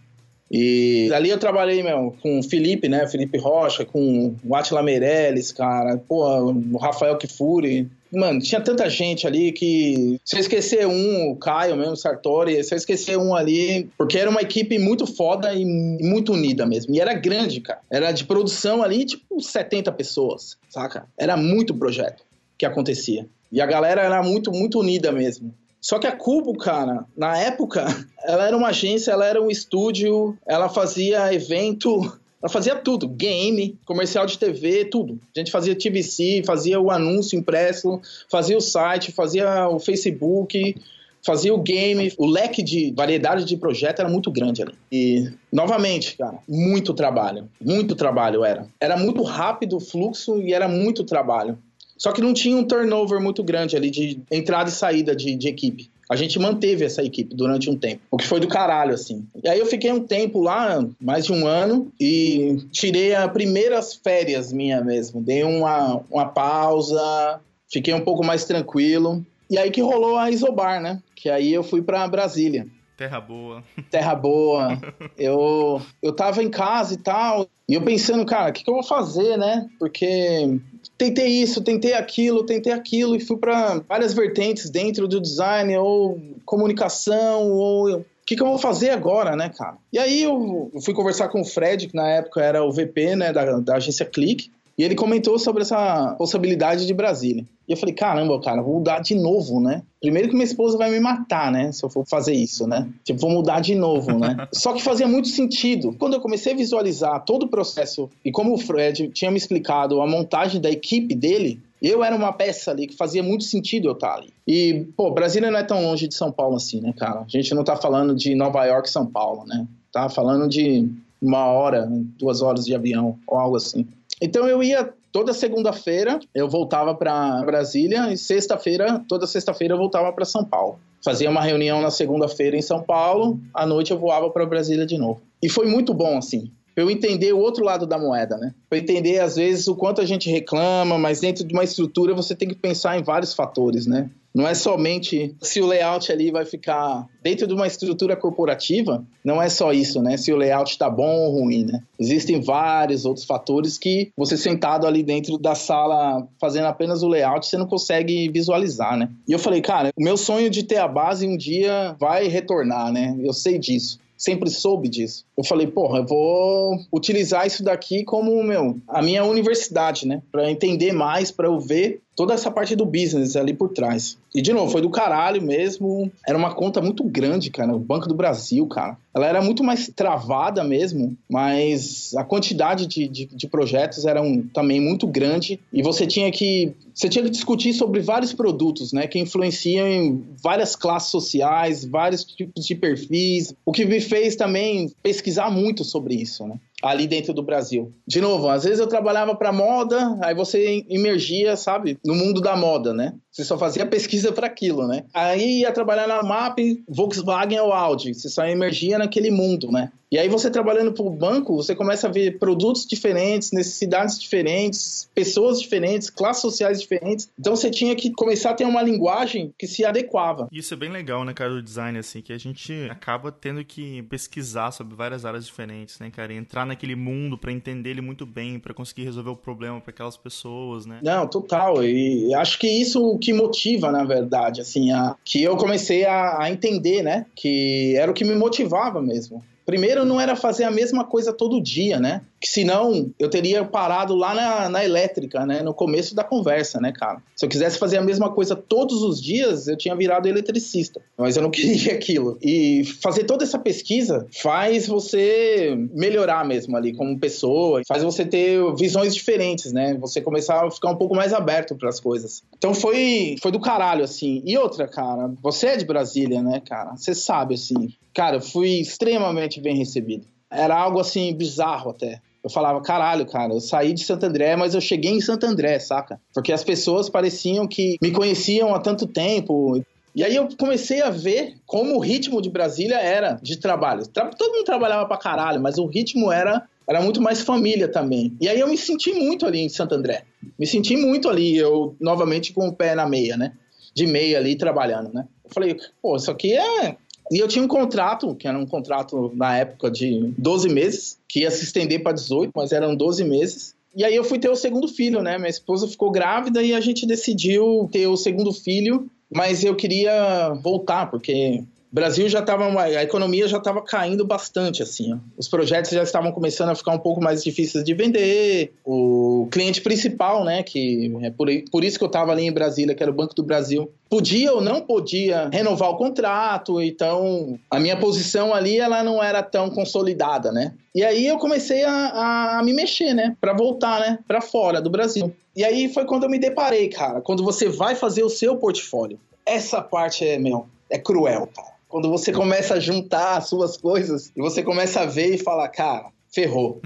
E 0.49 1.11
ali 1.13 1.29
eu 1.29 1.39
trabalhei, 1.39 1.81
meu, 1.81 2.15
com 2.21 2.39
o 2.39 2.43
Felipe, 2.43 2.87
né? 2.87 3.07
Felipe 3.07 3.37
Rocha, 3.37 3.83
com 3.83 4.35
o 4.43 4.55
Atila 4.55 4.83
Meirelles, 4.83 5.51
cara, 5.51 5.97
pô, 5.97 6.23
o 6.51 6.77
Rafael 6.77 7.17
Kifuri. 7.17 7.89
Mano, 8.13 8.39
tinha 8.39 8.61
tanta 8.61 8.89
gente 8.89 9.25
ali 9.25 9.51
que. 9.51 10.19
Se 10.23 10.35
eu 10.35 10.39
esquecer 10.39 10.87
um, 10.87 11.31
o 11.31 11.35
Caio 11.35 11.75
mesmo, 11.75 11.93
o 11.93 11.97
Sartori, 11.97 12.63
se 12.63 12.73
eu 12.73 12.77
esquecer 12.77 13.17
um 13.17 13.35
ali, 13.35 13.89
porque 13.97 14.17
era 14.17 14.29
uma 14.29 14.41
equipe 14.41 14.77
muito 14.77 15.07
foda 15.07 15.53
e 15.53 15.65
muito 15.65 16.33
unida 16.33 16.65
mesmo. 16.65 16.93
E 16.93 17.01
era 17.01 17.13
grande, 17.13 17.59
cara. 17.59 17.81
Era 17.89 18.11
de 18.11 18.23
produção 18.23 18.83
ali, 18.83 19.03
tipo, 19.03 19.41
70 19.41 19.91
pessoas, 19.91 20.57
saca? 20.69 21.07
Era 21.17 21.35
muito 21.35 21.73
projeto 21.73 22.23
que 22.57 22.65
acontecia. 22.65 23.27
E 23.51 23.59
a 23.59 23.65
galera 23.65 24.01
era 24.01 24.21
muito, 24.23 24.51
muito 24.51 24.79
unida 24.79 25.11
mesmo. 25.11 25.53
Só 25.85 25.99
que 25.99 26.07
a 26.07 26.11
Cubo, 26.11 26.57
cara, 26.57 27.05
na 27.15 27.37
época, 27.37 27.85
ela 28.25 28.47
era 28.47 28.57
uma 28.57 28.69
agência, 28.69 29.11
ela 29.11 29.23
era 29.23 29.39
um 29.39 29.51
estúdio, 29.51 30.35
ela 30.47 30.67
fazia 30.67 31.31
evento, 31.31 31.99
ela 32.41 32.49
fazia 32.49 32.75
tudo, 32.75 33.07
game, 33.07 33.77
comercial 33.85 34.25
de 34.25 34.35
TV, 34.35 34.85
tudo. 34.85 35.19
A 35.35 35.39
gente 35.39 35.51
fazia 35.51 35.75
TVC, 35.75 36.41
fazia 36.43 36.81
o 36.81 36.89
anúncio 36.89 37.37
impresso, 37.37 38.01
fazia 38.31 38.57
o 38.57 38.61
site, 38.61 39.11
fazia 39.11 39.69
o 39.69 39.79
Facebook, 39.79 40.75
fazia 41.23 41.53
o 41.53 41.61
game, 41.61 42.11
o 42.17 42.25
leque 42.25 42.63
de 42.63 42.91
variedade 42.91 43.45
de 43.45 43.55
projeto 43.55 43.99
era 43.99 44.09
muito 44.09 44.31
grande 44.31 44.63
ali. 44.63 44.73
E, 44.91 45.29
novamente, 45.53 46.17
cara, 46.17 46.39
muito 46.49 46.95
trabalho, 46.95 47.47
muito 47.61 47.93
trabalho 47.93 48.43
era. 48.43 48.67
Era 48.81 48.97
muito 48.97 49.21
rápido 49.21 49.77
o 49.77 49.79
fluxo 49.79 50.41
e 50.41 50.51
era 50.51 50.67
muito 50.67 51.03
trabalho. 51.03 51.59
Só 51.97 52.11
que 52.11 52.21
não 52.21 52.33
tinha 52.33 52.57
um 52.57 52.63
turnover 52.63 53.21
muito 53.21 53.43
grande 53.43 53.75
ali 53.75 53.89
de 53.89 54.19
entrada 54.29 54.69
e 54.69 54.73
saída 54.73 55.15
de, 55.15 55.35
de 55.35 55.47
equipe. 55.47 55.89
A 56.09 56.15
gente 56.15 56.37
manteve 56.37 56.85
essa 56.85 57.03
equipe 57.03 57.35
durante 57.35 57.69
um 57.69 57.75
tempo, 57.75 58.01
o 58.11 58.17
que 58.17 58.27
foi 58.27 58.39
do 58.39 58.47
caralho, 58.47 58.93
assim. 58.93 59.25
E 59.43 59.49
aí 59.49 59.59
eu 59.59 59.65
fiquei 59.65 59.91
um 59.91 60.05
tempo 60.05 60.39
lá, 60.39 60.85
mais 61.01 61.25
de 61.25 61.33
um 61.33 61.47
ano, 61.47 61.91
e 61.99 62.57
tirei 62.71 63.15
as 63.15 63.31
primeiras 63.31 63.95
férias 63.95 64.53
minha 64.53 64.83
mesmo. 64.83 65.19
Dei 65.19 65.43
uma, 65.43 66.03
uma 66.11 66.27
pausa, 66.27 67.41
fiquei 67.71 67.93
um 67.93 68.01
pouco 68.01 68.23
mais 68.23 68.45
tranquilo. 68.45 69.25
E 69.49 69.57
aí 69.57 69.71
que 69.71 69.81
rolou 69.81 70.17
a 70.17 70.29
Isobar, 70.29 70.79
né? 70.79 71.01
Que 71.15 71.29
aí 71.29 71.51
eu 71.51 71.63
fui 71.63 71.81
para 71.81 72.07
Brasília. 72.07 72.67
Terra 72.95 73.19
boa. 73.19 73.63
Terra 73.89 74.15
boa. 74.15 74.79
eu, 75.17 75.81
eu 76.03 76.13
tava 76.13 76.43
em 76.43 76.49
casa 76.49 76.93
e 76.93 76.97
tal, 76.97 77.47
e 77.67 77.73
eu 77.73 77.81
pensando, 77.81 78.25
cara, 78.25 78.51
o 78.51 78.53
que, 78.53 78.63
que 78.63 78.69
eu 78.69 78.75
vou 78.75 78.83
fazer, 78.83 79.37
né? 79.37 79.67
Porque 79.79 80.59
tentei 80.97 81.27
isso, 81.27 81.61
tentei 81.61 81.93
aquilo, 81.93 82.45
tentei 82.45 82.71
aquilo 82.71 83.15
e 83.15 83.19
fui 83.19 83.37
para 83.37 83.79
várias 83.87 84.13
vertentes 84.13 84.69
dentro 84.69 85.07
do 85.07 85.21
design 85.21 85.75
ou 85.77 86.19
comunicação 86.45 87.51
ou 87.51 87.97
o 87.97 88.05
que, 88.25 88.35
que 88.35 88.41
eu 88.41 88.47
vou 88.47 88.57
fazer 88.57 88.89
agora, 88.89 89.35
né, 89.35 89.51
cara? 89.55 89.77
E 89.93 89.99
aí 89.99 90.23
eu 90.23 90.71
fui 90.83 90.95
conversar 90.95 91.27
com 91.29 91.41
o 91.41 91.45
Fred, 91.45 91.87
que 91.87 91.95
na 91.95 92.09
época 92.09 92.41
era 92.41 92.63
o 92.63 92.71
VP, 92.71 93.15
né, 93.15 93.31
da, 93.31 93.59
da 93.59 93.75
agência 93.75 94.03
Click, 94.03 94.49
e 94.77 94.83
ele 94.83 94.95
comentou 94.95 95.39
sobre 95.39 95.61
essa 95.61 96.15
possibilidade 96.17 96.85
de 96.85 96.93
Brasília. 96.93 97.45
E 97.67 97.71
eu 97.71 97.77
falei, 97.77 97.95
caramba, 97.95 98.39
cara, 98.41 98.61
vou 98.61 98.75
mudar 98.75 98.99
de 98.99 99.15
novo, 99.15 99.59
né? 99.59 99.81
Primeiro 100.01 100.27
que 100.29 100.35
minha 100.35 100.45
esposa 100.45 100.77
vai 100.77 100.91
me 100.91 100.99
matar, 100.99 101.51
né? 101.51 101.71
Se 101.71 101.83
eu 101.83 101.89
for 101.89 102.05
fazer 102.05 102.33
isso, 102.33 102.67
né? 102.67 102.87
Tipo, 103.03 103.21
vou 103.21 103.31
mudar 103.31 103.61
de 103.61 103.73
novo, 103.73 104.19
né? 104.19 104.35
Só 104.53 104.73
que 104.73 104.83
fazia 104.83 105.07
muito 105.07 105.29
sentido. 105.29 105.95
Quando 105.97 106.13
eu 106.13 106.21
comecei 106.21 106.53
a 106.53 106.55
visualizar 106.55 107.23
todo 107.23 107.43
o 107.43 107.49
processo 107.49 108.09
e 108.23 108.31
como 108.31 108.53
o 108.53 108.57
Fred 108.57 109.09
tinha 109.09 109.31
me 109.31 109.37
explicado 109.37 110.01
a 110.01 110.07
montagem 110.07 110.61
da 110.61 110.69
equipe 110.69 111.15
dele, 111.15 111.59
eu 111.81 112.03
era 112.03 112.15
uma 112.15 112.33
peça 112.33 112.71
ali 112.71 112.87
que 112.87 112.95
fazia 112.95 113.23
muito 113.23 113.45
sentido 113.45 113.87
eu 113.87 113.93
estar 113.93 114.15
ali. 114.15 114.33
E, 114.45 114.87
pô, 114.95 115.11
Brasília 115.11 115.49
não 115.49 115.59
é 115.59 115.63
tão 115.63 115.83
longe 115.83 116.07
de 116.07 116.15
São 116.15 116.31
Paulo 116.31 116.55
assim, 116.55 116.81
né, 116.81 116.93
cara? 116.97 117.21
A 117.21 117.27
gente 117.27 117.53
não 117.55 117.63
tá 117.63 117.75
falando 117.75 118.13
de 118.13 118.35
Nova 118.35 118.63
York, 118.65 118.89
São 118.89 119.05
Paulo, 119.05 119.45
né? 119.45 119.65
Tá 119.91 120.09
falando 120.09 120.47
de 120.47 120.87
uma 121.21 121.45
hora, 121.45 121.87
duas 122.19 122.41
horas 122.41 122.65
de 122.65 122.75
avião 122.75 123.17
ou 123.25 123.37
algo 123.37 123.55
assim. 123.55 123.87
Então 124.21 124.47
eu 124.47 124.63
ia 124.63 124.93
toda 125.11 125.33
segunda-feira, 125.33 126.19
eu 126.33 126.49
voltava 126.49 126.93
para 126.93 127.41
Brasília 127.43 128.11
e 128.11 128.17
sexta-feira, 128.17 129.03
toda 129.07 129.27
sexta-feira 129.27 129.73
eu 129.73 129.77
voltava 129.77 130.11
para 130.11 130.25
São 130.25 130.43
Paulo. 130.43 130.79
Fazia 131.03 131.29
uma 131.29 131.41
reunião 131.41 131.81
na 131.81 131.91
segunda-feira 131.91 132.57
em 132.57 132.61
São 132.61 132.81
Paulo, 132.81 133.39
à 133.53 133.65
noite 133.65 133.91
eu 133.91 133.99
voava 133.99 134.29
para 134.29 134.45
Brasília 134.45 134.85
de 134.85 134.97
novo. 134.97 135.21
E 135.41 135.49
foi 135.49 135.67
muito 135.67 135.93
bom 135.93 136.17
assim, 136.17 136.51
eu 136.75 136.89
entender 136.89 137.33
o 137.33 137.39
outro 137.39 137.63
lado 137.63 137.87
da 137.87 137.97
moeda, 137.97 138.37
né? 138.37 138.53
Para 138.69 138.79
entender 138.79 139.19
às 139.19 139.35
vezes 139.37 139.67
o 139.67 139.75
quanto 139.75 140.01
a 140.01 140.05
gente 140.05 140.29
reclama, 140.29 140.97
mas 140.97 141.21
dentro 141.21 141.45
de 141.45 141.53
uma 141.53 141.63
estrutura 141.63 142.13
você 142.13 142.35
tem 142.35 142.49
que 142.49 142.55
pensar 142.55 142.99
em 142.99 143.03
vários 143.03 143.33
fatores, 143.33 143.85
né? 143.85 144.09
Não 144.35 144.45
é 144.45 144.53
somente 144.53 145.33
se 145.41 145.61
o 145.61 145.65
layout 145.65 146.11
ali 146.11 146.29
vai 146.29 146.43
ficar 146.43 147.07
dentro 147.23 147.47
de 147.47 147.53
uma 147.53 147.65
estrutura 147.65 148.17
corporativa, 148.17 149.05
não 149.23 149.41
é 149.41 149.47
só 149.47 149.71
isso, 149.71 150.01
né? 150.01 150.17
Se 150.17 150.33
o 150.33 150.35
layout 150.35 150.71
está 150.71 150.89
bom 150.89 151.21
ou 151.21 151.39
ruim, 151.39 151.63
né? 151.63 151.81
Existem 151.97 152.41
vários 152.41 153.05
outros 153.05 153.25
fatores 153.25 153.77
que 153.77 154.11
você 154.17 154.35
sentado 154.35 154.85
ali 154.85 155.01
dentro 155.03 155.37
da 155.37 155.55
sala 155.55 156.27
fazendo 156.37 156.65
apenas 156.65 157.01
o 157.01 157.07
layout, 157.07 157.47
você 157.47 157.57
não 157.57 157.65
consegue 157.65 158.29
visualizar, 158.29 158.97
né? 158.97 159.09
E 159.25 159.31
eu 159.31 159.39
falei, 159.39 159.61
cara, 159.61 159.93
o 159.95 160.03
meu 160.03 160.17
sonho 160.17 160.49
de 160.49 160.63
ter 160.63 160.79
a 160.79 160.87
base 160.87 161.25
um 161.25 161.37
dia 161.37 161.95
vai 161.97 162.27
retornar, 162.27 162.91
né? 162.91 163.17
Eu 163.23 163.31
sei 163.31 163.57
disso 163.57 164.03
sempre 164.17 164.49
soube 164.49 164.87
disso. 164.87 165.25
Eu 165.37 165.43
falei, 165.43 165.67
porra, 165.67 165.99
eu 165.99 166.05
vou 166.05 166.79
utilizar 166.91 167.45
isso 167.45 167.63
daqui 167.63 168.03
como, 168.03 168.41
meu, 168.43 168.77
a 168.87 169.01
minha 169.01 169.23
universidade, 169.23 170.07
né? 170.07 170.21
Para 170.31 170.49
entender 170.49 170.93
mais, 170.93 171.31
para 171.31 171.47
eu 171.47 171.59
ver 171.59 172.01
toda 172.15 172.33
essa 172.33 172.49
parte 172.49 172.75
do 172.75 172.85
business 172.85 173.35
ali 173.35 173.53
por 173.53 173.69
trás. 173.69 174.17
E, 174.33 174.41
de 174.41 174.53
novo, 174.53 174.71
foi 174.71 174.81
do 174.81 174.89
caralho 174.89 175.41
mesmo. 175.41 176.11
Era 176.27 176.37
uma 176.37 176.53
conta 176.53 176.81
muito 176.81 177.03
grande, 177.03 177.49
cara. 177.49 177.75
O 177.75 177.79
Banco 177.79 178.07
do 178.07 178.15
Brasil, 178.15 178.65
cara. 178.67 178.97
Ela 179.13 179.27
era 179.27 179.41
muito 179.41 179.63
mais 179.63 179.89
travada 179.95 180.63
mesmo, 180.63 181.17
mas 181.29 182.13
a 182.17 182.23
quantidade 182.23 182.85
de, 182.85 183.07
de, 183.07 183.25
de 183.25 183.47
projetos 183.47 184.05
era 184.05 184.21
um, 184.21 184.45
também 184.47 184.81
muito 184.81 185.07
grande. 185.07 185.59
E 185.71 185.81
você 185.81 186.05
tinha 186.05 186.31
que 186.31 186.73
você 186.93 187.09
tinha 187.09 187.23
que 187.25 187.29
discutir 187.29 187.73
sobre 187.73 187.99
vários 187.99 188.31
produtos, 188.31 188.93
né, 188.93 189.05
que 189.05 189.19
influenciam 189.19 189.85
em 189.85 190.23
várias 190.41 190.77
classes 190.77 191.11
sociais, 191.11 191.83
vários 191.83 192.23
tipos 192.23 192.65
de 192.65 192.73
perfis, 192.73 193.53
o 193.65 193.73
que 193.73 193.83
me 193.83 193.99
fez 193.99 194.37
também 194.37 194.89
pesquisar 195.03 195.51
muito 195.51 195.83
sobre 195.83 196.15
isso, 196.15 196.47
né 196.47 196.57
ali 196.85 197.07
dentro 197.07 197.33
do 197.33 197.43
Brasil. 197.43 197.93
De 198.07 198.21
novo, 198.21 198.47
às 198.47 198.63
vezes 198.63 198.79
eu 198.79 198.87
trabalhava 198.87 199.35
para 199.35 199.51
moda, 199.51 200.17
aí 200.21 200.35
você 200.35 200.85
emergia, 200.87 201.55
sabe, 201.57 201.97
no 202.05 202.13
mundo 202.13 202.39
da 202.39 202.55
moda, 202.55 202.93
né? 202.93 203.13
Você 203.35 203.43
só 203.43 203.57
fazia 203.57 203.85
pesquisa 203.85 204.31
para 204.31 204.47
aquilo, 204.47 204.87
né? 204.87 205.03
Aí 205.13 205.59
ia 205.59 205.71
trabalhar 205.73 206.07
na 206.07 206.23
MAP, 206.23 206.81
Volkswagen 206.87 207.59
ou 207.59 207.73
Audi, 207.73 208.13
você 208.13 208.29
só 208.29 208.45
emergia 208.45 208.97
naquele 208.97 209.29
mundo, 209.29 209.69
né? 209.69 209.91
E 210.09 210.17
aí 210.17 210.29
você 210.29 210.49
trabalhando 210.49 210.93
para 210.93 211.03
o 211.03 211.09
banco, 211.09 211.55
você 211.57 211.75
começa 211.75 212.07
a 212.07 212.11
ver 212.11 212.39
produtos 212.39 212.85
diferentes, 212.85 213.51
necessidades 213.51 214.17
diferentes, 214.17 215.09
pessoas 215.13 215.59
diferentes, 215.59 216.09
classes 216.09 216.41
sociais 216.41 216.79
diferentes. 216.79 217.29
Então 217.37 217.53
você 217.53 217.69
tinha 217.69 217.93
que 217.95 218.11
começar 218.11 218.51
a 218.51 218.53
ter 218.53 218.63
uma 218.63 218.81
linguagem 218.81 219.53
que 219.57 219.67
se 219.67 219.83
adequava. 219.83 220.47
Isso 220.53 220.73
é 220.73 220.77
bem 220.77 220.89
legal, 220.89 221.25
né, 221.25 221.33
cara, 221.33 221.49
do 221.49 221.61
design, 221.61 221.97
assim, 221.99 222.21
que 222.21 222.31
a 222.31 222.37
gente 222.37 222.87
acaba 222.89 223.29
tendo 223.29 223.65
que 223.65 224.03
pesquisar 224.03 224.71
sobre 224.71 224.95
várias 224.95 225.25
áreas 225.25 225.45
diferentes, 225.45 225.99
né, 225.99 226.09
cara, 226.09 226.31
e 226.31 226.37
entrar 226.37 226.65
naquele 226.65 226.95
mundo 226.95 227.37
para 227.37 227.51
entender 227.51 227.89
ele 227.89 228.01
muito 228.01 228.25
bem, 228.25 228.57
para 228.57 228.73
conseguir 228.73 229.03
resolver 229.03 229.31
o 229.31 229.35
problema 229.35 229.81
para 229.81 229.91
aquelas 229.91 230.15
pessoas, 230.15 230.85
né? 230.85 230.99
Não, 231.03 231.27
total. 231.27 231.83
E 231.83 232.33
acho 232.35 232.57
que 232.59 232.67
isso 232.67 233.17
que 233.25 233.33
motiva, 233.33 233.91
na 233.91 234.03
verdade, 234.03 234.61
assim, 234.61 234.91
a, 234.91 235.15
que 235.25 235.41
eu 235.41 235.57
comecei 235.57 236.05
a, 236.05 236.43
a 236.43 236.51
entender, 236.51 237.01
né, 237.01 237.25
que 237.35 237.95
era 237.97 238.11
o 238.11 238.13
que 238.13 238.23
me 238.23 238.35
motivava 238.35 239.01
mesmo 239.01 239.43
Primeiro, 239.65 240.05
não 240.05 240.21
era 240.21 240.35
fazer 240.35 240.63
a 240.63 240.69
mesma 240.69 241.03
coisa 241.03 241.33
todo 241.33 241.59
dia, 241.59 241.99
né? 241.99 242.21
Que 242.45 242.51
senão 242.51 243.11
eu 243.17 243.27
teria 243.27 243.65
parado 243.65 244.13
lá 244.13 244.35
na, 244.35 244.69
na 244.69 244.85
elétrica, 244.85 245.47
né? 245.47 245.63
No 245.63 245.73
começo 245.73 246.13
da 246.13 246.23
conversa, 246.23 246.79
né, 246.79 246.93
cara? 246.93 247.19
Se 247.35 247.43
eu 247.43 247.49
quisesse 247.49 247.79
fazer 247.79 247.97
a 247.97 248.03
mesma 248.03 248.31
coisa 248.31 248.55
todos 248.55 249.01
os 249.01 249.19
dias, 249.19 249.67
eu 249.67 249.75
tinha 249.75 249.95
virado 249.95 250.27
eletricista. 250.27 251.01
Mas 251.17 251.35
eu 251.35 251.41
não 251.41 251.49
queria 251.49 251.93
aquilo. 251.93 252.37
E 252.43 252.83
fazer 253.01 253.23
toda 253.23 253.43
essa 253.43 253.57
pesquisa 253.57 254.27
faz 254.31 254.85
você 254.85 255.75
melhorar 255.91 256.45
mesmo 256.45 256.77
ali 256.77 256.93
como 256.93 257.19
pessoa, 257.19 257.81
faz 257.87 258.03
você 258.03 258.23
ter 258.23 258.61
visões 258.75 259.15
diferentes, 259.15 259.73
né? 259.73 259.95
Você 259.95 260.21
começar 260.21 260.67
a 260.67 260.69
ficar 260.69 260.91
um 260.91 260.97
pouco 260.97 261.15
mais 261.15 261.33
aberto 261.33 261.75
para 261.75 261.89
as 261.89 261.99
coisas. 261.99 262.43
Então 262.55 262.75
foi, 262.75 263.37
foi 263.41 263.51
do 263.51 263.59
caralho, 263.59 264.03
assim. 264.03 264.43
E 264.45 264.55
outra, 264.55 264.87
cara, 264.87 265.33
você 265.41 265.69
é 265.69 265.77
de 265.77 265.85
Brasília, 265.85 266.43
né, 266.43 266.61
cara? 266.63 266.95
Você 266.95 267.15
sabe, 267.15 267.55
assim. 267.55 267.91
Cara, 268.13 268.35
eu 268.35 268.41
fui 268.41 268.81
extremamente 268.81 269.59
bem 269.59 269.75
recebido. 269.75 270.27
Era 270.51 270.77
algo 270.77 270.99
assim 270.99 271.33
bizarro 271.33 271.89
até. 271.89 272.21
Eu 272.45 272.49
falava, 272.51 272.79
caralho, 272.79 273.25
cara, 273.25 273.55
eu 273.55 273.59
saí 273.59 273.91
de 273.91 274.03
Santo 274.03 274.23
André, 274.27 274.55
mas 274.55 274.75
eu 274.75 274.79
cheguei 274.79 275.09
em 275.09 275.19
Santo 275.19 275.47
André, 275.47 275.79
saca? 275.79 276.21
Porque 276.31 276.53
as 276.53 276.63
pessoas 276.63 277.09
pareciam 277.09 277.67
que 277.67 277.97
me 277.99 278.11
conheciam 278.11 278.75
há 278.75 278.79
tanto 278.79 279.07
tempo. 279.07 279.83
E 280.15 280.23
aí 280.23 280.35
eu 280.35 280.47
comecei 280.55 281.01
a 281.01 281.09
ver 281.09 281.55
como 281.65 281.95
o 281.95 281.99
ritmo 281.99 282.39
de 282.39 282.51
Brasília 282.51 282.99
era 282.99 283.39
de 283.41 283.57
trabalho. 283.57 284.05
Todo 284.05 284.53
mundo 284.53 284.63
trabalhava 284.63 285.07
pra 285.07 285.17
caralho, 285.17 285.59
mas 285.59 285.79
o 285.79 285.87
ritmo 285.87 286.31
era, 286.31 286.61
era 286.87 287.01
muito 287.01 287.19
mais 287.19 287.41
família 287.41 287.87
também. 287.87 288.37
E 288.39 288.47
aí 288.47 288.59
eu 288.59 288.67
me 288.67 288.77
senti 288.77 289.11
muito 289.11 289.47
ali 289.47 289.61
em 289.61 289.69
Santo 289.69 289.95
André. 289.95 290.21
Me 290.59 290.67
senti 290.67 290.95
muito 290.95 291.27
ali, 291.27 291.57
eu 291.57 291.95
novamente 291.99 292.53
com 292.53 292.67
o 292.67 292.75
pé 292.75 292.93
na 292.93 293.09
meia, 293.09 293.35
né? 293.35 293.53
De 293.91 294.05
meia 294.05 294.37
ali 294.37 294.55
trabalhando, 294.55 295.11
né? 295.11 295.27
Eu 295.43 295.49
falei, 295.49 295.75
pô, 295.99 296.15
isso 296.15 296.29
aqui 296.29 296.53
é 296.53 296.95
e 297.31 297.39
eu 297.39 297.47
tinha 297.47 297.63
um 297.63 297.67
contrato, 297.67 298.35
que 298.35 298.47
era 298.47 298.57
um 298.57 298.65
contrato 298.65 299.31
na 299.35 299.57
época 299.57 299.89
de 299.89 300.33
12 300.37 300.69
meses, 300.69 301.17
que 301.27 301.41
ia 301.41 301.51
se 301.51 301.63
estender 301.63 302.03
para 302.03 302.11
18, 302.11 302.51
mas 302.55 302.71
eram 302.71 302.95
12 302.95 303.23
meses. 303.23 303.75
E 303.95 304.03
aí 304.03 304.15
eu 304.15 304.23
fui 304.23 304.37
ter 304.37 304.49
o 304.49 304.55
segundo 304.55 304.87
filho, 304.87 305.21
né? 305.21 305.37
Minha 305.37 305.49
esposa 305.49 305.87
ficou 305.87 306.11
grávida 306.11 306.61
e 306.61 306.73
a 306.73 306.81
gente 306.81 307.05
decidiu 307.05 307.89
ter 307.91 308.07
o 308.07 308.17
segundo 308.17 308.51
filho, 308.51 309.09
mas 309.33 309.63
eu 309.63 309.75
queria 309.75 310.53
voltar, 310.61 311.09
porque 311.09 311.63
Brasil 311.95 312.27
já 312.27 312.39
estava 312.39 312.65
a 312.81 313.03
economia 313.03 313.47
já 313.47 313.57
estava 313.57 313.81
caindo 313.81 314.25
bastante 314.25 314.83
assim. 314.83 315.13
Ó. 315.13 315.17
Os 315.37 315.47
projetos 315.47 315.91
já 315.91 316.03
estavam 316.03 316.29
começando 316.33 316.67
a 316.67 316.75
ficar 316.75 316.91
um 316.91 316.99
pouco 316.99 317.23
mais 317.23 317.41
difíceis 317.41 317.85
de 317.85 317.93
vender. 317.93 318.73
O 318.83 319.47
cliente 319.49 319.79
principal, 319.79 320.43
né, 320.43 320.61
que 320.61 321.09
é 321.21 321.29
por, 321.29 321.47
por 321.71 321.85
isso 321.85 321.97
que 321.97 322.03
eu 322.03 322.07
estava 322.07 322.33
ali 322.33 322.43
em 322.43 322.51
Brasília, 322.51 322.93
que 322.93 323.01
era 323.01 323.09
o 323.09 323.15
Banco 323.15 323.33
do 323.33 323.43
Brasil, 323.43 323.89
podia 324.09 324.51
ou 324.51 324.59
não 324.59 324.81
podia 324.81 325.49
renovar 325.53 325.89
o 325.89 325.95
contrato. 325.95 326.81
Então, 326.81 327.57
a 327.71 327.79
minha 327.79 327.95
posição 327.95 328.53
ali 328.53 328.77
ela 328.77 329.01
não 329.01 329.23
era 329.23 329.41
tão 329.41 329.69
consolidada, 329.69 330.51
né? 330.51 330.73
E 330.93 331.01
aí 331.01 331.25
eu 331.25 331.37
comecei 331.37 331.85
a, 331.85 332.57
a, 332.57 332.63
me 332.63 332.73
mexer, 332.73 333.13
né, 333.13 333.37
para 333.39 333.53
voltar, 333.53 334.01
né, 334.01 334.19
para 334.27 334.41
fora 334.41 334.81
do 334.81 334.89
Brasil. 334.89 335.33
E 335.55 335.63
aí 335.63 335.87
foi 335.93 336.03
quando 336.03 336.23
eu 336.23 336.29
me 336.29 336.39
deparei, 336.39 336.89
cara, 336.89 337.21
quando 337.21 337.41
você 337.41 337.69
vai 337.69 337.95
fazer 337.95 338.23
o 338.23 338.29
seu 338.29 338.57
portfólio. 338.57 339.17
Essa 339.45 339.81
parte 339.81 340.27
é, 340.27 340.37
meu, 340.37 340.65
é 340.89 340.99
cruel, 340.99 341.47
cara 341.55 341.74
quando 341.87 342.09
você 342.09 342.31
começa 342.31 342.75
a 342.75 342.79
juntar 342.79 343.37
as 343.37 343.47
suas 343.47 343.77
coisas 343.77 344.31
e 344.35 344.41
você 344.41 344.61
começa 344.63 345.01
a 345.01 345.05
ver 345.05 345.35
e 345.35 345.37
falar, 345.37 345.69
cara, 345.69 346.11
ferrou. 346.35 346.81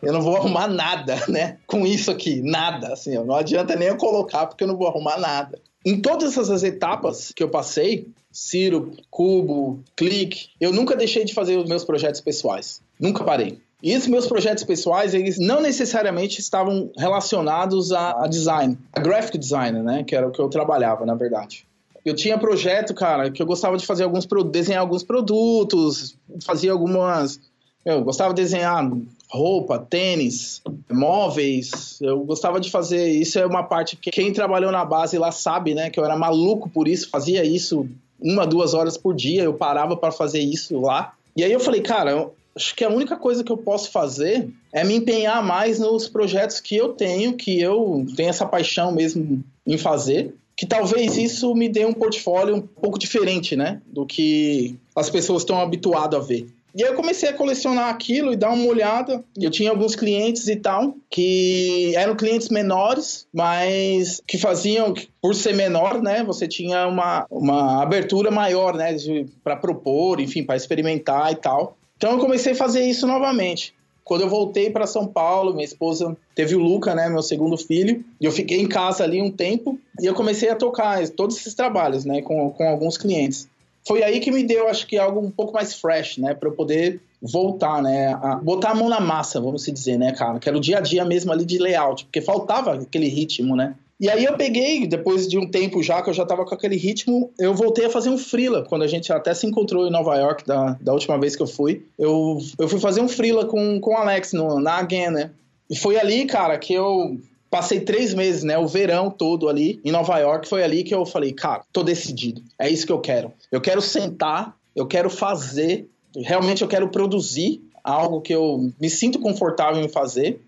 Eu 0.00 0.12
não 0.12 0.22
vou 0.22 0.36
arrumar 0.36 0.68
nada, 0.68 1.16
né? 1.28 1.58
Com 1.66 1.84
isso 1.84 2.10
aqui, 2.10 2.40
nada. 2.40 2.92
Assim, 2.92 3.14
não 3.24 3.34
adianta 3.34 3.74
nem 3.74 3.88
eu 3.88 3.96
colocar 3.96 4.46
porque 4.46 4.62
eu 4.62 4.68
não 4.68 4.76
vou 4.76 4.86
arrumar 4.86 5.18
nada. 5.18 5.60
Em 5.84 6.00
todas 6.00 6.32
essas 6.38 6.62
etapas 6.62 7.32
que 7.34 7.42
eu 7.42 7.48
passei, 7.48 8.08
Ciro, 8.32 8.92
Cubo, 9.10 9.82
Click, 9.96 10.48
eu 10.60 10.72
nunca 10.72 10.96
deixei 10.96 11.24
de 11.24 11.34
fazer 11.34 11.56
os 11.56 11.68
meus 11.68 11.84
projetos 11.84 12.20
pessoais. 12.20 12.80
Nunca 12.98 13.22
parei. 13.22 13.58
E 13.82 13.92
esses 13.92 14.08
meus 14.08 14.26
projetos 14.26 14.64
pessoais, 14.64 15.12
eles 15.12 15.38
não 15.38 15.60
necessariamente 15.60 16.40
estavam 16.40 16.90
relacionados 16.96 17.92
a, 17.92 18.24
a 18.24 18.26
design, 18.26 18.78
a 18.92 19.00
graphic 19.00 19.36
designer, 19.36 19.82
né? 19.82 20.02
Que 20.04 20.16
era 20.16 20.26
o 20.26 20.30
que 20.30 20.40
eu 20.40 20.48
trabalhava, 20.48 21.04
na 21.04 21.14
verdade. 21.14 21.66
Eu 22.04 22.14
tinha 22.14 22.36
projeto, 22.36 22.92
cara, 22.92 23.30
que 23.30 23.42
eu 23.42 23.46
gostava 23.46 23.76
de 23.78 23.86
fazer 23.86 24.04
alguns 24.04 24.26
desenhar 24.50 24.82
alguns 24.82 25.02
produtos, 25.02 26.16
fazia 26.44 26.70
algumas. 26.70 27.40
Eu 27.84 28.04
gostava 28.04 28.34
de 28.34 28.42
desenhar 28.42 28.90
roupa, 29.30 29.78
tênis, 29.78 30.62
móveis. 30.90 31.98
Eu 32.02 32.20
gostava 32.20 32.60
de 32.60 32.70
fazer. 32.70 33.08
Isso 33.08 33.38
é 33.38 33.46
uma 33.46 33.62
parte 33.62 33.96
que 33.96 34.10
quem 34.10 34.32
trabalhou 34.32 34.70
na 34.70 34.84
base 34.84 35.18
lá 35.18 35.32
sabe, 35.32 35.74
né? 35.74 35.88
Que 35.88 35.98
eu 35.98 36.04
era 36.04 36.16
maluco 36.16 36.68
por 36.68 36.86
isso, 36.86 37.08
fazia 37.08 37.42
isso 37.44 37.88
uma, 38.20 38.46
duas 38.46 38.74
horas 38.74 38.98
por 38.98 39.14
dia. 39.14 39.42
Eu 39.42 39.54
parava 39.54 39.96
para 39.96 40.12
fazer 40.12 40.40
isso 40.40 40.78
lá. 40.80 41.14
E 41.34 41.42
aí 41.42 41.52
eu 41.52 41.60
falei, 41.60 41.80
cara, 41.80 42.30
acho 42.54 42.74
que 42.76 42.84
a 42.84 42.88
única 42.88 43.16
coisa 43.16 43.42
que 43.42 43.50
eu 43.50 43.56
posso 43.56 43.90
fazer 43.90 44.48
é 44.72 44.84
me 44.84 44.94
empenhar 44.94 45.42
mais 45.42 45.78
nos 45.78 46.06
projetos 46.06 46.60
que 46.60 46.76
eu 46.76 46.90
tenho, 46.90 47.34
que 47.34 47.60
eu 47.60 48.06
tenho 48.14 48.28
essa 48.28 48.46
paixão 48.46 48.92
mesmo 48.92 49.42
em 49.66 49.78
fazer 49.78 50.34
que 50.56 50.66
talvez 50.66 51.16
isso 51.16 51.54
me 51.54 51.68
dê 51.68 51.84
um 51.84 51.92
portfólio 51.92 52.56
um 52.56 52.60
pouco 52.60 52.98
diferente, 52.98 53.56
né? 53.56 53.80
Do 53.86 54.06
que 54.06 54.76
as 54.94 55.10
pessoas 55.10 55.42
estão 55.42 55.60
habituadas 55.60 56.20
a 56.20 56.22
ver. 56.22 56.46
E 56.76 56.82
aí 56.82 56.90
eu 56.90 56.96
comecei 56.96 57.28
a 57.28 57.32
colecionar 57.32 57.88
aquilo 57.88 58.32
e 58.32 58.36
dar 58.36 58.50
uma 58.50 58.66
olhada. 58.66 59.22
Eu 59.36 59.48
tinha 59.48 59.70
alguns 59.70 59.94
clientes 59.94 60.48
e 60.48 60.56
tal, 60.56 60.96
que 61.08 61.94
eram 61.94 62.16
clientes 62.16 62.48
menores, 62.48 63.28
mas 63.32 64.20
que 64.26 64.36
faziam, 64.36 64.92
por 65.22 65.36
ser 65.36 65.54
menor, 65.54 66.02
né? 66.02 66.24
Você 66.24 66.48
tinha 66.48 66.88
uma, 66.88 67.26
uma 67.30 67.80
abertura 67.80 68.28
maior, 68.28 68.74
né? 68.74 68.96
Para 69.44 69.54
propor, 69.54 70.20
enfim, 70.20 70.42
para 70.42 70.56
experimentar 70.56 71.30
e 71.30 71.36
tal. 71.36 71.76
Então 71.96 72.12
eu 72.12 72.18
comecei 72.18 72.52
a 72.52 72.56
fazer 72.56 72.82
isso 72.82 73.06
novamente. 73.06 73.72
Quando 74.04 74.20
eu 74.20 74.28
voltei 74.28 74.70
para 74.70 74.86
São 74.86 75.06
Paulo, 75.06 75.54
minha 75.54 75.64
esposa 75.64 76.14
teve 76.34 76.54
o 76.54 76.58
Luca, 76.58 76.94
né, 76.94 77.08
meu 77.08 77.22
segundo 77.22 77.56
filho, 77.56 78.04
e 78.20 78.24
eu 78.24 78.32
fiquei 78.32 78.60
em 78.60 78.68
casa 78.68 79.02
ali 79.02 79.22
um 79.22 79.30
tempo 79.30 79.78
e 80.00 80.04
eu 80.04 80.14
comecei 80.14 80.50
a 80.50 80.56
tocar 80.56 81.08
todos 81.08 81.38
esses 81.38 81.54
trabalhos, 81.54 82.04
né, 82.04 82.20
com, 82.20 82.50
com 82.50 82.68
alguns 82.68 82.98
clientes. 82.98 83.48
Foi 83.86 84.02
aí 84.02 84.20
que 84.20 84.30
me 84.30 84.42
deu, 84.42 84.68
acho 84.68 84.86
que 84.86 84.98
algo 84.98 85.20
um 85.20 85.30
pouco 85.30 85.54
mais 85.54 85.74
fresh, 85.74 86.18
né, 86.18 86.34
para 86.34 86.48
eu 86.48 86.52
poder 86.52 87.00
voltar, 87.20 87.82
né, 87.82 88.12
a 88.12 88.36
botar 88.36 88.70
a 88.70 88.74
mão 88.74 88.90
na 88.90 89.00
massa, 89.00 89.40
vamos 89.40 89.64
dizer, 89.64 89.98
né, 89.98 90.12
cara, 90.12 90.38
que 90.38 90.48
era 90.48 90.58
o 90.58 90.60
dia 90.60 90.78
a 90.78 90.80
dia 90.80 91.04
mesmo 91.04 91.32
ali 91.32 91.44
de 91.46 91.58
layout, 91.58 92.04
porque 92.04 92.20
faltava 92.20 92.74
aquele 92.74 93.08
ritmo, 93.08 93.56
né. 93.56 93.74
E 94.00 94.10
aí 94.10 94.24
eu 94.24 94.36
peguei, 94.36 94.86
depois 94.86 95.28
de 95.28 95.38
um 95.38 95.48
tempo 95.48 95.82
já, 95.82 96.02
que 96.02 96.10
eu 96.10 96.14
já 96.14 96.26
tava 96.26 96.44
com 96.44 96.54
aquele 96.54 96.76
ritmo, 96.76 97.32
eu 97.38 97.54
voltei 97.54 97.86
a 97.86 97.90
fazer 97.90 98.10
um 98.10 98.18
freela, 98.18 98.64
quando 98.68 98.82
a 98.82 98.88
gente 98.88 99.12
até 99.12 99.32
se 99.32 99.46
encontrou 99.46 99.86
em 99.86 99.90
Nova 99.90 100.16
York, 100.16 100.44
da, 100.44 100.76
da 100.80 100.92
última 100.92 101.18
vez 101.18 101.36
que 101.36 101.42
eu 101.42 101.46
fui. 101.46 101.86
Eu, 101.98 102.38
eu 102.58 102.68
fui 102.68 102.80
fazer 102.80 103.00
um 103.00 103.08
freela 103.08 103.46
com, 103.46 103.80
com 103.80 103.92
o 103.92 103.96
Alex 103.96 104.32
no, 104.32 104.58
na 104.58 104.78
Again, 104.78 105.10
né? 105.10 105.30
E 105.70 105.76
foi 105.76 105.98
ali, 105.98 106.26
cara, 106.26 106.58
que 106.58 106.74
eu 106.74 107.18
passei 107.48 107.80
três 107.80 108.12
meses, 108.12 108.42
né? 108.42 108.58
O 108.58 108.66
verão 108.66 109.08
todo 109.08 109.48
ali 109.48 109.80
em 109.84 109.92
Nova 109.92 110.18
York. 110.18 110.48
Foi 110.48 110.64
ali 110.64 110.82
que 110.82 110.92
eu 110.92 111.06
falei, 111.06 111.32
cara, 111.32 111.62
tô 111.72 111.84
decidido. 111.84 112.42
É 112.58 112.68
isso 112.68 112.84
que 112.84 112.92
eu 112.92 112.98
quero. 112.98 113.32
Eu 113.50 113.60
quero 113.60 113.80
sentar, 113.80 114.56
eu 114.74 114.86
quero 114.86 115.08
fazer, 115.08 115.88
realmente 116.16 116.62
eu 116.62 116.68
quero 116.68 116.88
produzir 116.88 117.62
algo 117.82 118.20
que 118.20 118.34
eu 118.34 118.72
me 118.80 118.90
sinto 118.90 119.20
confortável 119.20 119.80
em 119.80 119.88
fazer. 119.88 120.40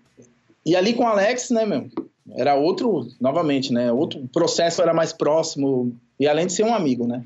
E 0.65 0.75
ali 0.75 0.93
com 0.93 1.03
o 1.03 1.07
Alex, 1.07 1.49
né, 1.49 1.65
meu? 1.65 1.87
Era 2.35 2.55
outro, 2.55 3.07
novamente, 3.19 3.71
né? 3.71 3.91
Outro 3.91 4.27
processo 4.33 4.81
era 4.81 4.93
mais 4.93 5.13
próximo, 5.13 5.95
e 6.19 6.27
além 6.27 6.47
de 6.47 6.53
ser 6.53 6.63
um 6.63 6.73
amigo, 6.73 7.07
né? 7.07 7.23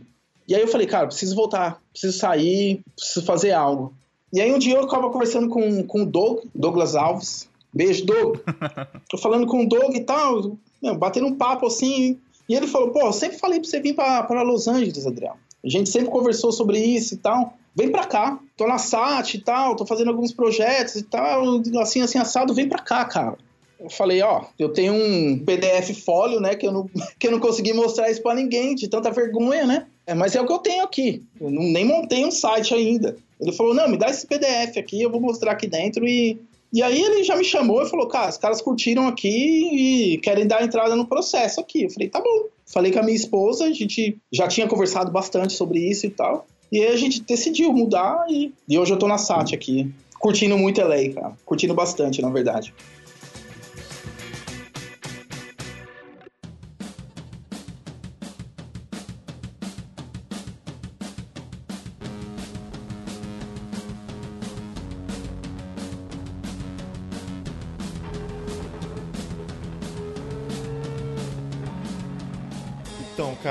E 0.47 0.55
aí 0.55 0.61
eu 0.61 0.67
falei, 0.67 0.87
cara, 0.87 1.07
preciso 1.07 1.35
voltar, 1.35 1.81
preciso 1.91 2.17
sair, 2.17 2.81
preciso 2.95 3.25
fazer 3.25 3.51
algo. 3.51 3.93
E 4.33 4.41
aí 4.41 4.51
um 4.51 4.59
dia 4.59 4.75
eu 4.75 4.83
estava 4.83 5.09
conversando 5.09 5.49
com, 5.49 5.83
com 5.83 6.03
o 6.03 6.05
Doug, 6.05 6.39
Douglas 6.53 6.95
Alves. 6.95 7.49
Beijo, 7.73 8.05
Doug. 8.05 8.37
Tô 9.09 9.17
falando 9.17 9.47
com 9.47 9.63
o 9.63 9.69
Doug 9.69 9.95
e 9.95 10.01
tal, 10.01 10.57
meu, 10.81 10.95
batendo 10.95 11.27
um 11.27 11.35
papo 11.35 11.67
assim. 11.67 12.19
E 12.49 12.55
ele 12.55 12.67
falou, 12.67 12.91
pô, 12.91 13.01
eu 13.01 13.13
sempre 13.13 13.37
falei 13.37 13.59
pra 13.59 13.69
você 13.69 13.79
vir 13.79 13.95
para 13.95 14.41
Los 14.41 14.67
Angeles, 14.67 15.07
Adriano. 15.07 15.37
A 15.63 15.69
gente 15.69 15.89
sempre 15.89 16.09
conversou 16.09 16.51
sobre 16.51 16.79
isso 16.79 17.13
e 17.13 17.17
tal. 17.17 17.53
Vem 17.73 17.89
pra 17.89 18.05
cá. 18.05 18.39
Tô 18.57 18.67
na 18.67 18.77
SAT 18.77 19.35
e 19.35 19.39
tal, 19.39 19.75
tô 19.75 19.85
fazendo 19.85 20.09
alguns 20.09 20.33
projetos 20.33 20.95
e 20.95 21.03
tal, 21.03 21.61
assim, 21.81 22.01
assim, 22.01 22.19
assado, 22.19 22.53
vem 22.53 22.67
pra 22.67 22.79
cá, 22.79 23.05
cara 23.05 23.37
eu 23.81 23.89
falei, 23.89 24.21
ó, 24.21 24.45
eu 24.59 24.69
tenho 24.69 24.93
um 24.93 25.39
PDF 25.39 26.03
fólio, 26.05 26.39
né, 26.39 26.55
que 26.55 26.67
eu 26.67 26.71
não, 26.71 26.89
que 27.17 27.27
eu 27.27 27.31
não 27.31 27.39
consegui 27.39 27.73
mostrar 27.73 28.09
isso 28.11 28.21
para 28.21 28.35
ninguém, 28.35 28.75
de 28.75 28.87
tanta 28.87 29.11
vergonha, 29.11 29.65
né? 29.65 29.87
É, 30.05 30.13
mas 30.13 30.35
é 30.35 30.41
o 30.41 30.45
que 30.45 30.53
eu 30.53 30.59
tenho 30.59 30.83
aqui. 30.83 31.23
Eu 31.39 31.49
não, 31.49 31.63
nem 31.63 31.85
montei 31.85 32.23
um 32.25 32.31
site 32.31 32.73
ainda. 32.73 33.15
Ele 33.39 33.51
falou, 33.51 33.73
não, 33.73 33.89
me 33.89 33.97
dá 33.97 34.09
esse 34.09 34.27
PDF 34.27 34.77
aqui, 34.77 35.01
eu 35.01 35.11
vou 35.11 35.19
mostrar 35.19 35.51
aqui 35.51 35.67
dentro 35.67 36.07
e... 36.07 36.39
E 36.73 36.81
aí 36.81 37.01
ele 37.01 37.21
já 37.25 37.35
me 37.35 37.43
chamou 37.43 37.83
e 37.83 37.89
falou, 37.89 38.07
cara, 38.07 38.29
os 38.29 38.37
caras 38.37 38.61
curtiram 38.61 39.05
aqui 39.05 40.13
e 40.13 40.17
querem 40.19 40.47
dar 40.47 40.63
entrada 40.63 40.95
no 40.95 41.05
processo 41.05 41.59
aqui. 41.59 41.83
Eu 41.83 41.89
falei, 41.89 42.07
tá 42.07 42.21
bom. 42.21 42.45
Falei 42.65 42.93
com 42.93 42.99
a 42.99 43.03
minha 43.03 43.15
esposa, 43.17 43.65
a 43.65 43.73
gente 43.73 44.17
já 44.31 44.47
tinha 44.47 44.69
conversado 44.69 45.11
bastante 45.11 45.51
sobre 45.51 45.79
isso 45.79 46.05
e 46.05 46.09
tal. 46.09 46.47
E 46.71 46.79
aí 46.79 46.93
a 46.93 46.95
gente 46.95 47.21
decidiu 47.23 47.73
mudar 47.73 48.25
e, 48.29 48.53
e 48.69 48.79
hoje 48.79 48.93
eu 48.93 48.97
tô 48.97 49.05
na 49.05 49.17
SAT 49.17 49.53
aqui. 49.53 49.91
Curtindo 50.17 50.57
muito 50.57 50.79
LA, 50.79 51.09
cara. 51.13 51.33
Curtindo 51.43 51.73
bastante, 51.73 52.21
na 52.21 52.29
verdade. 52.29 52.73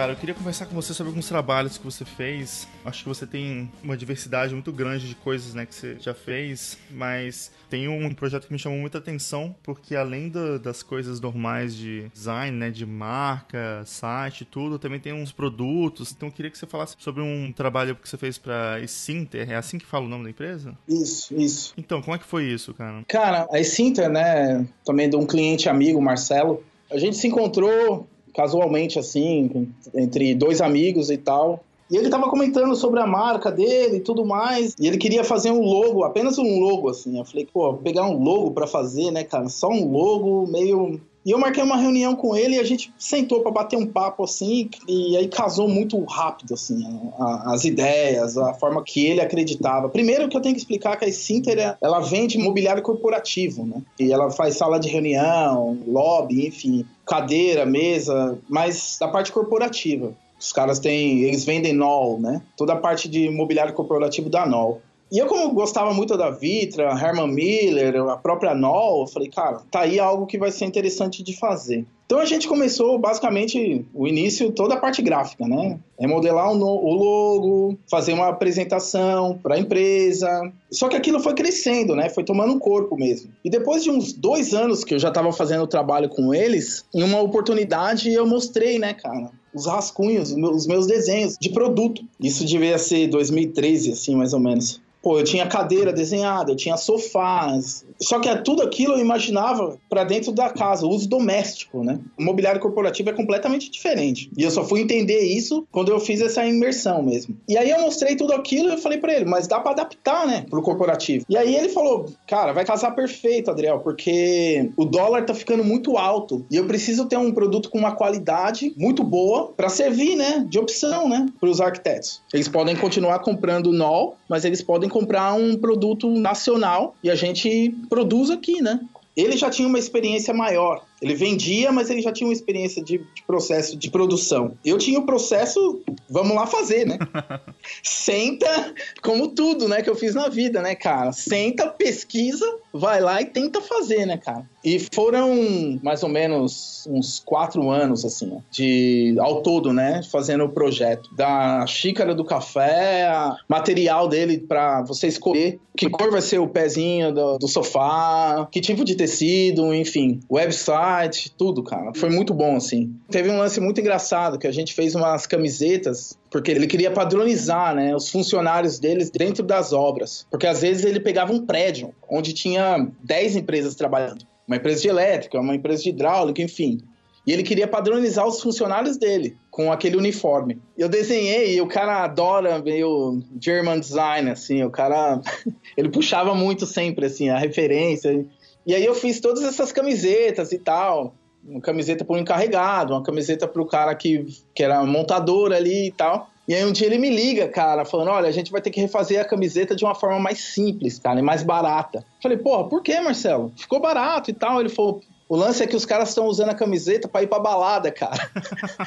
Cara, 0.01 0.13
eu 0.13 0.17
queria 0.17 0.35
conversar 0.35 0.65
com 0.65 0.75
você 0.75 0.95
sobre 0.95 1.11
alguns 1.11 1.29
trabalhos 1.29 1.77
que 1.77 1.85
você 1.85 2.07
fez. 2.07 2.67
Acho 2.87 3.03
que 3.03 3.09
você 3.11 3.27
tem 3.27 3.71
uma 3.85 3.95
diversidade 3.95 4.55
muito 4.55 4.73
grande 4.73 5.07
de 5.07 5.15
coisas, 5.15 5.53
né, 5.53 5.67
que 5.67 5.75
você 5.75 5.99
já 6.01 6.15
fez, 6.15 6.79
mas 6.91 7.53
tem 7.69 7.87
um 7.87 8.15
projeto 8.15 8.47
que 8.47 8.53
me 8.55 8.59
chamou 8.59 8.79
muita 8.79 8.97
atenção, 8.97 9.55
porque 9.63 9.95
além 9.95 10.31
do, 10.31 10.59
das 10.59 10.83
coisas 10.83 11.21
normais 11.21 11.77
de 11.77 12.09
design, 12.15 12.57
né, 12.57 12.71
de 12.71 12.87
marca, 12.87 13.83
site, 13.85 14.47
tudo, 14.47 14.79
também 14.79 14.99
tem 14.99 15.13
uns 15.13 15.33
produtos. 15.33 16.13
Então 16.13 16.31
eu 16.31 16.33
queria 16.33 16.51
que 16.51 16.57
você 16.57 16.67
falasse 16.67 16.97
sobre 16.99 17.23
um 17.23 17.53
trabalho 17.53 17.95
que 17.95 18.09
você 18.09 18.17
fez 18.17 18.39
para 18.39 18.81
Sinter. 18.89 19.51
É 19.51 19.57
assim 19.57 19.77
que 19.77 19.85
fala 19.85 20.07
o 20.07 20.09
nome 20.09 20.25
da 20.25 20.31
empresa? 20.31 20.79
Isso, 20.89 21.35
isso. 21.35 21.75
Então, 21.77 22.01
como 22.01 22.17
é 22.17 22.19
que 22.19 22.25
foi 22.25 22.45
isso, 22.45 22.73
cara? 22.73 23.05
Cara, 23.07 23.47
a 23.53 23.63
Sinter, 23.63 24.09
né, 24.09 24.67
também 24.83 25.11
de 25.11 25.17
um 25.17 25.27
cliente 25.27 25.69
amigo, 25.69 26.01
Marcelo, 26.01 26.65
a 26.91 26.97
gente 26.97 27.17
se 27.17 27.29
encontrou 27.29 28.09
casualmente 28.35 28.99
assim, 28.99 29.69
entre 29.95 30.35
dois 30.35 30.61
amigos 30.61 31.11
e 31.11 31.17
tal. 31.17 31.65
E 31.91 31.97
ele 31.97 32.09
tava 32.09 32.31
comentando 32.31 32.75
sobre 32.77 33.01
a 33.01 33.07
marca 33.07 33.51
dele 33.51 33.97
e 33.97 34.01
tudo 34.01 34.25
mais. 34.25 34.77
E 34.79 34.87
ele 34.87 34.97
queria 34.97 35.25
fazer 35.25 35.51
um 35.51 35.61
logo, 35.61 36.05
apenas 36.05 36.39
um 36.39 36.61
logo, 36.61 36.89
assim. 36.89 37.19
Eu 37.19 37.25
falei, 37.25 37.49
pô, 37.53 37.75
pegar 37.75 38.07
um 38.07 38.23
logo 38.23 38.53
para 38.53 38.67
fazer, 38.67 39.11
né, 39.11 39.25
cara? 39.25 39.49
Só 39.49 39.69
um 39.69 39.91
logo 39.91 40.47
meio. 40.47 41.01
E 41.25 41.31
eu 41.31 41.39
marquei 41.39 41.63
uma 41.63 41.77
reunião 41.77 42.17
com 42.17 42.35
ele 42.35 42.57
e 42.57 42.59
a 42.59 42.65
gente 42.65 42.93
sentou 42.99 43.43
para 43.43 43.51
bater 43.51 43.77
um 43.77 43.87
papo 43.87 44.25
assim, 44.25 44.71
e 44.89 45.17
aí 45.17 45.29
casou 45.29 45.69
muito 45.69 46.03
rápido, 46.05 46.55
assim, 46.55 46.83
a, 47.19 47.53
as 47.53 47.65
ideias, 47.65 48.39
a 48.39 48.55
forma 48.55 48.83
que 48.83 49.05
ele 49.05 49.21
acreditava. 49.21 49.89
Primeiro 49.89 50.29
que 50.29 50.37
eu 50.37 50.41
tenho 50.41 50.55
que 50.55 50.61
explicar 50.61 50.97
que 50.97 51.05
a 51.05 51.13
Sinter, 51.13 51.77
ela 51.81 52.01
vende 52.01 52.39
mobiliário 52.39 52.83
corporativo, 52.83 53.67
né? 53.67 53.83
E 53.99 54.13
ela 54.13 54.31
faz 54.31 54.57
sala 54.57 54.81
de 54.81 54.89
reunião, 54.89 55.79
lobby, 55.87 56.47
enfim, 56.47 56.87
cadeira, 57.05 57.67
mesa, 57.67 58.39
mas 58.49 58.97
da 58.99 59.09
parte 59.09 59.31
corporativa. 59.33 60.15
Os 60.41 60.53
caras 60.53 60.79
têm. 60.79 61.21
Eles 61.21 61.45
vendem 61.45 61.75
NOL, 61.75 62.19
né? 62.19 62.41
Toda 62.57 62.73
a 62.73 62.77
parte 62.77 63.09
de 63.09 63.29
mobiliário 63.29 63.75
corporativo 63.75 64.31
da 64.31 64.47
NOL. 64.47 64.81
E 65.11 65.19
eu, 65.19 65.27
como 65.27 65.53
gostava 65.53 65.93
muito 65.93 66.17
da 66.17 66.31
Vitra, 66.31 66.91
Herman 66.91 67.29
Miller, 67.29 67.97
a 68.09 68.17
própria 68.17 68.55
NOL, 68.55 69.03
eu 69.03 69.07
falei, 69.09 69.29
cara, 69.29 69.61
tá 69.71 69.81
aí 69.81 69.99
algo 69.99 70.27
que 70.27 70.39
vai 70.39 70.53
ser 70.53 70.67
interessante 70.67 71.23
de 71.23 71.37
fazer. 71.37 71.85
Então 72.07 72.19
a 72.19 72.25
gente 72.25 72.49
começou 72.49 72.99
basicamente 72.99 73.87
o 73.95 74.07
início, 74.07 74.51
toda 74.51 74.75
a 74.75 74.77
parte 74.77 75.01
gráfica, 75.01 75.47
né? 75.47 75.79
Remodelar 75.99 76.53
o, 76.53 76.57
o 76.57 76.93
logo, 76.93 77.79
fazer 77.89 78.13
uma 78.13 78.29
apresentação 78.29 79.39
para 79.41 79.55
a 79.55 79.59
empresa. 79.59 80.53
Só 80.73 80.89
que 80.89 80.97
aquilo 80.97 81.21
foi 81.21 81.35
crescendo, 81.35 81.95
né? 81.95 82.09
Foi 82.09 82.25
tomando 82.25 82.53
um 82.53 82.59
corpo 82.59 82.97
mesmo. 82.97 83.31
E 83.45 83.51
depois 83.51 83.85
de 83.85 83.91
uns 83.91 84.13
dois 84.13 84.55
anos 84.55 84.83
que 84.83 84.95
eu 84.95 84.99
já 84.99 85.09
estava 85.09 85.33
fazendo 85.33 85.63
o 85.63 85.69
trabalho 85.69 86.09
com 86.09 86.35
eles, 86.35 86.85
em 86.93 87.05
uma 87.05 87.21
oportunidade 87.21 88.13
eu 88.13 88.27
mostrei, 88.27 88.79
né, 88.79 88.95
cara? 88.95 89.31
os 89.53 89.67
rascunhos, 89.67 90.31
os 90.33 90.67
meus 90.67 90.87
desenhos 90.87 91.37
de 91.41 91.51
produto. 91.51 92.03
Isso 92.21 92.45
devia 92.45 92.79
ser 92.79 93.09
2013, 93.09 93.93
assim, 93.93 94.15
mais 94.15 94.33
ou 94.33 94.39
menos. 94.39 94.81
Pô, 95.03 95.19
eu 95.19 95.25
tinha 95.25 95.47
cadeira 95.47 95.93
desenhada, 95.93 96.53
eu 96.53 96.57
tinha 96.57 96.77
sofás. 96.77 97.85
Só 98.01 98.19
que 98.19 98.29
é 98.29 98.37
tudo 98.37 98.63
aquilo 98.63 98.95
eu 98.95 98.99
imaginava 98.99 99.79
para 99.89 100.05
dentro 100.05 100.33
da 100.33 100.51
casa, 100.51 100.87
uso 100.87 101.09
doméstico, 101.09 101.83
né? 101.83 101.99
O 102.19 102.23
mobiliário 102.23 102.61
corporativo 102.61 103.11
é 103.11 103.13
completamente 103.13 103.71
diferente. 103.71 104.31
E 104.37 104.43
eu 104.43 104.51
só 104.51 104.65
fui 104.65 104.81
entender 104.81 105.21
isso 105.21 105.67
quando 105.71 105.91
eu 105.91 106.01
fiz 106.01 106.21
essa 106.21 106.45
imersão 106.45 107.03
mesmo. 107.03 107.37
E 107.49 107.57
aí 107.57 107.71
eu 107.71 107.81
mostrei 107.81 108.15
tudo 108.17 108.33
aquilo 108.35 108.69
e 108.69 108.73
eu 108.73 108.79
falei 108.79 108.99
para 108.99 109.15
ele, 109.15 109.25
mas 109.25 109.47
dá 109.47 109.59
para 109.59 109.73
adaptar, 109.73 110.27
né, 110.27 110.45
pro 110.51 110.63
corporativo. 110.63 111.25
E 111.29 111.37
aí 111.37 111.55
ele 111.55 111.69
falou, 111.69 112.07
cara, 112.27 112.53
vai 112.53 112.65
casar 112.65 112.91
perfeito, 112.93 113.51
Adriel, 113.51 113.81
porque 113.81 114.71
o 114.77 114.85
dólar 114.85 115.25
tá 115.25 115.35
ficando 115.35 115.65
muito 115.65 115.97
alto 115.97 116.45
e 116.51 116.57
eu 116.57 116.67
preciso 116.67 117.07
ter 117.07 117.17
um 117.17 117.33
produto 117.33 117.71
com 117.71 117.79
uma 117.79 117.93
qualidade 117.93 118.75
muito 118.77 119.03
boa 119.03 119.53
para 119.57 119.69
servir, 119.69 120.17
né, 120.17 120.45
de 120.49 120.59
opção, 120.59 121.09
né, 121.09 121.27
para 121.39 121.49
os 121.49 121.61
arquitetos. 121.61 122.23
Eles 122.33 122.49
podem 122.49 122.77
continuar 122.77 123.21
comprando 123.21 123.73
NOL, 123.73 124.17
mas 124.29 124.45
eles 124.45 124.63
podem 124.63 124.90
comprar 124.91 125.33
um 125.33 125.57
produto 125.57 126.11
nacional 126.11 126.95
e 127.03 127.11
a 127.11 127.15
gente 127.15 127.75
produz 127.89 128.29
aqui, 128.29 128.61
né? 128.61 128.81
Ele 129.17 129.37
já 129.37 129.51
tinha 129.51 129.67
uma 129.67 129.79
experiência 129.79 130.33
maior. 130.33 130.85
Ele 131.03 131.15
vendia, 131.15 131.73
mas 131.73 131.91
ele 131.91 132.01
já 132.01 132.13
tinha 132.13 132.29
uma 132.29 132.33
experiência 132.33 132.83
de, 132.83 132.99
de, 132.99 133.23
processo 133.27 133.77
de 133.77 133.91
produção. 133.91 134.57
Eu 134.65 134.79
tinha 134.79 134.99
o 134.99 135.07
processo, 135.07 135.81
vamos 136.09 136.37
lá 136.37 136.47
fazer, 136.47 136.87
né? 136.87 136.99
Senta, 137.83 138.75
como 139.03 139.29
tudo, 139.29 139.67
né, 139.69 139.83
que 139.83 139.91
eu 139.91 139.97
fiz 139.97 140.15
na 140.15 140.29
vida, 140.29 140.63
né, 140.63 140.75
cara? 140.75 141.13
Senta, 141.13 141.67
pesquisa, 141.69 142.47
vai 142.73 143.01
lá 143.01 143.21
e 143.21 143.27
tenta 143.27 143.61
fazer, 143.61 144.07
né, 144.07 144.17
cara? 144.17 144.49
E 144.65 144.79
foram 144.93 145.79
mais 145.83 146.03
ou 146.03 146.09
menos 146.09 146.87
uns 146.91 147.21
quatro 147.25 147.71
anos, 147.71 148.05
assim, 148.05 148.39
de 148.51 149.17
ao 149.19 149.43
todo, 149.43 149.73
né, 149.73 150.03
fazendo 150.11 150.45
o 150.45 150.49
projeto. 150.49 151.15
Da 151.15 151.67
xícara 151.67 152.15
do 152.15 152.25
café, 152.25 153.11
material 153.49 154.09
dele 154.09 154.39
para 154.39 154.83
você 154.83 155.07
escolher 155.07 155.59
que 155.77 155.89
cor 155.89 156.11
vai 156.11 156.21
ser 156.21 156.39
o 156.39 156.49
pezinho 156.49 157.13
do, 157.15 157.39
do 157.39 157.49
sofá, 157.49 158.47
que 158.51 158.61
tipo 158.61 158.85
de 158.85 158.95
tecido, 158.95 159.73
enfim, 159.73 160.21
website 160.31 160.61
site, 160.71 161.33
tudo, 161.37 161.63
cara. 161.63 161.93
Foi 161.95 162.11
muito 162.11 162.33
bom, 162.33 162.57
assim. 162.57 162.95
Teve 163.11 163.31
um 163.31 163.39
lance 163.39 163.61
muito 163.61 163.81
engraçado 163.81 164.39
que 164.39 164.47
a 164.47 164.53
gente 164.53 164.75
fez 164.75 164.95
umas 164.95 165.27
camisetas 165.27 166.19
porque 166.31 166.51
ele 166.51 166.67
queria 166.67 166.93
padronizar, 166.93 167.75
né, 167.75 167.95
os 167.95 168.09
funcionários 168.09 168.79
deles 168.79 169.11
dentro 169.11 169.45
das 169.45 169.73
obras. 169.73 170.27
Porque 170.31 170.47
às 170.47 170.61
vezes 170.61 170.85
ele 170.85 171.01
pegava 171.01 171.33
um 171.33 171.45
prédio 171.45 171.93
onde 172.09 172.33
tinha 172.33 172.89
10 173.03 173.37
empresas 173.37 173.75
trabalhando. 173.75 174.30
Uma 174.51 174.57
empresa 174.57 174.83
de 174.83 174.89
elétrica, 174.89 175.39
uma 175.39 175.55
empresa 175.55 175.85
de 175.85 175.91
hidráulica, 175.91 176.43
enfim. 176.43 176.81
E 177.25 177.33
ele 177.33 177.45
queria 177.45 177.69
padronizar 177.69 178.27
os 178.27 178.43
funcionários 178.43 178.97
dele 178.97 179.37
com 179.49 179.71
aquele 179.71 179.97
uniforme. 179.97 180.61
Eu 180.77 180.89
desenhei 180.89 181.55
e 181.55 181.61
o 181.61 181.69
cara 181.69 182.03
adora 182.03 182.59
meio 182.59 183.23
German 183.41 183.79
design, 183.79 184.29
assim, 184.29 184.65
o 184.65 184.71
cara 184.71 185.21
ele 185.77 185.89
puxava 185.89 186.35
muito 186.35 186.67
sempre 186.67 187.07
assim 187.07 187.29
a 187.29 187.39
referência. 187.39 188.27
E 188.67 188.75
aí 188.75 188.85
eu 188.85 188.97
fiz 188.97 189.21
todas 189.21 189.45
essas 189.45 189.71
camisetas 189.71 190.51
e 190.51 190.59
tal. 190.59 191.15
Uma 191.47 191.61
camiseta 191.61 192.05
para 192.05 192.17
o 192.17 192.19
encarregado, 192.19 192.93
uma 192.93 193.05
camiseta 193.05 193.47
para 193.47 193.63
o 193.63 193.67
cara 193.67 193.95
que, 193.95 194.27
que 194.53 194.65
era 194.65 194.85
montador 194.85 195.53
ali 195.53 195.87
e 195.87 195.93
tal. 195.93 196.29
E 196.51 196.55
aí 196.55 196.65
um 196.65 196.73
dia 196.73 196.89
ele 196.89 196.99
me 196.99 197.09
liga, 197.09 197.47
cara, 197.47 197.85
falando: 197.85 198.11
olha, 198.11 198.29
a 198.29 198.33
gente 198.33 198.51
vai 198.51 198.61
ter 198.61 198.71
que 198.71 198.81
refazer 198.81 199.21
a 199.21 199.25
camiseta 199.25 199.77
de 199.77 199.85
uma 199.85 199.95
forma 199.95 200.19
mais 200.19 200.41
simples, 200.41 200.99
cara, 200.99 201.21
e 201.21 201.23
mais 201.23 201.45
barata. 201.45 202.05
Falei, 202.21 202.37
porra, 202.37 202.69
por 202.69 202.83
que, 202.83 203.01
Marcelo? 203.01 203.53
Ficou 203.57 203.79
barato 203.79 204.31
e 204.31 204.35
tal. 204.35 204.59
Ele 204.59 204.69
falou, 204.69 205.01
o 205.31 205.37
lance 205.37 205.63
é 205.63 205.67
que 205.69 205.77
os 205.77 205.87
caras 205.87 206.09
estão 206.09 206.27
usando 206.27 206.49
a 206.49 206.55
camiseta 206.55 207.07
para 207.07 207.23
ir 207.23 207.29
pra 207.29 207.39
balada, 207.39 207.89
cara. 207.93 208.29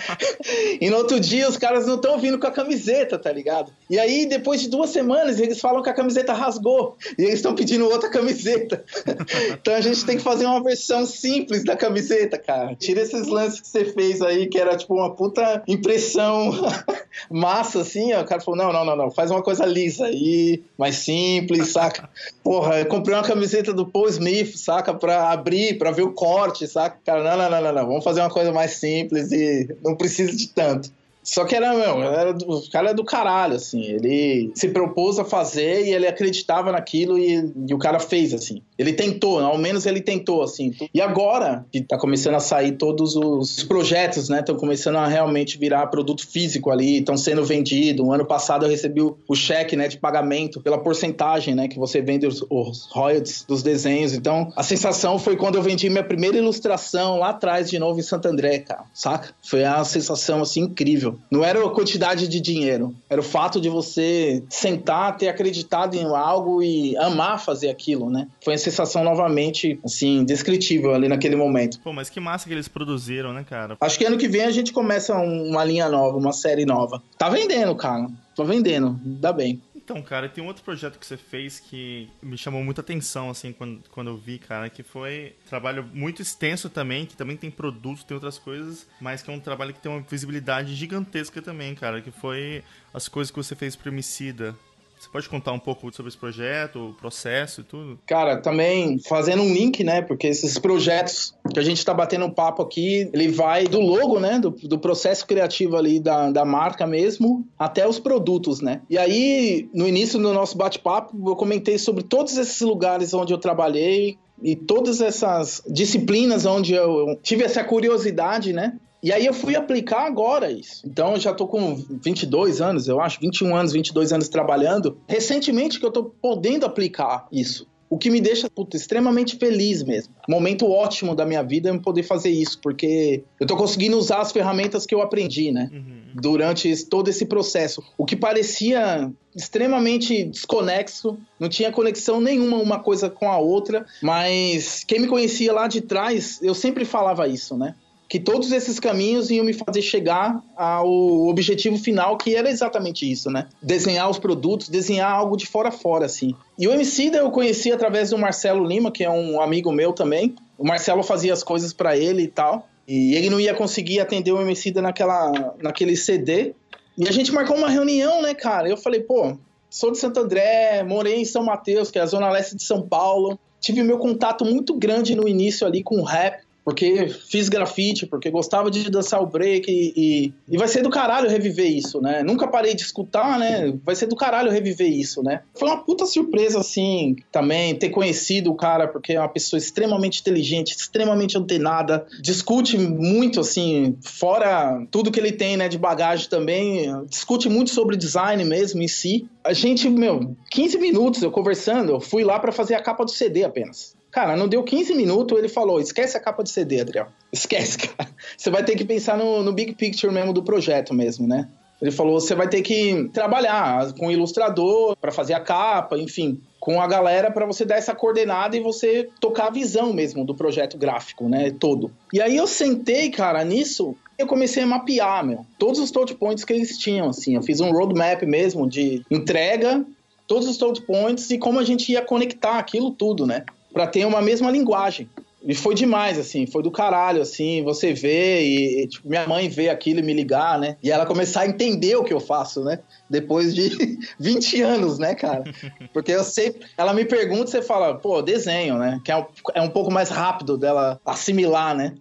e 0.82 0.90
no 0.90 0.98
outro 0.98 1.18
dia 1.18 1.48
os 1.48 1.56
caras 1.56 1.88
não 1.88 1.96
estão 1.96 2.20
vindo 2.20 2.38
com 2.38 2.46
a 2.46 2.52
camiseta, 2.52 3.18
tá 3.18 3.32
ligado? 3.32 3.72
E 3.90 3.98
aí, 3.98 4.26
depois 4.26 4.60
de 4.60 4.68
duas 4.68 4.90
semanas, 4.90 5.40
eles 5.40 5.62
falam 5.62 5.82
que 5.82 5.90
a 5.90 5.94
camiseta 5.94 6.34
rasgou. 6.34 6.98
E 7.18 7.22
eles 7.22 7.36
estão 7.36 7.56
pedindo 7.56 7.86
outra 7.86 8.10
camiseta. 8.10 8.84
então 9.54 9.74
a 9.74 9.80
gente 9.80 10.06
tem 10.06 10.18
que 10.18 10.22
fazer 10.22 10.46
uma 10.46 10.62
versão 10.62 11.06
simples 11.06 11.64
da 11.64 11.78
camiseta, 11.78 12.38
cara. 12.38 12.76
Tira 12.76 13.04
esses 13.04 13.26
lances 13.30 13.62
que 13.62 13.68
você 13.70 13.86
fez 13.86 14.22
aí, 14.22 14.48
que 14.48 14.60
era 14.60 14.76
tipo 14.76 14.96
uma 14.96 15.16
puta 15.16 15.64
impressão 15.66 16.52
massa, 17.32 17.80
assim. 17.80 18.12
Ó. 18.12 18.20
O 18.20 18.26
cara 18.26 18.42
falou: 18.42 18.58
não, 18.58 18.74
não, 18.74 18.84
não, 18.84 18.98
não. 18.98 19.12
Faz 19.12 19.32
uma 19.32 19.42
coisa 19.42 19.66
lisa 19.66 20.08
aí, 20.08 20.62
mais 20.78 20.96
simples, 20.96 21.70
saca? 21.70 22.10
Porra, 22.44 22.82
eu 22.82 22.86
comprei 22.88 23.16
uma 23.16 23.24
camiseta 23.24 23.72
do 23.72 23.86
Paul 23.86 24.10
Smith, 24.10 24.58
saca? 24.58 24.94
Pra 24.94 25.32
abrir, 25.32 25.78
pra 25.78 25.92
ver 25.92 26.02
o 26.02 26.12
código 26.12 26.33
forte, 26.34 26.68
saca? 26.68 26.98
Cara, 27.06 27.24
não, 27.24 27.38
não, 27.38 27.50
não, 27.50 27.62
não, 27.62 27.74
não, 27.74 27.88
vamos 27.88 28.04
fazer 28.04 28.22
uma 28.22 28.30
coisa 28.30 28.52
mais 28.52 28.72
simples 28.72 29.32
e 29.32 29.76
não 29.84 29.96
precisa 29.96 30.36
de 30.36 30.48
tanto. 30.50 30.92
Só 31.24 31.46
que 31.46 31.56
era, 31.56 31.74
meu, 31.74 32.04
era 32.04 32.34
do, 32.34 32.50
o 32.50 32.70
cara 32.70 32.92
é 32.92 32.94
do 32.94 33.04
caralho, 33.04 33.56
assim. 33.56 33.82
Ele 33.82 34.52
se 34.56 34.70
propôs 34.70 35.18
a 35.18 35.24
fazer 35.24 35.86
e 35.86 35.94
ele 35.94 36.08
acreditava 36.08 36.72
naquilo 36.72 37.18
e, 37.18 37.54
e, 37.68 37.74
o 37.74 37.78
cara 37.78 38.00
fez, 38.00 38.34
assim. 38.34 38.62
Ele 38.78 38.94
tentou, 38.94 39.40
ao 39.40 39.58
menos 39.58 39.86
ele 39.86 40.02
tentou, 40.02 40.44
assim. 40.44 40.72
E 40.94 41.00
agora 41.00 41.66
que 41.72 41.82
tá 41.82 41.98
começando 41.98 42.36
a 42.36 42.40
sair 42.40 42.74
todos 42.74 43.16
os 43.16 43.64
projetos, 43.64 44.30
né? 44.30 44.40
Estão 44.40 44.56
começando 44.56 44.98
a 44.98 45.08
realmente 45.08 45.58
virar 45.58 45.88
produto 45.88 46.28
físico 46.28 46.70
ali, 46.70 47.00
estão 47.00 47.16
sendo 47.16 47.46
vendidos. 47.46 48.06
Um 48.06 48.12
ano 48.12 48.26
passado 48.26 48.66
eu 48.66 48.70
recebi 48.70 49.02
o, 49.02 49.18
o, 49.28 49.36
cheque, 49.36 49.76
né, 49.76 49.88
de 49.88 49.98
pagamento 49.98 50.62
pela 50.62 50.78
porcentagem, 50.78 51.56
né, 51.56 51.68
que 51.68 51.78
você 51.78 52.02
vende 52.02 52.28
os, 52.28 52.44
os 52.50 52.90
royalties 52.92 53.46
dos 53.48 53.64
desenhos. 53.64 54.14
Então, 54.14 54.52
a 54.56 54.64
sensação 54.64 55.18
foi 55.18 55.38
quando 55.38 55.56
eu 55.56 55.62
vendi 55.62 55.90
minha 55.90 56.04
primeira 56.04 56.38
ilustração 56.38 57.18
lá 57.18 57.30
atrás, 57.30 57.70
de 57.70 57.80
novo, 57.80 58.00
em 58.00 58.04
Santo 58.04 58.28
André, 58.28 58.60
cara. 58.60 58.84
Saca? 58.94 59.34
Foi 59.42 59.64
uma 59.64 59.86
sensação, 59.86 60.42
assim, 60.42 60.62
incrível. 60.62 61.13
Não 61.32 61.44
era 61.44 61.66
a 61.66 61.70
quantidade 61.70 62.28
de 62.28 62.40
dinheiro, 62.40 62.94
era 63.10 63.20
o 63.20 63.24
fato 63.24 63.60
de 63.60 63.70
você 63.70 64.44
sentar, 64.50 65.18
ter 65.18 65.28
acreditado 65.28 65.96
em 65.96 66.06
algo 66.06 66.62
e 66.62 66.96
amar 66.98 67.40
fazer 67.40 67.70
aquilo, 67.70 68.10
né? 68.10 68.28
Foi 68.44 68.54
uma 68.54 68.60
sensação 68.60 69.04
novamente, 69.04 69.80
assim, 69.84 70.24
descritível 70.24 70.94
ali 70.94 71.08
naquele 71.08 71.36
momento. 71.36 71.80
Pô, 71.82 71.94
mas 71.94 72.10
que 72.10 72.20
massa 72.20 72.48
que 72.48 72.54
eles 72.54 72.68
produziram, 72.68 73.34
né, 73.34 73.46
cara? 73.48 73.78
Acho 73.80 73.98
que 73.98 74.06
ano 74.06 74.18
que 74.18 74.28
vem 74.28 74.44
a 74.44 74.52
gente 74.52 74.72
começa 74.72 75.16
uma 75.16 75.64
linha 75.64 75.90
nova, 75.90 76.18
uma 76.18 76.34
série 76.34 76.66
nova. 76.66 77.02
Tá 77.18 77.30
vendendo, 77.30 77.76
cara. 77.76 78.08
Tô 78.36 78.44
vendendo, 78.44 79.00
dá 79.04 79.32
bem. 79.32 79.62
Então, 79.84 80.02
cara, 80.02 80.30
tem 80.30 80.42
um 80.42 80.48
outro 80.48 80.64
projeto 80.64 80.98
que 80.98 81.06
você 81.06 81.18
fez 81.18 81.60
que 81.60 82.10
me 82.22 82.38
chamou 82.38 82.64
muita 82.64 82.80
atenção, 82.80 83.30
assim, 83.30 83.52
quando, 83.52 83.84
quando 83.90 84.08
eu 84.08 84.18
vi, 84.18 84.40
cara, 84.40 84.70
que 84.70 84.82
foi 84.82 85.36
um 85.46 85.50
trabalho 85.50 85.84
muito 85.94 86.22
extenso 86.22 86.70
também, 86.70 87.06
que 87.06 87.18
também 87.18 87.36
tem 87.36 87.52
produtos, 87.52 88.06
tem 88.06 88.16
outras 88.16 88.40
coisas, 88.40 88.88
mas 89.02 89.22
que 89.22 89.30
é 89.30 89.34
um 89.34 89.42
trabalho 89.42 89.74
que 89.74 89.82
tem 89.82 89.92
uma 89.92 90.00
visibilidade 90.00 90.74
gigantesca 90.74 91.42
também, 91.42 91.76
cara, 91.76 92.02
que 92.02 92.12
foi 92.12 92.64
as 92.94 93.10
coisas 93.10 93.30
que 93.30 93.38
você 93.38 93.56
fez 93.56 93.76
pro 93.76 93.90
Emicida. 93.90 94.56
Você 95.04 95.10
pode 95.12 95.28
contar 95.28 95.52
um 95.52 95.60
pouco 95.60 95.94
sobre 95.94 96.08
esse 96.08 96.18
projeto, 96.18 96.92
o 96.92 96.94
processo 96.94 97.60
e 97.60 97.64
tudo? 97.66 98.00
Cara, 98.06 98.38
também 98.38 98.98
fazendo 99.00 99.44
um 99.44 99.54
link, 99.54 99.84
né? 99.84 100.02
Porque 100.02 100.28
esses 100.28 100.58
projetos 100.58 101.36
que 101.54 101.60
a 101.60 101.62
gente 101.62 101.80
está 101.80 101.94
batendo 101.94 102.24
um 102.24 102.32
papo 102.32 102.62
aqui, 102.62 103.10
ele 103.12 103.28
vai 103.28 103.66
do 103.66 103.82
logo, 103.82 104.18
né? 104.18 104.40
Do, 104.40 104.52
do 104.52 104.80
processo 104.80 105.28
criativo 105.28 105.76
ali 105.76 106.00
da, 106.00 106.32
da 106.32 106.46
marca 106.46 106.88
mesmo, 106.88 107.46
até 107.60 107.86
os 107.86 108.00
produtos, 108.00 108.62
né? 108.62 108.82
E 108.90 108.98
aí, 108.98 109.70
no 109.74 109.86
início 109.86 110.18
do 110.18 110.34
nosso 110.34 110.58
bate-papo, 110.58 111.30
eu 111.30 111.36
comentei 111.36 111.78
sobre 111.78 112.04
todos 112.04 112.38
esses 112.38 112.62
lugares 112.62 113.14
onde 113.14 113.34
eu 113.34 113.38
trabalhei, 113.38 114.18
e 114.42 114.56
todas 114.56 115.00
essas 115.00 115.62
disciplinas 115.68 116.46
onde 116.46 116.74
eu 116.74 117.18
tive 117.22 117.44
essa 117.44 117.64
curiosidade, 117.64 118.52
né? 118.52 118.78
E 119.04 119.12
aí 119.12 119.26
eu 119.26 119.34
fui 119.34 119.54
aplicar 119.54 120.06
agora 120.08 120.50
isso. 120.50 120.82
Então 120.86 121.12
eu 121.12 121.20
já 121.20 121.34
tô 121.34 121.46
com 121.46 121.76
22 121.76 122.62
anos, 122.62 122.88
eu 122.88 123.02
acho, 123.02 123.20
21 123.20 123.54
anos, 123.54 123.74
22 123.74 124.14
anos 124.14 124.30
trabalhando. 124.30 124.98
Recentemente 125.08 125.78
que 125.78 125.86
eu 125.86 125.92
tô 125.92 126.06
podendo 126.06 126.66
aplicar 126.66 127.28
isso. 127.30 127.68
O 127.90 127.98
que 127.98 128.10
me 128.10 128.20
deixa 128.20 128.50
extremamente 128.74 129.36
feliz 129.36 129.84
mesmo. 129.84 130.16
Momento 130.28 130.68
ótimo 130.68 131.14
da 131.14 131.28
minha 131.28 131.44
vida 131.44 131.70
é 131.70 131.78
poder 131.78 132.02
fazer 132.02 132.32
isso, 132.32 132.60
porque 132.60 133.24
eu 133.40 133.46
tô 133.46 133.56
conseguindo 133.56 133.96
usar 133.96 134.22
as 134.22 134.32
ferramentas 134.32 134.86
que 134.88 134.96
eu 134.96 135.02
aprendi, 135.02 135.52
né? 135.52 135.70
Uhum. 135.72 136.02
Durante 136.16 136.68
esse, 136.68 136.90
todo 136.90 137.10
esse 137.10 137.26
processo. 137.26 137.84
O 137.96 138.04
que 138.04 138.16
parecia 138.16 139.12
extremamente 139.36 140.24
desconexo, 140.24 141.20
não 141.40 141.50
tinha 141.50 141.72
conexão 141.72 142.20
nenhuma 142.20 142.58
uma 142.58 142.80
coisa 142.80 143.12
com 143.12 143.30
a 143.30 143.38
outra, 143.38 143.86
mas 144.02 144.84
quem 144.84 145.00
me 145.00 145.08
conhecia 145.08 145.54
lá 145.54 145.68
de 145.68 145.82
trás, 145.82 146.40
eu 146.42 146.56
sempre 146.56 146.86
falava 146.86 147.28
isso, 147.28 147.56
né? 147.56 147.76
Que 148.14 148.20
todos 148.20 148.52
esses 148.52 148.80
caminhos 148.80 149.32
iam 149.32 149.44
me 149.44 149.54
fazer 149.54 149.82
chegar 149.82 150.40
ao 150.56 151.28
objetivo 151.28 151.80
final, 151.80 152.16
que 152.16 152.36
era 152.36 152.48
exatamente 152.48 153.12
isso, 153.12 153.32
né? 153.32 153.48
Desenhar 153.60 154.08
os 154.08 154.20
produtos, 154.20 154.70
desenhar 154.70 155.12
algo 155.12 155.36
de 155.36 155.48
fora 155.48 155.70
a 155.70 155.72
fora, 155.72 156.06
assim. 156.06 156.36
E 156.56 156.68
o 156.68 156.72
Emicida 156.72 157.18
eu 157.18 157.32
conheci 157.32 157.72
através 157.72 158.12
do 158.12 158.18
Marcelo 158.20 158.64
Lima, 158.68 158.92
que 158.92 159.04
é 159.04 159.10
um 159.10 159.42
amigo 159.42 159.72
meu 159.72 159.94
também. 159.94 160.36
O 160.60 160.64
Marcelo 160.64 161.02
fazia 161.02 161.34
as 161.34 161.42
coisas 161.42 161.74
para 161.74 161.98
ele 161.98 162.22
e 162.22 162.28
tal. 162.28 162.70
E 162.88 163.16
ele 163.16 163.32
não 163.32 163.40
ia 163.40 163.56
conseguir 163.56 164.00
atender 164.00 164.32
o 164.32 164.40
Emicida 164.40 164.80
naquela, 164.80 165.56
naquele 165.60 165.98
CD. 165.98 166.54
E 166.96 167.08
a 167.08 167.12
gente 167.12 167.32
marcou 167.32 167.58
uma 167.58 167.68
reunião, 167.68 168.22
né, 168.22 168.36
cara? 168.36 168.70
Eu 168.70 168.78
falei, 168.78 169.00
pô, 169.00 169.36
sou 169.72 169.90
de 169.90 169.98
Santo 169.98 170.20
André, 170.20 170.84
morei 170.84 171.16
em 171.16 171.26
São 171.26 171.44
Mateus, 171.44 171.90
que 171.90 171.98
é 171.98 172.04
a 172.04 172.06
zona 172.06 172.30
leste 172.30 172.56
de 172.56 172.62
São 172.62 172.88
Paulo. 172.88 173.40
Tive 173.60 173.82
meu 173.82 173.98
contato 173.98 174.46
muito 174.46 174.76
grande 174.76 175.16
no 175.16 175.28
início 175.28 175.66
ali 175.66 175.82
com 175.82 176.00
o 176.00 176.04
rap 176.04 176.44
porque 176.64 177.08
fiz 177.08 177.50
grafite, 177.50 178.06
porque 178.06 178.30
gostava 178.30 178.72
de 178.72 178.90
dançar 178.90 179.22
o 179.22 179.26
break 179.26 179.70
e, 179.70 180.34
e, 180.50 180.58
vai 180.58 180.68
ser 180.68 180.82
do 180.82 180.90
caralho 180.90 181.30
reviver 181.30 181.70
isso, 181.70 182.00
né? 182.00 182.24
Nunca 182.24 182.48
parei 182.48 182.74
de 182.74 182.82
escutar, 182.82 183.38
né? 183.38 183.74
Vai 183.84 183.96
ser 183.96 184.08
do 184.08 184.16
caralho 184.16 184.52
reviver 184.52 184.90
isso, 184.90 185.22
né? 185.22 185.42
Foi 185.54 185.68
uma 185.68 185.84
puta 185.84 186.06
surpresa, 186.06 186.60
assim, 186.60 187.16
também 187.32 187.76
ter 187.76 187.90
conhecido 187.90 188.52
o 188.52 188.56
cara, 188.56 188.88
porque 188.88 189.14
é 189.14 189.20
uma 189.20 189.30
pessoa 189.30 189.58
extremamente 189.58 190.22
inteligente, 190.22 190.72
extremamente 190.72 191.38
antenada, 191.38 192.06
discute 192.22 192.78
muito, 192.78 193.42
assim, 193.42 193.98
fora 194.02 194.86
tudo 194.90 195.12
que 195.12 195.20
ele 195.20 195.32
tem, 195.32 195.58
né, 195.58 195.68
de 195.68 195.78
bagagem 195.78 196.30
também, 196.30 196.90
discute 197.08 197.50
muito 197.50 197.72
sobre 197.72 197.98
design 197.98 198.44
mesmo 198.46 198.82
em 198.82 198.88
si. 198.88 199.28
A 199.44 199.52
gente, 199.52 199.90
meu, 199.90 200.36
15 200.50 200.78
minutos 200.78 201.22
eu 201.22 201.32
conversando, 201.32 201.92
eu 201.92 202.00
fui 202.00 202.24
lá 202.24 202.40
para 202.40 202.52
fazer 202.52 202.76
a 202.76 202.82
capa 202.82 203.04
do 203.04 203.12
CD 203.12 203.44
apenas. 203.44 203.96
Cara, 204.14 204.38
não 204.38 204.48
deu 204.48 204.64
15 204.64 204.94
minutos, 204.94 205.38
ele 205.38 205.50
falou: 205.50 205.82
esquece 205.82 206.16
a 206.16 206.20
capa 206.20 206.44
de 206.44 206.52
CD, 206.52 206.80
Adriel. 206.80 207.08
Esquece, 207.32 207.80
cara. 207.90 208.10
Você 208.38 208.52
vai 208.52 208.64
ter 208.64 208.76
que 208.76 208.86
pensar 208.86 209.18
no, 209.18 209.42
no 209.42 209.52
big 209.52 209.74
picture 209.74 210.14
mesmo 210.14 210.32
do 210.32 210.44
projeto 210.44 210.94
mesmo, 210.94 211.28
né? 211.28 211.50
Ele 211.82 211.90
falou: 211.90 212.22
você 212.22 212.36
vai 212.36 212.48
ter 212.48 212.62
que 212.62 213.10
trabalhar 213.12 213.92
com 213.94 214.08
o 214.08 214.12
ilustrador 214.12 214.96
para 214.98 215.12
fazer 215.12 215.34
a 215.34 215.40
capa, 215.40 215.98
enfim, 215.98 216.40
com 216.60 216.80
a 216.80 216.88
galera 216.88 217.32
para 217.32 217.46
você 217.48 217.66
dar 217.66 217.76
essa 217.76 217.96
coordenada 217.96 218.56
e 218.56 218.60
você 218.60 219.10
tocar 219.20 219.48
a 219.48 219.52
visão 219.52 219.92
mesmo 219.92 220.24
do 220.24 220.36
projeto 220.36 220.78
gráfico, 220.78 221.28
né? 221.28 221.52
Todo. 221.60 221.92
E 222.14 222.22
aí 222.22 222.38
eu 222.38 222.46
sentei, 222.46 223.10
cara, 223.10 223.44
nisso. 223.44 223.96
Eu 224.16 224.28
comecei 224.28 224.62
a 224.62 224.68
mapear, 224.68 225.26
meu, 225.26 225.44
todos 225.58 225.80
os 225.80 225.90
touch 225.90 226.14
points 226.14 226.46
que 226.46 226.54
eles 226.54 226.78
tinham, 226.78 227.10
assim. 227.10 227.36
Eu 227.36 227.42
fiz 227.42 227.60
um 227.60 227.72
roadmap 227.72 228.22
mesmo 228.22 228.70
de 228.70 229.04
entrega, 229.10 229.84
todos 230.28 230.48
os 230.48 230.56
touch 230.56 230.84
points 230.84 231.32
e 231.32 231.40
como 231.40 231.60
a 231.60 231.64
gente 231.64 231.92
ia 231.92 232.02
conectar 232.04 232.60
aquilo 232.60 232.92
tudo, 232.92 233.26
né? 233.26 233.44
Para 233.74 233.88
ter 233.88 234.06
uma 234.06 234.22
mesma 234.22 234.52
linguagem. 234.52 235.10
E 235.46 235.54
foi 235.54 235.76
demais, 235.76 236.18
assim, 236.18 236.48
foi 236.48 236.64
do 236.64 236.72
caralho, 236.72 237.22
assim, 237.22 237.64
você 237.64 237.94
vê 237.94 238.44
e, 238.44 238.88
tipo, 238.88 239.10
minha 239.10 239.28
mãe 239.28 239.50
vê 239.50 239.68
aquilo 239.68 240.00
e 240.00 240.04
me 240.04 240.14
ligar, 240.14 240.58
né? 240.58 240.78
E 240.82 240.90
ela 240.90 241.06
começar 241.06 241.42
a 241.42 241.48
entender 241.48 241.98
o 241.98 242.04
que 242.04 242.14
eu 242.14 242.20
faço, 242.22 242.64
né? 242.64 242.80
Depois 243.10 243.54
de 243.54 244.00
20 244.18 244.62
anos, 244.62 244.98
né, 244.98 245.14
cara? 245.14 245.44
Porque 245.92 246.14
eu 246.14 246.24
sei, 246.24 246.56
ela 246.78 246.94
me 246.94 247.04
pergunta, 247.04 247.48
você 247.48 247.62
fala, 247.62 247.96
pô, 247.96 248.22
desenho, 248.22 248.78
né? 248.78 249.02
Que 249.04 249.12
é 249.12 249.18
um, 249.18 249.26
é 249.54 249.62
um 249.62 249.70
pouco 249.70 249.92
mais 249.92 250.10
rápido 250.10 250.58
dela 250.58 250.98
assimilar, 251.06 251.76
né? 251.76 251.94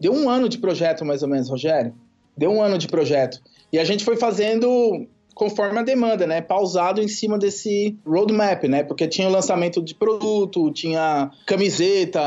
Deu 0.00 0.12
um 0.12 0.28
ano 0.28 0.48
de 0.48 0.58
projeto, 0.58 1.04
mais 1.04 1.22
ou 1.22 1.28
menos, 1.28 1.48
Rogério. 1.48 1.94
Deu 2.36 2.50
um 2.50 2.60
ano 2.60 2.76
de 2.76 2.88
projeto. 2.88 3.40
E 3.72 3.78
a 3.78 3.84
gente 3.84 4.04
foi 4.04 4.16
fazendo 4.16 5.06
conforme 5.34 5.78
a 5.78 5.82
demanda, 5.82 6.26
né? 6.26 6.40
Pausado 6.40 7.00
em 7.00 7.08
cima 7.08 7.38
desse 7.38 7.98
roadmap, 8.06 8.64
né? 8.64 8.82
Porque 8.82 9.08
tinha 9.08 9.28
o 9.28 9.32
lançamento 9.32 9.82
de 9.82 9.94
produto, 9.94 10.70
tinha 10.72 11.30
camiseta, 11.46 12.20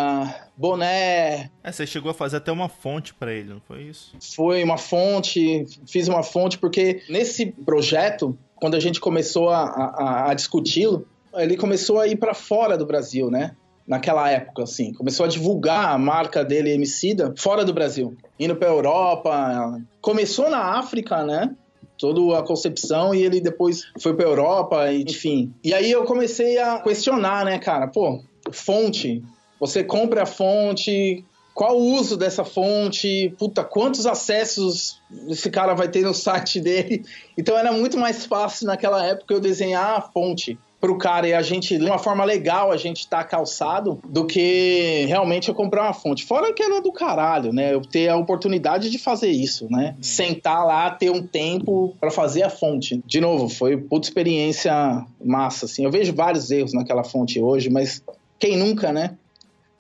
boné. 0.55 1.49
É, 1.63 1.71
você 1.71 1.85
chegou 1.85 2.11
a 2.11 2.13
fazer 2.13 2.37
até 2.37 2.51
uma 2.51 2.69
fonte 2.69 3.13
para 3.13 3.33
ele, 3.33 3.49
não 3.49 3.61
foi 3.61 3.83
isso? 3.83 4.15
Foi 4.35 4.63
uma 4.63 4.77
fonte, 4.77 5.65
fiz 5.87 6.07
uma 6.07 6.23
fonte, 6.23 6.57
porque 6.57 7.01
nesse 7.09 7.47
projeto, 7.47 8.37
quando 8.55 8.75
a 8.75 8.79
gente 8.79 8.99
começou 8.99 9.49
a, 9.49 9.63
a, 9.63 10.31
a 10.31 10.33
discuti-lo, 10.33 11.07
ele 11.35 11.57
começou 11.57 11.99
a 11.99 12.07
ir 12.07 12.15
para 12.15 12.33
fora 12.33 12.77
do 12.77 12.85
Brasil, 12.85 13.29
né? 13.29 13.55
Naquela 13.85 14.29
época, 14.29 14.63
assim, 14.63 14.93
começou 14.93 15.25
a 15.25 15.29
divulgar 15.29 15.89
a 15.89 15.97
marca 15.97 16.45
dele, 16.45 16.71
Emicida, 16.71 17.33
fora 17.37 17.65
do 17.65 17.73
Brasil, 17.73 18.15
indo 18.39 18.55
para 18.55 18.69
Europa. 18.69 19.77
Começou 19.99 20.49
na 20.49 20.77
África, 20.77 21.23
né? 21.25 21.53
Toda 21.97 22.37
a 22.37 22.43
concepção 22.43 23.13
e 23.13 23.23
ele 23.23 23.39
depois 23.39 23.83
foi 23.99 24.13
para 24.13 24.25
Europa, 24.25 24.91
enfim. 24.93 25.53
E 25.63 25.73
aí 25.73 25.91
eu 25.91 26.03
comecei 26.05 26.57
a 26.57 26.79
questionar, 26.79 27.45
né, 27.45 27.59
cara? 27.59 27.87
Pô, 27.87 28.21
fonte. 28.51 29.23
Você 29.59 29.83
compra 29.83 30.23
a 30.23 30.25
fonte, 30.25 31.23
qual 31.53 31.77
o 31.77 31.93
uso 31.93 32.17
dessa 32.17 32.43
fonte, 32.43 33.33
puta, 33.37 33.63
quantos 33.63 34.05
acessos 34.05 34.99
esse 35.29 35.49
cara 35.49 35.73
vai 35.73 35.87
ter 35.87 36.01
no 36.01 36.13
site 36.13 36.59
dele. 36.61 37.05
Então 37.37 37.57
era 37.57 37.71
muito 37.71 37.97
mais 37.97 38.25
fácil 38.25 38.67
naquela 38.67 39.05
época 39.05 39.33
eu 39.33 39.39
desenhar 39.39 39.97
a 39.97 40.01
fonte 40.01 40.57
pro 40.83 40.97
cara 40.97 41.25
e 41.25 41.33
a 41.33 41.41
gente, 41.41 41.77
de 41.77 41.85
uma 41.85 41.97
forma 41.97 42.25
legal, 42.25 42.69
a 42.69 42.75
gente 42.75 43.07
tá 43.07 43.23
calçado, 43.23 44.01
do 44.05 44.25
que 44.25 45.05
realmente 45.07 45.47
eu 45.47 45.55
comprar 45.55 45.83
uma 45.83 45.93
fonte. 45.93 46.25
Fora 46.25 46.51
que 46.51 46.61
era 46.61 46.81
do 46.81 46.91
caralho, 46.91 47.53
né? 47.53 47.73
Eu 47.73 47.79
ter 47.79 48.09
a 48.09 48.17
oportunidade 48.17 48.89
de 48.89 48.97
fazer 48.97 49.29
isso, 49.29 49.65
né? 49.71 49.93
Uhum. 49.95 50.03
Sentar 50.03 50.65
lá, 50.65 50.91
ter 50.91 51.09
um 51.09 51.25
tempo 51.25 51.95
para 52.01 52.11
fazer 52.11 52.43
a 52.43 52.49
fonte. 52.49 53.01
De 53.05 53.21
novo, 53.21 53.47
foi 53.47 53.77
puta 53.77 54.09
experiência 54.09 55.05
massa, 55.23 55.67
assim. 55.67 55.85
Eu 55.85 55.91
vejo 55.91 56.13
vários 56.13 56.51
erros 56.51 56.73
naquela 56.73 57.05
fonte 57.05 57.39
hoje, 57.39 57.69
mas 57.69 58.03
quem 58.37 58.57
nunca, 58.57 58.91
né? 58.91 59.15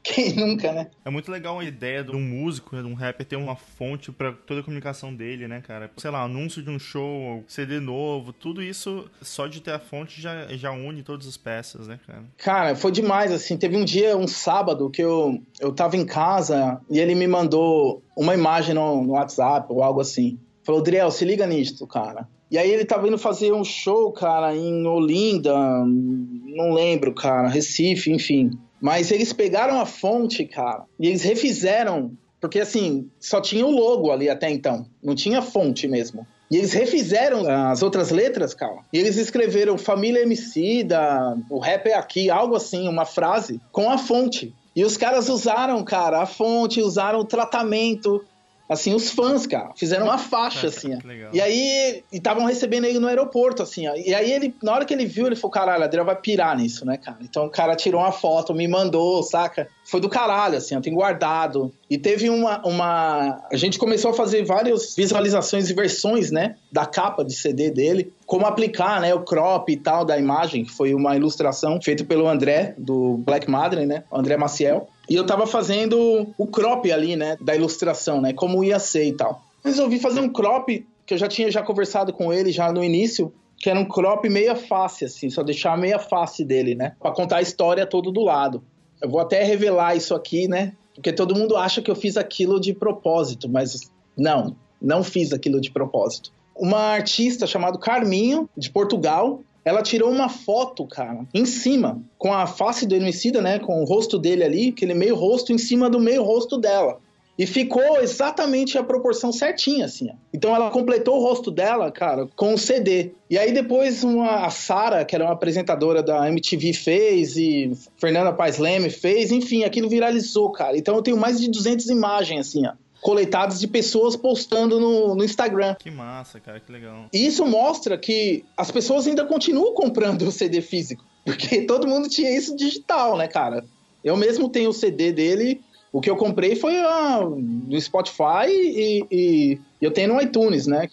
Quem 0.03 0.33
nunca, 0.35 0.73
né? 0.73 0.87
É 1.05 1.09
muito 1.09 1.31
legal 1.31 1.59
a 1.59 1.63
ideia 1.63 2.03
de 2.03 2.11
um 2.11 2.19
músico, 2.19 2.75
de 2.75 2.83
um 2.83 2.93
rapper, 2.93 3.25
ter 3.25 3.37
uma 3.37 3.55
fonte 3.55 4.11
para 4.11 4.33
toda 4.33 4.59
a 4.59 4.63
comunicação 4.63 5.15
dele, 5.15 5.47
né, 5.47 5.61
cara? 5.65 5.89
Sei 5.95 6.11
lá, 6.11 6.23
anúncio 6.23 6.61
de 6.61 6.69
um 6.69 6.77
show, 6.77 7.41
CD 7.47 7.79
novo, 7.79 8.33
tudo 8.33 8.61
isso, 8.61 9.09
só 9.21 9.47
de 9.47 9.61
ter 9.61 9.71
a 9.71 9.79
fonte 9.79 10.21
já, 10.21 10.47
já 10.49 10.71
une 10.71 11.03
todas 11.03 11.25
as 11.25 11.37
peças, 11.37 11.87
né, 11.87 11.97
cara? 12.05 12.23
Cara, 12.37 12.75
foi 12.75 12.91
demais, 12.91 13.31
assim. 13.31 13.55
Teve 13.55 13.77
um 13.77 13.85
dia, 13.85 14.17
um 14.17 14.27
sábado, 14.27 14.89
que 14.89 15.01
eu, 15.01 15.41
eu 15.61 15.71
tava 15.71 15.95
em 15.95 16.05
casa 16.05 16.81
e 16.89 16.99
ele 16.99 17.15
me 17.15 17.27
mandou 17.27 18.03
uma 18.15 18.33
imagem 18.33 18.75
no, 18.75 19.01
no 19.01 19.13
WhatsApp 19.13 19.67
ou 19.69 19.81
algo 19.81 20.01
assim. 20.01 20.37
Falou, 20.63 20.81
Driel, 20.81 21.11
se 21.11 21.23
liga 21.23 21.47
nisto, 21.47 21.87
cara. 21.87 22.27
E 22.51 22.57
aí 22.57 22.69
ele 22.69 22.85
tava 22.85 23.07
indo 23.07 23.17
fazer 23.17 23.51
um 23.51 23.63
show, 23.63 24.11
cara, 24.11 24.55
em 24.55 24.85
Olinda, 24.85 25.55
não 25.85 26.71
lembro, 26.71 27.11
cara, 27.13 27.47
Recife, 27.47 28.11
enfim. 28.11 28.51
Mas 28.83 29.11
eles 29.11 29.31
pegaram 29.31 29.79
a 29.79 29.85
fonte, 29.85 30.43
cara, 30.43 30.83
e 30.99 31.07
eles 31.07 31.23
refizeram, 31.23 32.11
porque 32.41 32.59
assim, 32.59 33.09
só 33.17 33.39
tinha 33.39 33.65
o 33.65 33.71
logo 33.71 34.11
ali 34.11 34.29
até 34.29 34.49
então, 34.49 34.85
não 35.01 35.15
tinha 35.15 35.41
fonte 35.41 35.87
mesmo. 35.87 36.27
E 36.51 36.57
eles 36.57 36.73
refizeram 36.73 37.49
as 37.49 37.81
outras 37.81 38.11
letras, 38.11 38.53
cara. 38.53 38.79
E 38.91 38.99
eles 38.99 39.15
escreveram 39.15 39.77
Família 39.77 40.21
Emicida, 40.21 41.37
o 41.49 41.59
rap 41.59 41.87
é 41.87 41.93
aqui, 41.93 42.29
algo 42.29 42.57
assim, 42.57 42.89
uma 42.89 43.05
frase, 43.05 43.61
com 43.71 43.89
a 43.89 43.97
fonte. 43.97 44.53
E 44.75 44.83
os 44.83 44.97
caras 44.97 45.29
usaram, 45.29 45.81
cara, 45.81 46.21
a 46.21 46.25
fonte, 46.25 46.81
usaram 46.81 47.19
o 47.19 47.25
tratamento. 47.25 48.21
Assim, 48.67 48.93
os 48.93 49.11
fãs, 49.11 49.45
cara. 49.45 49.71
Fizeram 49.75 50.05
uma 50.05 50.17
faixa, 50.17 50.67
assim. 50.67 50.97
E 51.31 51.41
aí, 51.41 52.03
estavam 52.11 52.45
recebendo 52.45 52.85
ele 52.85 52.99
no 52.99 53.07
aeroporto, 53.07 53.61
assim, 53.61 53.87
ó. 53.87 53.95
E 53.95 54.13
aí 54.13 54.31
ele, 54.31 54.55
na 54.61 54.73
hora 54.73 54.85
que 54.85 54.93
ele 54.93 55.05
viu, 55.05 55.27
ele 55.27 55.35
falou, 55.35 55.51
caralho, 55.51 55.83
a 55.83 55.85
Adriel 55.85 56.05
vai 56.05 56.15
pirar 56.15 56.57
nisso, 56.57 56.85
né, 56.85 56.97
cara? 56.97 57.17
Então 57.21 57.45
o 57.45 57.49
cara 57.49 57.75
tirou 57.75 58.01
uma 58.01 58.11
foto, 58.11 58.53
me 58.53 58.67
mandou, 58.67 59.21
saca? 59.23 59.67
Foi 59.85 59.99
do 59.99 60.09
caralho, 60.09 60.57
assim, 60.57 60.75
eu 60.75 60.81
tenho 60.81 60.95
guardado. 60.95 61.71
E 61.89 61.97
teve 61.97 62.29
uma, 62.29 62.65
uma... 62.65 63.41
A 63.51 63.55
gente 63.55 63.77
começou 63.77 64.11
a 64.11 64.13
fazer 64.13 64.43
várias 64.43 64.95
visualizações 64.95 65.69
e 65.69 65.73
versões, 65.73 66.31
né, 66.31 66.55
da 66.71 66.85
capa 66.85 67.23
de 67.23 67.33
CD 67.33 67.69
dele. 67.69 68.11
Como 68.25 68.45
aplicar, 68.45 69.01
né, 69.01 69.13
o 69.13 69.21
crop 69.21 69.69
e 69.69 69.77
tal 69.77 70.05
da 70.05 70.17
imagem, 70.17 70.65
que 70.65 70.71
foi 70.71 70.93
uma 70.93 71.15
ilustração 71.15 71.79
feita 71.81 72.03
pelo 72.03 72.27
André, 72.27 72.73
do 72.77 73.17
Black 73.17 73.49
Madre, 73.49 73.85
né, 73.85 74.03
o 74.09 74.17
André 74.17 74.37
Maciel. 74.37 74.87
E 75.09 75.15
eu 75.15 75.25
tava 75.25 75.45
fazendo 75.45 76.27
o 76.37 76.47
crop 76.47 76.91
ali, 76.91 77.15
né, 77.15 77.37
da 77.41 77.55
ilustração, 77.55 78.21
né, 78.21 78.33
como 78.33 78.63
ia 78.63 78.79
ser 78.79 79.05
e 79.05 79.13
tal. 79.13 79.43
Resolvi 79.63 79.99
fazer 79.99 80.19
um 80.19 80.29
crop 80.29 80.85
que 81.05 81.13
eu 81.13 81.17
já 81.17 81.27
tinha 81.27 81.51
já 81.51 81.61
conversado 81.61 82.13
com 82.13 82.31
ele 82.31 82.51
já 82.51 82.71
no 82.71 82.83
início, 82.83 83.33
que 83.57 83.69
era 83.69 83.79
um 83.79 83.85
crop 83.85 84.27
meia 84.29 84.55
face, 84.55 85.05
assim, 85.05 85.29
só 85.29 85.43
deixar 85.43 85.73
a 85.73 85.77
meia 85.77 85.99
face 85.99 86.43
dele, 86.43 86.75
né, 86.75 86.95
para 86.99 87.11
contar 87.11 87.37
a 87.37 87.41
história 87.41 87.85
todo 87.85 88.11
do 88.11 88.21
lado. 88.21 88.63
Eu 89.01 89.09
vou 89.09 89.19
até 89.19 89.43
revelar 89.43 89.95
isso 89.95 90.15
aqui, 90.15 90.47
né, 90.47 90.73
porque 90.95 91.11
todo 91.11 91.35
mundo 91.35 91.57
acha 91.57 91.81
que 91.81 91.91
eu 91.91 91.95
fiz 91.95 92.15
aquilo 92.17 92.59
de 92.59 92.73
propósito, 92.73 93.49
mas 93.49 93.91
não, 94.17 94.55
não 94.81 95.03
fiz 95.03 95.33
aquilo 95.33 95.59
de 95.59 95.71
propósito. 95.71 96.31
Uma 96.55 96.79
artista 96.79 97.47
chamada 97.47 97.77
Carminho, 97.79 98.47
de 98.55 98.69
Portugal, 98.69 99.41
ela 99.65 99.81
tirou 99.81 100.09
uma 100.09 100.29
foto, 100.29 100.85
cara, 100.85 101.25
em 101.33 101.45
cima, 101.45 102.01
com 102.17 102.33
a 102.33 102.45
face 102.45 102.85
do 102.85 102.95
Emicida, 102.95 103.41
né, 103.41 103.59
com 103.59 103.81
o 103.81 103.85
rosto 103.85 104.19
dele 104.19 104.43
ali, 104.43 104.69
aquele 104.69 104.93
meio 104.93 105.15
rosto 105.15 105.53
em 105.53 105.57
cima 105.57 105.89
do 105.89 105.99
meio 105.99 106.23
rosto 106.23 106.57
dela. 106.57 106.99
E 107.35 107.47
ficou 107.47 107.99
exatamente 107.99 108.77
a 108.77 108.83
proporção 108.83 109.31
certinha, 109.31 109.85
assim. 109.85 110.07
Então 110.31 110.55
ela 110.55 110.69
completou 110.69 111.17
o 111.17 111.21
rosto 111.23 111.49
dela, 111.49 111.91
cara, 111.91 112.27
com 112.35 112.53
um 112.53 112.57
CD. 112.57 113.11
E 113.27 113.39
aí 113.39 113.51
depois 113.51 114.03
uma, 114.03 114.45
a 114.45 114.51
Sara, 114.51 115.03
que 115.03 115.15
era 115.15 115.25
uma 115.25 115.33
apresentadora 115.33 116.03
da 116.03 116.27
MTV, 116.29 116.73
fez, 116.73 117.35
e 117.35 117.71
Fernanda 117.97 118.31
Paes 118.31 118.59
Leme 118.59 118.91
fez, 118.91 119.31
enfim, 119.31 119.63
aquilo 119.63 119.89
viralizou, 119.89 120.51
cara. 120.51 120.77
Então 120.77 120.95
eu 120.95 121.01
tenho 121.01 121.17
mais 121.17 121.41
de 121.41 121.49
200 121.49 121.89
imagens, 121.89 122.49
assim, 122.49 122.67
ó 122.67 122.73
coletados 123.03 123.59
de 123.59 123.67
pessoas 123.67 124.15
postando 124.15 124.79
no, 124.79 125.13
no 125.13 125.23
Instagram. 125.23 125.75
Que 125.75 125.91
massa, 125.91 126.39
cara, 126.39 126.59
que 126.59 126.71
legal. 126.71 127.07
E 127.11 127.25
isso 127.25 127.45
mostra 127.45 127.97
que 127.97 128.45
as 128.57 128.71
pessoas 128.71 129.05
ainda 129.05 129.25
continuam 129.25 129.73
comprando 129.73 130.23
o 130.23 130.31
CD 130.31 130.61
físico, 130.61 131.05
porque 131.25 131.61
todo 131.67 131.85
mundo 131.85 132.07
tinha 132.07 132.35
isso 132.35 132.55
digital, 132.55 133.17
né, 133.17 133.27
cara? 133.27 133.63
Eu 134.03 134.15
mesmo 134.15 134.49
tenho 134.49 134.69
o 134.69 134.73
CD 134.73 135.11
dele, 135.11 135.61
o 135.91 135.99
que 135.99 136.09
eu 136.09 136.15
comprei 136.15 136.55
foi 136.55 136.77
ah, 136.77 137.21
no 137.23 137.79
Spotify 137.79 138.47
e, 138.47 139.05
e, 139.11 139.59
eu 139.81 139.91
tenho 139.91 140.13
no 140.13 140.21
iTunes, 140.21 140.65
né? 140.65 140.89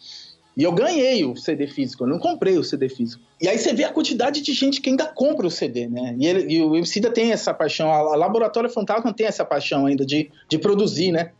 E 0.56 0.64
eu 0.64 0.72
ganhei 0.72 1.24
o 1.24 1.36
CD 1.36 1.68
físico, 1.68 2.04
eu 2.04 2.08
não 2.08 2.18
comprei 2.18 2.58
o 2.58 2.64
CD 2.64 2.88
físico. 2.88 3.22
E 3.40 3.48
aí 3.48 3.56
você 3.56 3.72
vê 3.72 3.84
a 3.84 3.92
quantidade 3.92 4.42
de 4.42 4.52
gente 4.52 4.80
que 4.80 4.90
ainda 4.90 5.06
compra 5.06 5.46
o 5.46 5.50
CD, 5.50 5.86
né? 5.86 6.14
E, 6.18 6.26
ele, 6.26 6.52
e 6.52 6.60
o 6.60 6.76
MC 6.76 7.00
tem 7.12 7.30
essa 7.30 7.54
paixão, 7.54 7.90
a 7.90 8.16
Laboratório 8.16 8.68
Fantasma 8.68 9.12
tem 9.12 9.26
essa 9.26 9.44
paixão 9.44 9.86
ainda 9.86 10.04
de, 10.04 10.28
de 10.48 10.58
produzir, 10.58 11.12
né? 11.12 11.30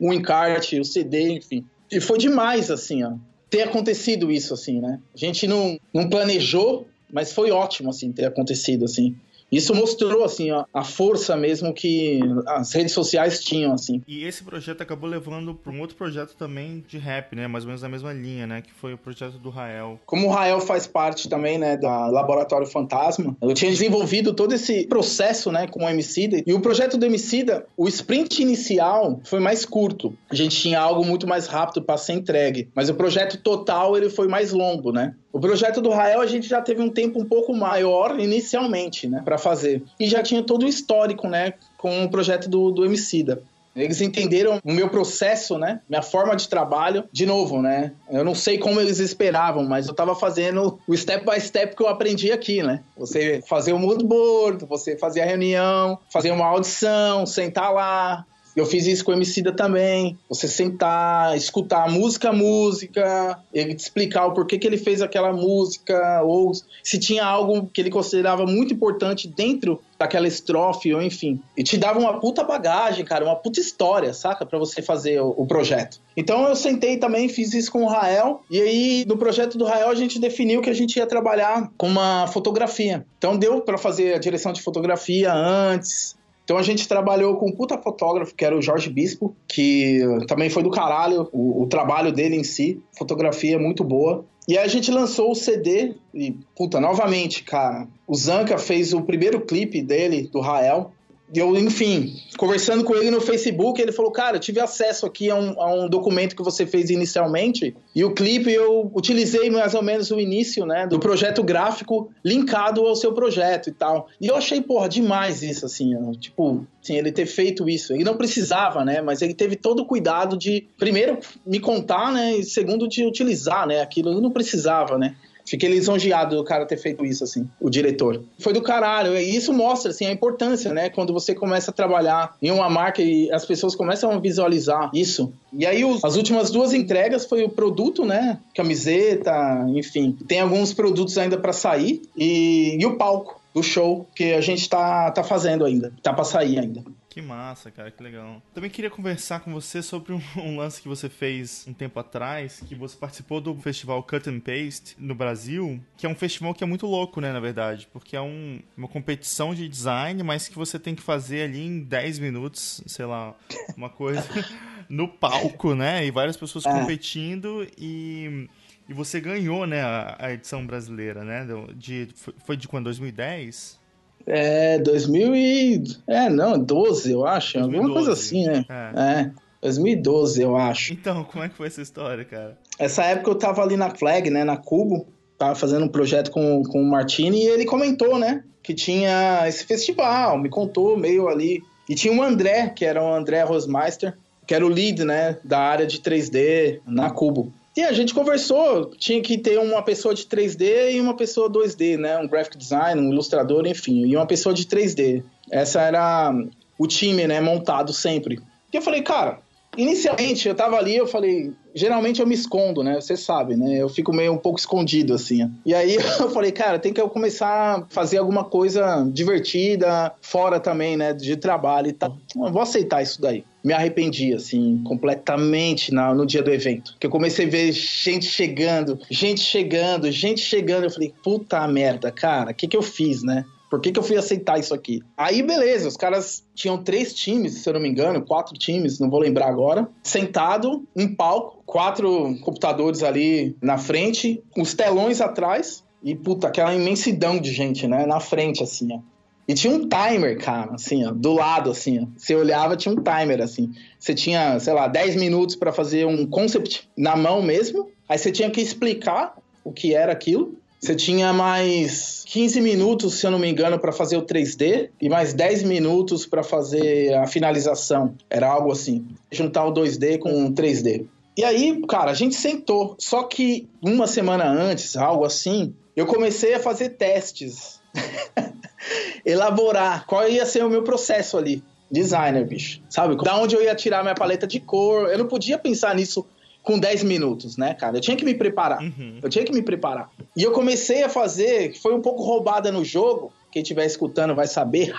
O 0.00 0.12
encarte, 0.12 0.80
o 0.80 0.84
CD, 0.84 1.32
enfim. 1.32 1.64
E 1.92 2.00
foi 2.00 2.18
demais, 2.18 2.70
assim, 2.70 3.04
ó, 3.04 3.12
ter 3.50 3.62
acontecido 3.62 4.32
isso, 4.32 4.54
assim, 4.54 4.80
né? 4.80 4.98
A 5.14 5.18
gente 5.18 5.46
não, 5.46 5.78
não 5.92 6.08
planejou, 6.08 6.88
mas 7.12 7.32
foi 7.32 7.50
ótimo, 7.50 7.90
assim, 7.90 8.10
ter 8.10 8.24
acontecido, 8.24 8.84
assim. 8.84 9.14
Isso 9.50 9.74
mostrou, 9.74 10.24
assim, 10.24 10.50
a, 10.50 10.64
a 10.72 10.84
força 10.84 11.36
mesmo 11.36 11.72
que 11.72 12.20
as 12.46 12.72
redes 12.72 12.92
sociais 12.92 13.42
tinham, 13.42 13.72
assim. 13.72 14.02
E 14.06 14.24
esse 14.24 14.42
projeto 14.42 14.82
acabou 14.82 15.08
levando 15.08 15.54
para 15.54 15.72
um 15.72 15.80
outro 15.80 15.96
projeto 15.96 16.34
também 16.36 16.84
de 16.86 16.98
rap, 16.98 17.34
né? 17.34 17.46
Mais 17.46 17.64
ou 17.64 17.68
menos 17.68 17.82
na 17.82 17.88
mesma 17.88 18.12
linha, 18.12 18.46
né? 18.46 18.62
Que 18.62 18.72
foi 18.72 18.94
o 18.94 18.98
projeto 18.98 19.38
do 19.38 19.50
Rael. 19.50 19.98
Como 20.06 20.28
o 20.28 20.30
Rael 20.30 20.60
faz 20.60 20.86
parte 20.86 21.28
também, 21.28 21.58
né, 21.58 21.76
da 21.76 22.06
Laboratório 22.06 22.66
Fantasma, 22.66 23.36
eu 23.40 23.54
tinha 23.54 23.70
desenvolvido 23.70 24.32
todo 24.32 24.54
esse 24.54 24.86
processo, 24.86 25.50
né, 25.50 25.66
com 25.66 25.84
o 25.84 25.88
Emicida. 25.88 26.42
E 26.46 26.52
o 26.52 26.60
projeto 26.60 26.96
do 26.96 27.06
Emicida, 27.06 27.66
o 27.76 27.88
sprint 27.88 28.42
inicial 28.42 29.20
foi 29.24 29.40
mais 29.40 29.64
curto. 29.64 30.14
A 30.30 30.34
gente 30.34 30.56
tinha 30.60 30.80
algo 30.80 31.04
muito 31.04 31.26
mais 31.26 31.46
rápido 31.46 31.82
para 31.82 31.96
ser 31.96 32.14
entregue. 32.14 32.68
Mas 32.74 32.88
o 32.88 32.94
projeto 32.94 33.38
total, 33.38 33.96
ele 33.96 34.10
foi 34.10 34.28
mais 34.28 34.52
longo, 34.52 34.92
né? 34.92 35.14
O 35.32 35.38
projeto 35.38 35.80
do 35.80 35.90
Rael 35.90 36.20
a 36.20 36.26
gente 36.26 36.48
já 36.48 36.60
teve 36.60 36.82
um 36.82 36.90
tempo 36.90 37.20
um 37.20 37.24
pouco 37.24 37.54
maior 37.54 38.18
inicialmente, 38.18 39.08
né, 39.08 39.22
para 39.24 39.38
fazer. 39.38 39.82
E 39.98 40.06
já 40.06 40.22
tinha 40.22 40.42
todo 40.42 40.64
o 40.64 40.68
histórico, 40.68 41.28
né, 41.28 41.54
com 41.78 42.04
o 42.04 42.10
projeto 42.10 42.48
do, 42.48 42.70
do 42.70 42.84
Emicida. 42.84 43.42
Eles 43.74 44.00
entenderam 44.00 44.60
o 44.64 44.72
meu 44.72 44.88
processo, 44.88 45.56
né? 45.56 45.80
Minha 45.88 46.02
forma 46.02 46.34
de 46.34 46.48
trabalho. 46.48 47.04
De 47.12 47.24
novo, 47.24 47.62
né? 47.62 47.92
Eu 48.10 48.24
não 48.24 48.34
sei 48.34 48.58
como 48.58 48.80
eles 48.80 48.98
esperavam, 48.98 49.64
mas 49.64 49.86
eu 49.86 49.94
tava 49.94 50.14
fazendo 50.14 50.78
o 50.88 50.96
step 50.96 51.24
by 51.24 51.40
step 51.40 51.76
que 51.76 51.82
eu 51.82 51.88
aprendi 51.88 52.32
aqui, 52.32 52.62
né? 52.62 52.80
Você 52.96 53.40
fazer 53.48 53.72
o 53.72 53.78
mood 53.78 54.04
board, 54.04 54.64
você 54.66 54.96
fazer 54.96 55.20
a 55.20 55.26
reunião, 55.26 55.98
fazer 56.12 56.32
uma 56.32 56.46
audição, 56.46 57.24
sentar 57.24 57.72
lá, 57.72 58.26
eu 58.56 58.66
fiz 58.66 58.86
isso 58.86 59.04
com 59.04 59.12
o 59.12 59.14
Emicida 59.14 59.52
também. 59.52 60.18
Você 60.28 60.48
sentar, 60.48 61.36
escutar 61.36 61.88
música 61.90 62.30
a 62.30 62.32
música, 62.32 63.38
ele 63.52 63.74
te 63.74 63.80
explicar 63.80 64.26
o 64.26 64.32
porquê 64.32 64.58
que 64.58 64.66
ele 64.66 64.76
fez 64.76 65.00
aquela 65.00 65.32
música, 65.32 66.22
ou 66.22 66.52
se 66.82 66.98
tinha 66.98 67.24
algo 67.24 67.68
que 67.72 67.80
ele 67.80 67.90
considerava 67.90 68.46
muito 68.46 68.74
importante 68.74 69.28
dentro 69.28 69.80
daquela 69.98 70.26
estrofe, 70.26 70.94
ou 70.94 71.02
enfim. 71.02 71.40
E 71.56 71.62
te 71.62 71.76
dava 71.76 71.98
uma 71.98 72.18
puta 72.18 72.42
bagagem, 72.42 73.04
cara, 73.04 73.24
uma 73.24 73.36
puta 73.36 73.60
história, 73.60 74.14
saca? 74.14 74.46
para 74.46 74.58
você 74.58 74.80
fazer 74.80 75.20
o, 75.20 75.34
o, 75.36 75.46
projeto. 75.46 76.00
Então 76.16 76.48
eu 76.48 76.56
sentei 76.56 76.96
também, 76.96 77.28
fiz 77.28 77.52
isso 77.52 77.70
com 77.70 77.84
o 77.84 77.86
Rael, 77.86 78.42
e 78.50 78.60
aí 78.60 79.04
no 79.06 79.16
projeto 79.16 79.58
do 79.58 79.64
Rael 79.64 79.88
a 79.88 79.94
gente 79.94 80.18
definiu 80.18 80.62
que 80.62 80.70
a 80.70 80.74
gente 80.74 80.96
ia 80.96 81.06
trabalhar 81.06 81.70
com 81.76 81.86
uma 81.86 82.26
fotografia. 82.26 83.04
Então 83.18 83.36
deu 83.36 83.60
para 83.60 83.76
fazer 83.76 84.14
a 84.14 84.18
direção 84.18 84.52
de 84.52 84.62
fotografia 84.62 85.32
antes, 85.32 86.16
então 86.50 86.58
a 86.58 86.64
gente 86.64 86.88
trabalhou 86.88 87.36
com 87.36 87.46
um 87.46 87.52
puta 87.52 87.78
fotógrafo, 87.78 88.34
que 88.34 88.44
era 88.44 88.58
o 88.58 88.60
Jorge 88.60 88.90
Bispo, 88.90 89.36
que 89.46 90.00
também 90.26 90.50
foi 90.50 90.64
do 90.64 90.70
caralho 90.72 91.28
o, 91.30 91.62
o 91.62 91.68
trabalho 91.68 92.10
dele 92.10 92.34
em 92.34 92.42
si. 92.42 92.82
Fotografia 92.98 93.56
muito 93.56 93.84
boa. 93.84 94.24
E 94.48 94.58
aí 94.58 94.64
a 94.64 94.68
gente 94.68 94.90
lançou 94.90 95.30
o 95.30 95.34
CD 95.36 95.94
e, 96.12 96.34
puta, 96.56 96.80
novamente, 96.80 97.44
cara, 97.44 97.86
o 98.04 98.16
Zanca 98.16 98.58
fez 98.58 98.92
o 98.92 99.00
primeiro 99.02 99.42
clipe 99.42 99.80
dele, 99.80 100.22
do 100.26 100.40
Rael, 100.40 100.90
eu, 101.34 101.56
enfim, 101.56 102.16
conversando 102.36 102.82
com 102.82 102.94
ele 102.94 103.10
no 103.10 103.20
Facebook, 103.20 103.80
ele 103.80 103.92
falou: 103.92 104.10
Cara, 104.10 104.36
eu 104.36 104.40
tive 104.40 104.60
acesso 104.60 105.06
aqui 105.06 105.30
a 105.30 105.36
um, 105.36 105.60
a 105.60 105.74
um, 105.74 105.88
documento 105.88 106.34
que 106.34 106.42
você 106.42 106.66
fez 106.66 106.90
inicialmente, 106.90 107.74
e 107.94 108.04
o 108.04 108.12
clipe 108.12 108.50
eu 108.50 108.90
utilizei 108.94 109.48
mais 109.50 109.74
ou 109.74 109.82
menos 109.82 110.10
o 110.10 110.18
início, 110.18 110.66
né, 110.66 110.86
do 110.86 110.98
projeto 110.98 111.42
gráfico 111.42 112.10
linkado 112.24 112.84
ao 112.84 112.96
seu 112.96 113.12
projeto 113.12 113.68
e 113.68 113.72
tal. 113.72 114.08
E 114.20 114.26
eu 114.26 114.34
achei, 114.34 114.60
porra, 114.60 114.88
demais 114.88 115.42
isso, 115.42 115.66
assim, 115.66 115.94
tipo, 116.14 116.66
assim, 116.82 116.96
ele 116.96 117.12
ter 117.12 117.26
feito 117.26 117.68
isso. 117.68 117.92
Ele 117.92 118.04
não 118.04 118.16
precisava, 118.16 118.84
né, 118.84 119.00
mas 119.00 119.22
ele 119.22 119.34
teve 119.34 119.54
todo 119.54 119.80
o 119.80 119.86
cuidado 119.86 120.36
de, 120.36 120.66
primeiro, 120.78 121.18
me 121.46 121.60
contar, 121.60 122.12
né, 122.12 122.36
e 122.36 122.42
segundo, 122.42 122.88
de 122.88 123.04
utilizar, 123.04 123.66
né, 123.66 123.80
aquilo. 123.80 124.10
Ele 124.10 124.20
não 124.20 124.30
precisava, 124.30 124.98
né. 124.98 125.14
Fiquei 125.50 125.68
lisonjeado 125.68 126.36
do 126.36 126.44
cara 126.44 126.64
ter 126.64 126.76
feito 126.76 127.04
isso, 127.04 127.24
assim, 127.24 127.44
o 127.60 127.68
diretor. 127.68 128.22
Foi 128.38 128.52
do 128.52 128.62
caralho. 128.62 129.18
E 129.18 129.34
isso 129.34 129.52
mostra, 129.52 129.90
assim, 129.90 130.06
a 130.06 130.12
importância, 130.12 130.72
né? 130.72 130.88
Quando 130.90 131.12
você 131.12 131.34
começa 131.34 131.72
a 131.72 131.74
trabalhar 131.74 132.36
em 132.40 132.52
uma 132.52 132.70
marca 132.70 133.02
e 133.02 133.28
as 133.32 133.44
pessoas 133.44 133.74
começam 133.74 134.12
a 134.12 134.18
visualizar 134.20 134.92
isso. 134.94 135.32
E 135.52 135.66
aí, 135.66 135.84
os, 135.84 136.04
as 136.04 136.14
últimas 136.14 136.52
duas 136.52 136.72
entregas 136.72 137.24
foi 137.26 137.42
o 137.42 137.48
produto, 137.48 138.04
né? 138.04 138.38
Camiseta, 138.54 139.66
enfim. 139.74 140.16
Tem 140.28 140.38
alguns 140.38 140.72
produtos 140.72 141.18
ainda 141.18 141.36
para 141.36 141.52
sair. 141.52 142.00
E, 142.16 142.76
e 142.80 142.86
o 142.86 142.96
palco 142.96 143.40
do 143.52 143.60
show 143.60 144.06
que 144.14 144.32
a 144.32 144.40
gente 144.40 144.68
tá, 144.68 145.10
tá 145.10 145.24
fazendo 145.24 145.64
ainda. 145.64 145.92
Tá 146.00 146.12
pra 146.12 146.22
sair 146.22 146.60
ainda. 146.60 146.84
Que 147.10 147.20
massa, 147.20 147.72
cara, 147.72 147.90
que 147.90 148.00
legal. 148.00 148.40
Também 148.54 148.70
queria 148.70 148.88
conversar 148.88 149.40
com 149.40 149.52
você 149.52 149.82
sobre 149.82 150.12
um, 150.12 150.22
um, 150.36 150.56
lance 150.56 150.80
que 150.80 150.86
você 150.86 151.08
fez 151.08 151.66
um 151.66 151.74
tempo 151.74 151.98
atrás, 151.98 152.62
que 152.68 152.72
você 152.76 152.96
participou 152.96 153.40
do 153.40 153.52
festival 153.56 154.00
Cut 154.04 154.30
and 154.30 154.38
Paste 154.38 154.94
no 154.96 155.12
Brasil, 155.12 155.82
que 155.96 156.06
é 156.06 156.08
um 156.08 156.14
festival 156.14 156.54
que 156.54 156.62
é 156.62 156.66
muito 156.66 156.86
louco, 156.86 157.20
né, 157.20 157.32
na 157.32 157.40
verdade, 157.40 157.88
porque 157.92 158.14
é 158.14 158.20
um, 158.20 158.60
uma 158.76 158.86
competição 158.86 159.52
de 159.52 159.68
design, 159.68 160.22
mas 160.22 160.46
que 160.46 160.54
você 160.54 160.78
tem 160.78 160.94
que 160.94 161.02
fazer 161.02 161.42
ali 161.42 161.66
em 161.66 161.80
10 161.80 162.20
minutos, 162.20 162.80
sei 162.86 163.06
lá, 163.06 163.34
uma 163.76 163.90
coisa 163.90 164.24
no 164.88 165.08
palco, 165.08 165.74
né, 165.74 166.06
e 166.06 166.12
várias 166.12 166.36
pessoas 166.36 166.64
é. 166.64 166.72
competindo 166.72 167.66
e 167.76 168.48
e 168.88 168.92
você 168.92 169.20
ganhou, 169.20 169.68
né, 169.68 169.82
a, 169.82 170.16
a 170.18 170.32
edição 170.32 170.66
brasileira, 170.66 171.22
né? 171.22 171.46
De, 171.76 172.08
foi 172.44 172.56
de 172.56 172.66
quando? 172.66 172.86
2010? 172.86 173.79
É, 174.26 174.78
2000 174.78 175.34
e... 175.34 175.82
É, 176.06 176.28
não, 176.28 176.58
12, 176.58 177.12
eu 177.12 177.26
acho. 177.26 177.58
2012. 177.58 177.76
Alguma 177.76 177.94
coisa 177.94 178.12
assim, 178.12 178.46
né? 178.46 178.64
É. 178.68 179.00
é. 179.00 179.30
2012, 179.62 180.42
eu 180.42 180.56
acho. 180.56 180.92
Então, 180.92 181.24
como 181.24 181.44
é 181.44 181.48
que 181.48 181.54
foi 181.54 181.66
essa 181.66 181.82
história, 181.82 182.24
cara? 182.24 182.56
Essa 182.78 183.04
época 183.04 183.30
eu 183.30 183.34
tava 183.34 183.62
ali 183.62 183.76
na 183.76 183.90
Flag, 183.90 184.30
né, 184.30 184.42
na 184.42 184.56
Cubo, 184.56 185.06
tava 185.36 185.54
fazendo 185.54 185.84
um 185.84 185.88
projeto 185.88 186.30
com, 186.30 186.62
com 186.62 186.80
o 186.80 186.90
Martini 186.90 187.44
e 187.44 187.48
ele 187.48 187.64
comentou, 187.66 188.18
né, 188.18 188.42
que 188.62 188.72
tinha 188.74 189.46
esse 189.46 189.64
festival, 189.64 190.38
me 190.38 190.48
contou 190.48 190.96
meio 190.96 191.28
ali. 191.28 191.62
E 191.88 191.94
tinha 191.94 192.14
o 192.14 192.22
André, 192.22 192.68
que 192.68 192.84
era 192.84 193.02
o 193.02 193.12
André 193.12 193.42
Rosmeister, 193.42 194.16
que 194.46 194.54
era 194.54 194.64
o 194.64 194.68
lead, 194.68 195.04
né, 195.04 195.36
da 195.44 195.58
área 195.58 195.86
de 195.86 195.98
3D 195.98 196.80
na 196.86 197.10
Cubo. 197.10 197.52
E 197.76 197.82
a 197.82 197.92
gente 197.92 198.12
conversou, 198.12 198.90
tinha 198.96 199.22
que 199.22 199.38
ter 199.38 199.58
uma 199.58 199.82
pessoa 199.82 200.12
de 200.12 200.24
3D 200.24 200.92
e 200.92 201.00
uma 201.00 201.16
pessoa 201.16 201.48
2D, 201.48 201.96
né? 201.96 202.18
Um 202.18 202.26
graphic 202.26 202.58
design, 202.58 203.00
um 203.00 203.12
ilustrador, 203.12 203.66
enfim, 203.66 204.06
e 204.06 204.16
uma 204.16 204.26
pessoa 204.26 204.54
de 204.54 204.64
3D. 204.64 205.22
Essa 205.50 205.82
era 205.82 206.32
o 206.78 206.86
time, 206.86 207.26
né, 207.26 207.40
montado 207.40 207.92
sempre. 207.92 208.40
E 208.72 208.76
eu 208.76 208.82
falei, 208.82 209.02
cara, 209.02 209.40
inicialmente 209.76 210.48
eu 210.48 210.54
tava 210.54 210.76
ali, 210.76 210.96
eu 210.96 211.06
falei, 211.06 211.52
geralmente 211.74 212.20
eu 212.20 212.26
me 212.26 212.34
escondo, 212.34 212.82
né? 212.82 213.00
Você 213.00 213.16
sabe, 213.16 213.56
né? 213.56 213.76
Eu 213.76 213.88
fico 213.88 214.12
meio 214.12 214.32
um 214.32 214.38
pouco 214.38 214.58
escondido, 214.58 215.14
assim. 215.14 215.50
E 215.64 215.74
aí 215.74 215.96
eu 216.20 216.30
falei, 216.30 216.52
cara, 216.52 216.78
tem 216.78 216.92
que 216.92 217.00
eu 217.00 217.08
começar 217.08 217.78
a 217.78 217.86
fazer 217.88 218.18
alguma 218.18 218.44
coisa 218.44 219.08
divertida, 219.12 220.12
fora 220.20 220.58
também, 220.58 220.96
né? 220.96 221.12
De 221.12 221.36
trabalho 221.36 221.88
e 221.88 221.92
tal. 221.92 222.18
Eu 222.36 222.52
vou 222.52 222.62
aceitar 222.62 223.02
isso 223.02 223.20
daí. 223.20 223.44
Me 223.62 223.74
arrependi, 223.74 224.32
assim, 224.32 224.82
completamente 224.84 225.92
na, 225.92 226.14
no 226.14 226.24
dia 226.24 226.42
do 226.42 226.50
evento. 226.50 226.96
Que 226.98 227.06
eu 227.06 227.10
comecei 227.10 227.46
a 227.46 227.50
ver 227.50 227.72
gente 227.72 228.24
chegando, 228.24 228.98
gente 229.10 229.42
chegando, 229.42 230.10
gente 230.10 230.40
chegando. 230.40 230.84
Eu 230.84 230.90
falei, 230.90 231.12
puta 231.22 231.66
merda, 231.68 232.10
cara, 232.10 232.52
o 232.52 232.54
que 232.54 232.66
que 232.66 232.76
eu 232.76 232.82
fiz, 232.82 233.22
né? 233.22 233.44
Por 233.70 233.80
que, 233.80 233.92
que 233.92 233.98
eu 234.00 234.02
fui 234.02 234.16
aceitar 234.16 234.58
isso 234.58 234.74
aqui? 234.74 235.00
Aí, 235.16 235.42
beleza, 235.42 235.86
os 235.86 235.96
caras 235.96 236.44
tinham 236.54 236.82
três 236.82 237.14
times, 237.14 237.58
se 237.62 237.68
eu 237.68 237.74
não 237.74 237.80
me 237.80 237.88
engano, 237.88 238.20
quatro 238.20 238.52
times, 238.54 238.98
não 238.98 239.08
vou 239.08 239.20
lembrar 239.20 239.46
agora, 239.46 239.88
sentado, 240.02 240.84
um 240.96 241.14
palco, 241.14 241.62
quatro 241.64 242.36
computadores 242.40 243.04
ali 243.04 243.56
na 243.62 243.78
frente, 243.78 244.42
os 244.58 244.74
telões 244.74 245.20
atrás, 245.20 245.84
e 246.02 246.16
puta, 246.16 246.48
aquela 246.48 246.74
imensidão 246.74 247.38
de 247.38 247.52
gente, 247.52 247.86
né, 247.86 248.04
na 248.06 248.18
frente, 248.18 248.62
assim, 248.62 248.92
ó. 248.92 248.98
E 249.46 249.54
tinha 249.54 249.72
um 249.72 249.88
timer, 249.88 250.38
cara, 250.38 250.74
assim, 250.74 251.04
ó, 251.04 251.12
do 251.12 251.32
lado, 251.32 251.70
assim, 251.70 252.00
ó. 252.00 252.06
Você 252.16 252.34
olhava, 252.34 252.76
tinha 252.76 252.92
um 252.92 253.02
timer, 253.02 253.40
assim. 253.40 253.72
Você 253.98 254.14
tinha, 254.14 254.58
sei 254.60 254.72
lá, 254.72 254.86
10 254.86 255.16
minutos 255.16 255.56
para 255.56 255.72
fazer 255.72 256.06
um 256.06 256.24
concept 256.24 256.88
na 256.96 257.16
mão 257.16 257.42
mesmo. 257.42 257.88
Aí 258.08 258.16
você 258.16 258.30
tinha 258.30 258.48
que 258.48 258.60
explicar 258.60 259.36
o 259.64 259.72
que 259.72 259.92
era 259.92 260.12
aquilo. 260.12 260.56
Você 260.80 260.94
tinha 260.94 261.30
mais 261.30 262.24
15 262.26 262.58
minutos, 262.62 263.14
se 263.14 263.26
eu 263.26 263.30
não 263.30 263.38
me 263.38 263.50
engano, 263.50 263.78
para 263.78 263.92
fazer 263.92 264.16
o 264.16 264.22
3D 264.22 264.88
e 264.98 265.10
mais 265.10 265.34
10 265.34 265.64
minutos 265.64 266.24
para 266.24 266.42
fazer 266.42 267.12
a 267.14 267.26
finalização. 267.26 268.14
Era 268.30 268.48
algo 268.50 268.72
assim. 268.72 269.06
Juntar 269.30 269.66
o 269.66 269.74
2D 269.74 270.18
com 270.18 270.46
o 270.46 270.52
3D. 270.52 271.04
E 271.36 271.44
aí, 271.44 271.82
cara, 271.86 272.10
a 272.10 272.14
gente 272.14 272.34
sentou. 272.34 272.96
Só 272.98 273.24
que 273.24 273.68
uma 273.82 274.06
semana 274.06 274.50
antes, 274.50 274.96
algo 274.96 275.26
assim, 275.26 275.74
eu 275.94 276.06
comecei 276.06 276.54
a 276.54 276.60
fazer 276.60 276.90
testes. 276.90 277.78
Elaborar 279.24 280.06
qual 280.06 280.26
ia 280.26 280.46
ser 280.46 280.64
o 280.64 280.70
meu 280.70 280.82
processo 280.82 281.36
ali. 281.36 281.62
Designer, 281.90 282.46
bicho. 282.46 282.80
Sabe? 282.88 283.22
Da 283.22 283.36
onde 283.36 283.54
eu 283.54 283.62
ia 283.62 283.74
tirar 283.74 284.02
minha 284.02 284.14
paleta 284.14 284.46
de 284.46 284.58
cor. 284.58 285.10
Eu 285.10 285.18
não 285.18 285.26
podia 285.26 285.58
pensar 285.58 285.94
nisso 285.94 286.26
com 286.62 286.78
10 286.78 287.04
minutos, 287.04 287.56
né, 287.56 287.74
cara? 287.74 287.96
Eu 287.96 288.00
tinha 288.00 288.16
que 288.16 288.24
me 288.24 288.34
preparar. 288.34 288.80
Uhum. 288.82 289.18
Eu 289.22 289.28
tinha 289.28 289.44
que 289.44 289.52
me 289.52 289.62
preparar. 289.62 290.10
E 290.36 290.42
eu 290.42 290.52
comecei 290.52 291.02
a 291.02 291.08
fazer, 291.08 291.74
foi 291.80 291.94
um 291.94 292.00
pouco 292.00 292.22
roubada 292.22 292.70
no 292.70 292.84
jogo. 292.84 293.32
Quem 293.50 293.62
estiver 293.62 293.86
escutando 293.86 294.34
vai 294.34 294.46
saber. 294.46 294.94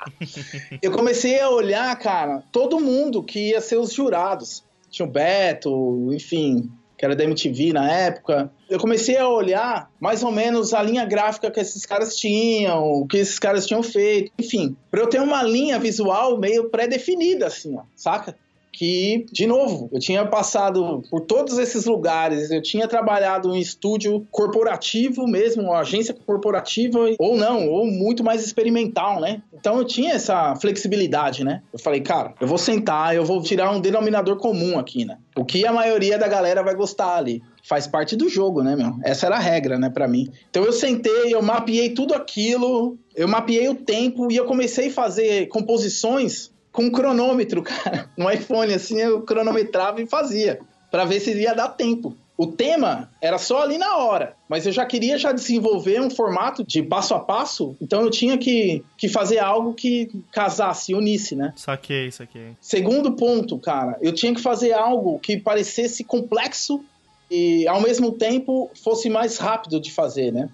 eu 0.80 0.90
comecei 0.92 1.38
a 1.40 1.50
olhar, 1.50 1.94
cara, 1.98 2.42
todo 2.50 2.80
mundo 2.80 3.22
que 3.22 3.50
ia 3.50 3.60
ser 3.60 3.76
os 3.76 3.92
jurados. 3.92 4.64
Tinha 4.90 5.06
o 5.06 5.10
Beto, 5.10 6.08
enfim, 6.12 6.70
que 6.96 7.04
era 7.04 7.14
da 7.14 7.24
MTV 7.24 7.72
na 7.72 7.90
época. 7.90 8.50
Eu 8.68 8.78
comecei 8.78 9.16
a 9.18 9.28
olhar 9.28 9.90
mais 10.00 10.22
ou 10.22 10.32
menos 10.32 10.72
a 10.72 10.82
linha 10.82 11.04
gráfica 11.04 11.50
que 11.50 11.60
esses 11.60 11.84
caras 11.84 12.16
tinham, 12.16 12.82
o 12.82 13.06
que 13.06 13.18
esses 13.18 13.38
caras 13.38 13.66
tinham 13.66 13.82
feito, 13.82 14.32
enfim, 14.38 14.76
para 14.90 15.00
eu 15.00 15.08
ter 15.08 15.20
uma 15.20 15.42
linha 15.42 15.78
visual 15.78 16.38
meio 16.38 16.70
pré-definida, 16.70 17.46
assim, 17.46 17.76
ó, 17.76 17.82
saca? 17.94 18.36
Que, 18.76 19.24
de 19.32 19.46
novo, 19.46 19.88
eu 19.90 19.98
tinha 19.98 20.26
passado 20.26 21.02
por 21.10 21.22
todos 21.22 21.56
esses 21.56 21.86
lugares, 21.86 22.50
eu 22.50 22.60
tinha 22.60 22.86
trabalhado 22.86 23.54
em 23.56 23.58
estúdio 23.58 24.26
corporativo 24.30 25.26
mesmo, 25.26 25.62
uma 25.62 25.78
agência 25.78 26.12
corporativa, 26.12 26.98
ou 27.18 27.38
não, 27.38 27.68
ou 27.70 27.86
muito 27.86 28.22
mais 28.22 28.44
experimental, 28.44 29.18
né? 29.18 29.42
Então 29.54 29.78
eu 29.78 29.84
tinha 29.84 30.12
essa 30.12 30.54
flexibilidade, 30.56 31.42
né? 31.42 31.62
Eu 31.72 31.78
falei, 31.78 32.02
cara, 32.02 32.34
eu 32.38 32.46
vou 32.46 32.58
sentar, 32.58 33.16
eu 33.16 33.24
vou 33.24 33.42
tirar 33.42 33.70
um 33.70 33.80
denominador 33.80 34.36
comum 34.36 34.78
aqui, 34.78 35.06
né? 35.06 35.16
O 35.34 35.44
que 35.44 35.66
a 35.66 35.72
maioria 35.72 36.18
da 36.18 36.28
galera 36.28 36.62
vai 36.62 36.74
gostar 36.74 37.16
ali 37.16 37.42
faz 37.66 37.86
parte 37.86 38.14
do 38.14 38.28
jogo, 38.28 38.62
né, 38.62 38.76
meu? 38.76 38.92
Essa 39.02 39.26
era 39.26 39.36
a 39.36 39.40
regra, 39.40 39.78
né, 39.78 39.88
para 39.88 40.06
mim. 40.06 40.30
Então 40.50 40.64
eu 40.64 40.72
sentei, 40.72 41.34
eu 41.34 41.42
mapeei 41.42 41.90
tudo 41.90 42.14
aquilo, 42.14 42.98
eu 43.14 43.26
mapeei 43.26 43.68
o 43.68 43.74
tempo 43.74 44.30
e 44.30 44.36
eu 44.36 44.44
comecei 44.44 44.88
a 44.88 44.92
fazer 44.92 45.48
composições 45.48 46.54
com 46.76 46.84
um 46.84 46.90
cronômetro, 46.90 47.62
cara. 47.64 48.08
No 48.16 48.30
iPhone, 48.30 48.72
assim, 48.72 49.00
eu 49.00 49.22
cronometrava 49.22 50.00
e 50.00 50.06
fazia, 50.06 50.60
para 50.90 51.06
ver 51.06 51.18
se 51.18 51.32
ia 51.32 51.54
dar 51.54 51.70
tempo. 51.70 52.14
O 52.38 52.46
tema 52.46 53.10
era 53.18 53.38
só 53.38 53.62
ali 53.62 53.78
na 53.78 53.96
hora, 53.96 54.34
mas 54.46 54.66
eu 54.66 54.72
já 54.72 54.84
queria 54.84 55.16
já 55.16 55.32
desenvolver 55.32 56.02
um 56.02 56.10
formato 56.10 56.62
de 56.62 56.82
passo 56.82 57.14
a 57.14 57.18
passo, 57.18 57.74
então 57.80 58.02
eu 58.02 58.10
tinha 58.10 58.36
que, 58.36 58.84
que 58.98 59.08
fazer 59.08 59.38
algo 59.38 59.72
que 59.72 60.10
casasse, 60.30 60.94
unisse, 60.94 61.34
né? 61.34 61.54
Saquei, 61.56 62.12
saquei. 62.12 62.54
Segundo 62.60 63.12
ponto, 63.12 63.58
cara, 63.58 63.96
eu 64.02 64.12
tinha 64.12 64.34
que 64.34 64.42
fazer 64.42 64.74
algo 64.74 65.18
que 65.18 65.38
parecesse 65.38 66.04
complexo 66.04 66.84
e 67.30 67.66
ao 67.66 67.80
mesmo 67.80 68.12
tempo 68.12 68.70
fosse 68.84 69.08
mais 69.08 69.38
rápido 69.38 69.80
de 69.80 69.90
fazer, 69.90 70.30
né? 70.30 70.50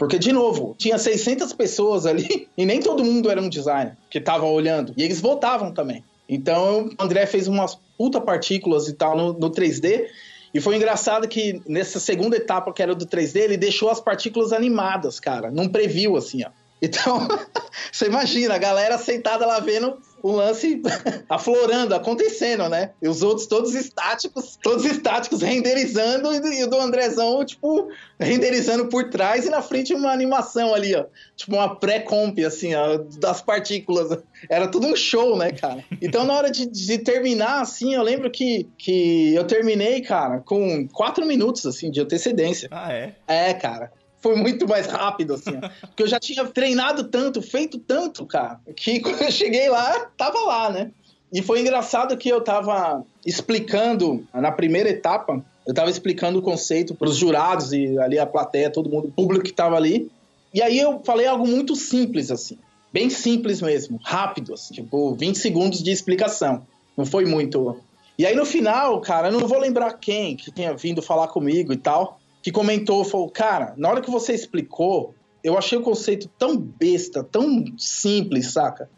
Porque, 0.00 0.18
de 0.18 0.32
novo, 0.32 0.74
tinha 0.78 0.96
600 0.96 1.52
pessoas 1.52 2.06
ali 2.06 2.48
e 2.56 2.64
nem 2.64 2.80
todo 2.80 3.04
mundo 3.04 3.30
era 3.30 3.38
um 3.38 3.50
designer 3.50 3.98
que 4.08 4.16
estava 4.16 4.46
olhando. 4.46 4.94
E 4.96 5.02
eles 5.02 5.20
votavam 5.20 5.74
também. 5.74 6.02
Então, 6.26 6.88
o 6.98 7.02
André 7.02 7.26
fez 7.26 7.46
umas 7.46 7.78
puta 7.98 8.18
partículas 8.18 8.88
e 8.88 8.94
tal 8.94 9.14
no, 9.14 9.34
no 9.34 9.50
3D. 9.50 10.06
E 10.54 10.60
foi 10.60 10.76
engraçado 10.76 11.28
que 11.28 11.60
nessa 11.68 12.00
segunda 12.00 12.34
etapa, 12.34 12.72
que 12.72 12.82
era 12.82 12.94
do 12.94 13.04
3D, 13.04 13.40
ele 13.40 13.58
deixou 13.58 13.90
as 13.90 14.00
partículas 14.00 14.54
animadas, 14.54 15.20
cara. 15.20 15.50
Não 15.50 15.68
previu, 15.68 16.16
assim, 16.16 16.44
ó. 16.46 16.50
Então, 16.80 17.28
você 17.92 18.06
imagina, 18.06 18.54
a 18.54 18.58
galera 18.58 18.96
sentada 18.96 19.44
lá 19.44 19.60
vendo 19.60 19.98
o 20.22 20.32
lance 20.32 20.82
aflorando, 21.28 21.94
acontecendo, 21.94 22.68
né? 22.68 22.90
E 23.00 23.08
os 23.08 23.22
outros 23.22 23.46
todos 23.46 23.74
estáticos, 23.74 24.58
todos 24.62 24.84
estáticos 24.84 25.42
renderizando 25.42 26.32
e 26.32 26.64
o 26.64 26.68
do 26.68 26.78
Andrezão, 26.78 27.44
tipo, 27.44 27.88
renderizando 28.18 28.86
por 28.88 29.10
trás 29.10 29.46
e 29.46 29.50
na 29.50 29.62
frente 29.62 29.94
uma 29.94 30.12
animação 30.12 30.74
ali, 30.74 30.94
ó. 30.94 31.04
Tipo 31.36 31.54
uma 31.54 31.76
pré-comp, 31.76 32.38
assim, 32.44 32.74
ó, 32.74 32.98
das 33.18 33.40
partículas. 33.40 34.18
Era 34.48 34.68
tudo 34.68 34.86
um 34.86 34.96
show, 34.96 35.36
né, 35.36 35.52
cara? 35.52 35.84
Então, 36.00 36.24
na 36.24 36.34
hora 36.34 36.50
de, 36.50 36.66
de, 36.66 36.98
terminar, 36.98 37.60
assim, 37.60 37.94
eu 37.94 38.02
lembro 38.02 38.30
que, 38.30 38.68
que 38.76 39.34
eu 39.34 39.44
terminei, 39.44 40.00
cara, 40.00 40.40
com 40.40 40.86
quatro 40.88 41.26
minutos, 41.26 41.66
assim, 41.66 41.90
de 41.90 42.00
antecedência. 42.00 42.68
Ah, 42.70 42.92
é? 42.92 43.14
É, 43.26 43.54
cara 43.54 43.90
foi 44.20 44.36
muito 44.36 44.68
mais 44.68 44.86
rápido, 44.86 45.34
assim. 45.34 45.58
Porque 45.80 46.02
eu 46.02 46.06
já 46.06 46.18
tinha 46.20 46.44
treinado 46.44 47.04
tanto, 47.04 47.40
feito 47.42 47.78
tanto, 47.78 48.24
cara, 48.26 48.60
que 48.76 49.00
quando 49.00 49.22
eu 49.22 49.32
cheguei 49.32 49.68
lá, 49.68 50.10
tava 50.16 50.38
lá, 50.40 50.70
né? 50.70 50.90
E 51.32 51.42
foi 51.42 51.60
engraçado 51.60 52.16
que 52.16 52.28
eu 52.28 52.40
tava 52.40 53.04
explicando, 53.24 54.26
na 54.34 54.50
primeira 54.50 54.88
etapa, 54.88 55.44
eu 55.66 55.72
tava 55.72 55.88
explicando 55.88 56.38
o 56.40 56.42
conceito 56.42 56.94
para 56.94 57.08
os 57.08 57.16
jurados 57.16 57.72
e 57.72 57.98
ali 57.98 58.18
a 58.18 58.26
plateia, 58.26 58.70
todo 58.70 58.90
mundo, 58.90 59.08
o 59.08 59.12
público 59.12 59.44
que 59.44 59.52
tava 59.52 59.76
ali. 59.76 60.10
E 60.52 60.60
aí 60.60 60.78
eu 60.78 61.00
falei 61.04 61.26
algo 61.26 61.46
muito 61.46 61.76
simples, 61.76 62.30
assim. 62.30 62.58
Bem 62.92 63.08
simples 63.08 63.62
mesmo, 63.62 64.00
rápido, 64.02 64.54
assim, 64.54 64.74
tipo 64.74 65.14
20 65.14 65.36
segundos 65.36 65.80
de 65.80 65.92
explicação. 65.92 66.66
Não 66.96 67.06
foi 67.06 67.24
muito. 67.24 67.78
E 68.18 68.26
aí 68.26 68.34
no 68.34 68.44
final, 68.44 69.00
cara, 69.00 69.28
eu 69.28 69.32
não 69.32 69.46
vou 69.46 69.60
lembrar 69.60 69.92
quem 69.92 70.34
que 70.34 70.50
tinha 70.50 70.74
vindo 70.74 71.00
falar 71.00 71.28
comigo 71.28 71.72
e 71.72 71.76
tal 71.76 72.19
que 72.42 72.50
comentou, 72.50 73.04
falou, 73.04 73.30
cara, 73.30 73.74
na 73.76 73.88
hora 73.88 74.00
que 74.00 74.10
você 74.10 74.32
explicou, 74.32 75.14
eu 75.42 75.56
achei 75.56 75.78
o 75.78 75.82
conceito 75.82 76.28
tão 76.38 76.56
besta, 76.56 77.24
tão 77.24 77.64
simples, 77.78 78.52
saca? 78.52 78.88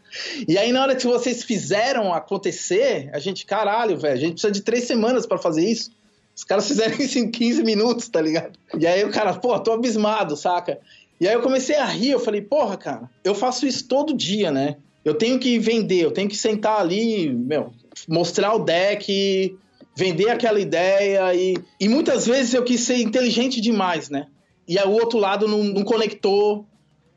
E 0.47 0.57
aí, 0.57 0.71
na 0.71 0.81
hora 0.81 0.95
que 0.95 1.05
vocês 1.05 1.43
fizeram 1.43 2.13
acontecer, 2.13 3.09
a 3.13 3.19
gente, 3.19 3.45
caralho, 3.45 3.97
velho, 3.97 4.13
a 4.13 4.19
gente 4.19 4.33
precisa 4.33 4.51
de 4.51 4.61
três 4.61 4.83
semanas 4.85 5.25
para 5.25 5.37
fazer 5.37 5.65
isso. 5.65 5.91
Os 6.35 6.43
caras 6.43 6.67
fizeram 6.67 6.95
isso 6.99 7.17
em 7.17 7.29
15 7.29 7.63
minutos, 7.63 8.09
tá 8.09 8.21
ligado? 8.21 8.57
E 8.77 8.85
aí 8.85 9.03
o 9.03 9.11
cara, 9.11 9.33
pô, 9.33 9.57
tô 9.59 9.71
abismado, 9.71 10.35
saca? 10.35 10.79
E 11.19 11.27
aí 11.27 11.33
eu 11.33 11.41
comecei 11.41 11.75
a 11.75 11.85
rir, 11.85 12.11
eu 12.11 12.19
falei, 12.19 12.41
porra, 12.41 12.77
cara, 12.77 13.09
eu 13.23 13.33
faço 13.33 13.65
isso 13.65 13.87
todo 13.87 14.13
dia, 14.13 14.51
né? 14.51 14.77
Eu 15.05 15.15
tenho 15.15 15.39
que 15.39 15.59
vender, 15.59 16.01
eu 16.01 16.11
tenho 16.11 16.29
que 16.29 16.35
sentar 16.35 16.79
ali, 16.79 17.29
meu, 17.29 17.71
mostrar 18.07 18.53
o 18.53 18.63
deck, 18.63 19.57
vender 19.95 20.29
aquela 20.29 20.59
ideia 20.59 21.33
e, 21.33 21.55
e 21.79 21.87
muitas 21.87 22.25
vezes 22.25 22.53
eu 22.53 22.63
quis 22.63 22.81
ser 22.81 22.97
inteligente 22.97 23.61
demais, 23.61 24.09
né? 24.09 24.27
E 24.67 24.77
o 24.79 24.91
outro 24.91 25.19
lado 25.19 25.47
não, 25.47 25.63
não 25.63 25.83
conectou, 25.83 26.65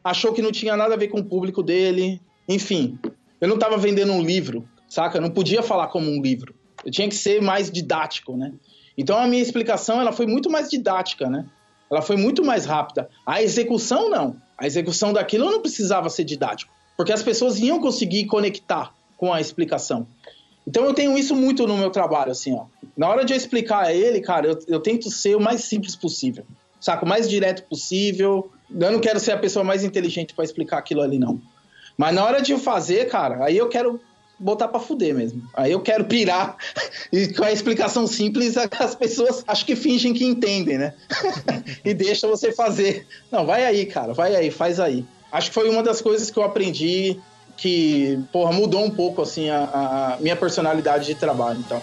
achou 0.02 0.32
que 0.32 0.42
não 0.42 0.52
tinha 0.52 0.76
nada 0.76 0.94
a 0.94 0.96
ver 0.96 1.08
com 1.08 1.20
o 1.20 1.24
público 1.24 1.62
dele, 1.62 2.20
enfim. 2.48 2.98
Eu 3.40 3.48
não 3.48 3.54
estava 3.54 3.76
vendendo 3.76 4.12
um 4.12 4.22
livro, 4.22 4.68
saca? 4.88 5.18
Eu 5.18 5.22
não 5.22 5.30
podia 5.30 5.62
falar 5.62 5.88
como 5.88 6.10
um 6.10 6.20
livro. 6.20 6.54
Eu 6.84 6.90
tinha 6.90 7.08
que 7.08 7.14
ser 7.14 7.40
mais 7.40 7.70
didático, 7.70 8.36
né? 8.36 8.52
Então 8.96 9.18
a 9.18 9.26
minha 9.26 9.42
explicação 9.42 10.00
ela 10.00 10.12
foi 10.12 10.26
muito 10.26 10.50
mais 10.50 10.68
didática, 10.68 11.28
né? 11.28 11.46
Ela 11.90 12.02
foi 12.02 12.16
muito 12.16 12.44
mais 12.44 12.66
rápida. 12.66 13.08
A 13.24 13.42
execução 13.42 14.10
não. 14.10 14.36
A 14.58 14.66
execução 14.66 15.12
daquilo 15.12 15.50
não 15.50 15.60
precisava 15.60 16.08
ser 16.08 16.24
didático, 16.24 16.72
porque 16.96 17.12
as 17.12 17.22
pessoas 17.22 17.58
iam 17.58 17.80
conseguir 17.80 18.26
conectar 18.26 18.94
com 19.16 19.32
a 19.32 19.40
explicação. 19.40 20.06
Então 20.66 20.84
eu 20.84 20.92
tenho 20.92 21.16
isso 21.16 21.34
muito 21.34 21.66
no 21.66 21.76
meu 21.76 21.90
trabalho, 21.90 22.32
assim, 22.32 22.54
ó. 22.54 22.64
Na 22.96 23.08
hora 23.08 23.24
de 23.24 23.32
eu 23.32 23.36
explicar 23.36 23.84
a 23.84 23.94
ele, 23.94 24.20
cara, 24.20 24.48
eu, 24.48 24.58
eu 24.66 24.80
tento 24.80 25.10
ser 25.10 25.36
o 25.36 25.40
mais 25.40 25.64
simples 25.64 25.94
possível. 25.94 26.44
Saca? 26.80 27.04
O 27.04 27.08
mais 27.08 27.28
direto 27.28 27.62
possível. 27.64 28.50
Eu 28.70 28.92
não 28.92 29.00
quero 29.00 29.20
ser 29.20 29.32
a 29.32 29.38
pessoa 29.38 29.64
mais 29.64 29.84
inteligente 29.84 30.34
para 30.34 30.44
explicar 30.44 30.78
aquilo 30.78 31.02
ali, 31.02 31.18
não. 31.18 31.40
Mas 31.96 32.14
na 32.14 32.24
hora 32.24 32.42
de 32.42 32.52
eu 32.52 32.58
fazer, 32.58 33.08
cara, 33.08 33.44
aí 33.44 33.56
eu 33.56 33.68
quero 33.68 34.00
botar 34.38 34.68
pra 34.68 34.80
fuder 34.80 35.14
mesmo. 35.14 35.42
Aí 35.54 35.72
eu 35.72 35.80
quero 35.80 36.04
pirar. 36.04 36.56
E 37.12 37.32
com 37.32 37.44
a 37.44 37.52
explicação 37.52 38.04
simples, 38.04 38.56
as 38.56 38.94
pessoas 38.96 39.44
acho 39.46 39.64
que 39.64 39.76
fingem 39.76 40.12
que 40.12 40.24
entendem, 40.24 40.76
né? 40.76 40.92
e 41.84 41.94
deixa 41.94 42.26
você 42.26 42.50
fazer. 42.50 43.06
Não, 43.30 43.46
vai 43.46 43.64
aí, 43.64 43.86
cara, 43.86 44.12
vai 44.12 44.34
aí, 44.34 44.50
faz 44.50 44.80
aí. 44.80 45.04
Acho 45.30 45.48
que 45.50 45.54
foi 45.54 45.68
uma 45.68 45.84
das 45.84 46.00
coisas 46.00 46.28
que 46.28 46.36
eu 46.36 46.42
aprendi 46.42 47.20
que, 47.56 48.22
porra, 48.32 48.52
mudou 48.52 48.84
um 48.84 48.90
pouco, 48.90 49.22
assim, 49.22 49.48
a, 49.48 50.16
a 50.16 50.16
minha 50.20 50.36
personalidade 50.36 51.06
de 51.06 51.14
trabalho, 51.14 51.58
então. 51.58 51.80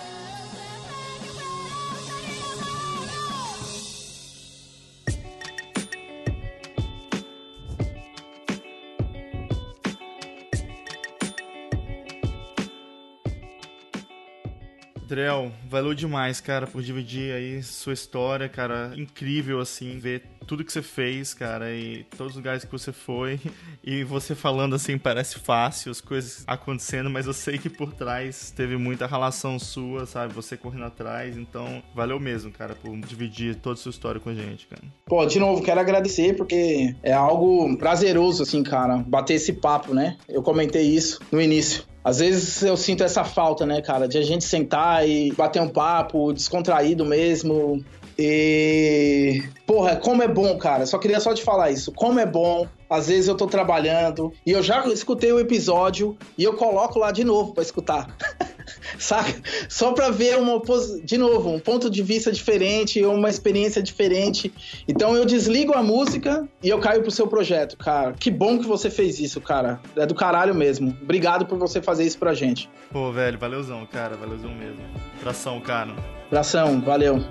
Adriel, 15.13 15.51
valeu 15.69 15.93
demais, 15.93 16.41
cara, 16.41 16.65
por 16.65 16.81
dividir 16.81 17.35
aí 17.35 17.61
sua 17.61 17.93
história, 17.93 18.49
cara. 18.49 18.91
Incrível, 18.97 19.59
assim, 19.59 19.99
ver 19.99 20.23
tudo 20.47 20.65
que 20.65 20.73
você 20.73 20.81
fez, 20.81 21.35
cara, 21.35 21.71
e 21.71 22.03
todos 22.17 22.33
os 22.33 22.37
lugares 22.37 22.65
que 22.65 22.71
você 22.71 22.91
foi. 22.91 23.39
E 23.85 24.01
você 24.01 24.33
falando 24.33 24.75
assim, 24.75 24.97
parece 24.97 25.39
fácil, 25.39 25.91
as 25.91 25.99
coisas 25.99 26.45
acontecendo, 26.47 27.09
mas 27.09 27.27
eu 27.27 27.33
sei 27.33 27.57
que 27.57 27.69
por 27.69 27.93
trás 27.93 28.49
teve 28.49 28.77
muita 28.77 29.05
relação 29.05 29.59
sua, 29.59 30.05
sabe? 30.05 30.33
Você 30.33 30.55
correndo 30.55 30.85
atrás. 30.85 31.35
Então, 31.35 31.83
valeu 31.93 32.17
mesmo, 32.17 32.49
cara, 32.49 32.75
por 32.75 32.97
dividir 33.01 33.55
toda 33.55 33.73
a 33.73 33.77
sua 33.77 33.89
história 33.89 34.21
com 34.21 34.29
a 34.29 34.33
gente, 34.33 34.67
cara. 34.67 34.81
Pô, 35.05 35.25
de 35.25 35.37
novo, 35.37 35.61
quero 35.61 35.81
agradecer, 35.81 36.37
porque 36.37 36.95
é 37.03 37.11
algo 37.11 37.77
prazeroso, 37.77 38.43
assim, 38.43 38.63
cara, 38.63 38.97
bater 39.05 39.33
esse 39.33 39.51
papo, 39.51 39.93
né? 39.93 40.15
Eu 40.29 40.41
comentei 40.41 40.83
isso 40.83 41.19
no 41.29 41.41
início. 41.41 41.83
Às 42.03 42.19
vezes 42.19 42.61
eu 42.61 42.75
sinto 42.75 43.03
essa 43.03 43.23
falta, 43.23 43.65
né, 43.65 43.81
cara, 43.81 44.07
de 44.07 44.17
a 44.17 44.21
gente 44.21 44.43
sentar 44.43 45.07
e 45.07 45.31
bater 45.31 45.61
um 45.61 45.69
papo 45.69 46.33
descontraído 46.33 47.05
mesmo. 47.05 47.83
E. 48.17 49.41
Porra, 49.65 49.95
como 49.95 50.21
é 50.21 50.27
bom, 50.27 50.57
cara. 50.57 50.85
Só 50.85 50.97
queria 50.97 51.19
só 51.19 51.33
te 51.33 51.41
falar 51.41 51.71
isso. 51.71 51.91
Como 51.91 52.19
é 52.19 52.25
bom. 52.25 52.67
Às 52.89 53.07
vezes 53.07 53.27
eu 53.27 53.35
tô 53.35 53.47
trabalhando 53.47 54.31
e 54.45 54.51
eu 54.51 54.61
já 54.61 54.85
escutei 54.87 55.31
o 55.31 55.39
episódio 55.39 56.15
e 56.37 56.43
eu 56.43 56.53
coloco 56.53 56.99
lá 56.99 57.11
de 57.11 57.23
novo 57.23 57.53
para 57.53 57.63
escutar. 57.63 58.07
Saca? 58.97 59.33
Só 59.69 59.91
pra 59.91 60.09
ver 60.09 60.37
uma 60.37 60.61
de 61.03 61.17
novo, 61.17 61.49
um 61.49 61.59
ponto 61.59 61.89
de 61.89 62.01
vista 62.01 62.31
diferente, 62.31 63.03
uma 63.03 63.29
experiência 63.29 63.81
diferente. 63.81 64.53
Então 64.87 65.15
eu 65.15 65.25
desligo 65.25 65.73
a 65.73 65.83
música 65.83 66.47
e 66.61 66.69
eu 66.69 66.79
caio 66.79 67.01
pro 67.01 67.11
seu 67.11 67.27
projeto, 67.27 67.77
cara. 67.77 68.13
Que 68.13 68.31
bom 68.31 68.59
que 68.59 68.65
você 68.65 68.89
fez 68.89 69.19
isso, 69.19 69.41
cara. 69.41 69.81
É 69.95 70.05
do 70.05 70.15
caralho 70.15 70.55
mesmo. 70.55 70.95
Obrigado 71.01 71.45
por 71.45 71.57
você 71.57 71.81
fazer 71.81 72.05
isso 72.05 72.17
pra 72.17 72.33
gente. 72.33 72.69
Pô, 72.91 73.11
velho, 73.11 73.37
valeuzão, 73.37 73.85
cara. 73.85 74.15
Valeuzão 74.15 74.51
mesmo. 74.53 74.81
Abração, 75.19 75.59
cara. 75.59 75.93
Abração, 76.27 76.81
valeu. 76.81 77.23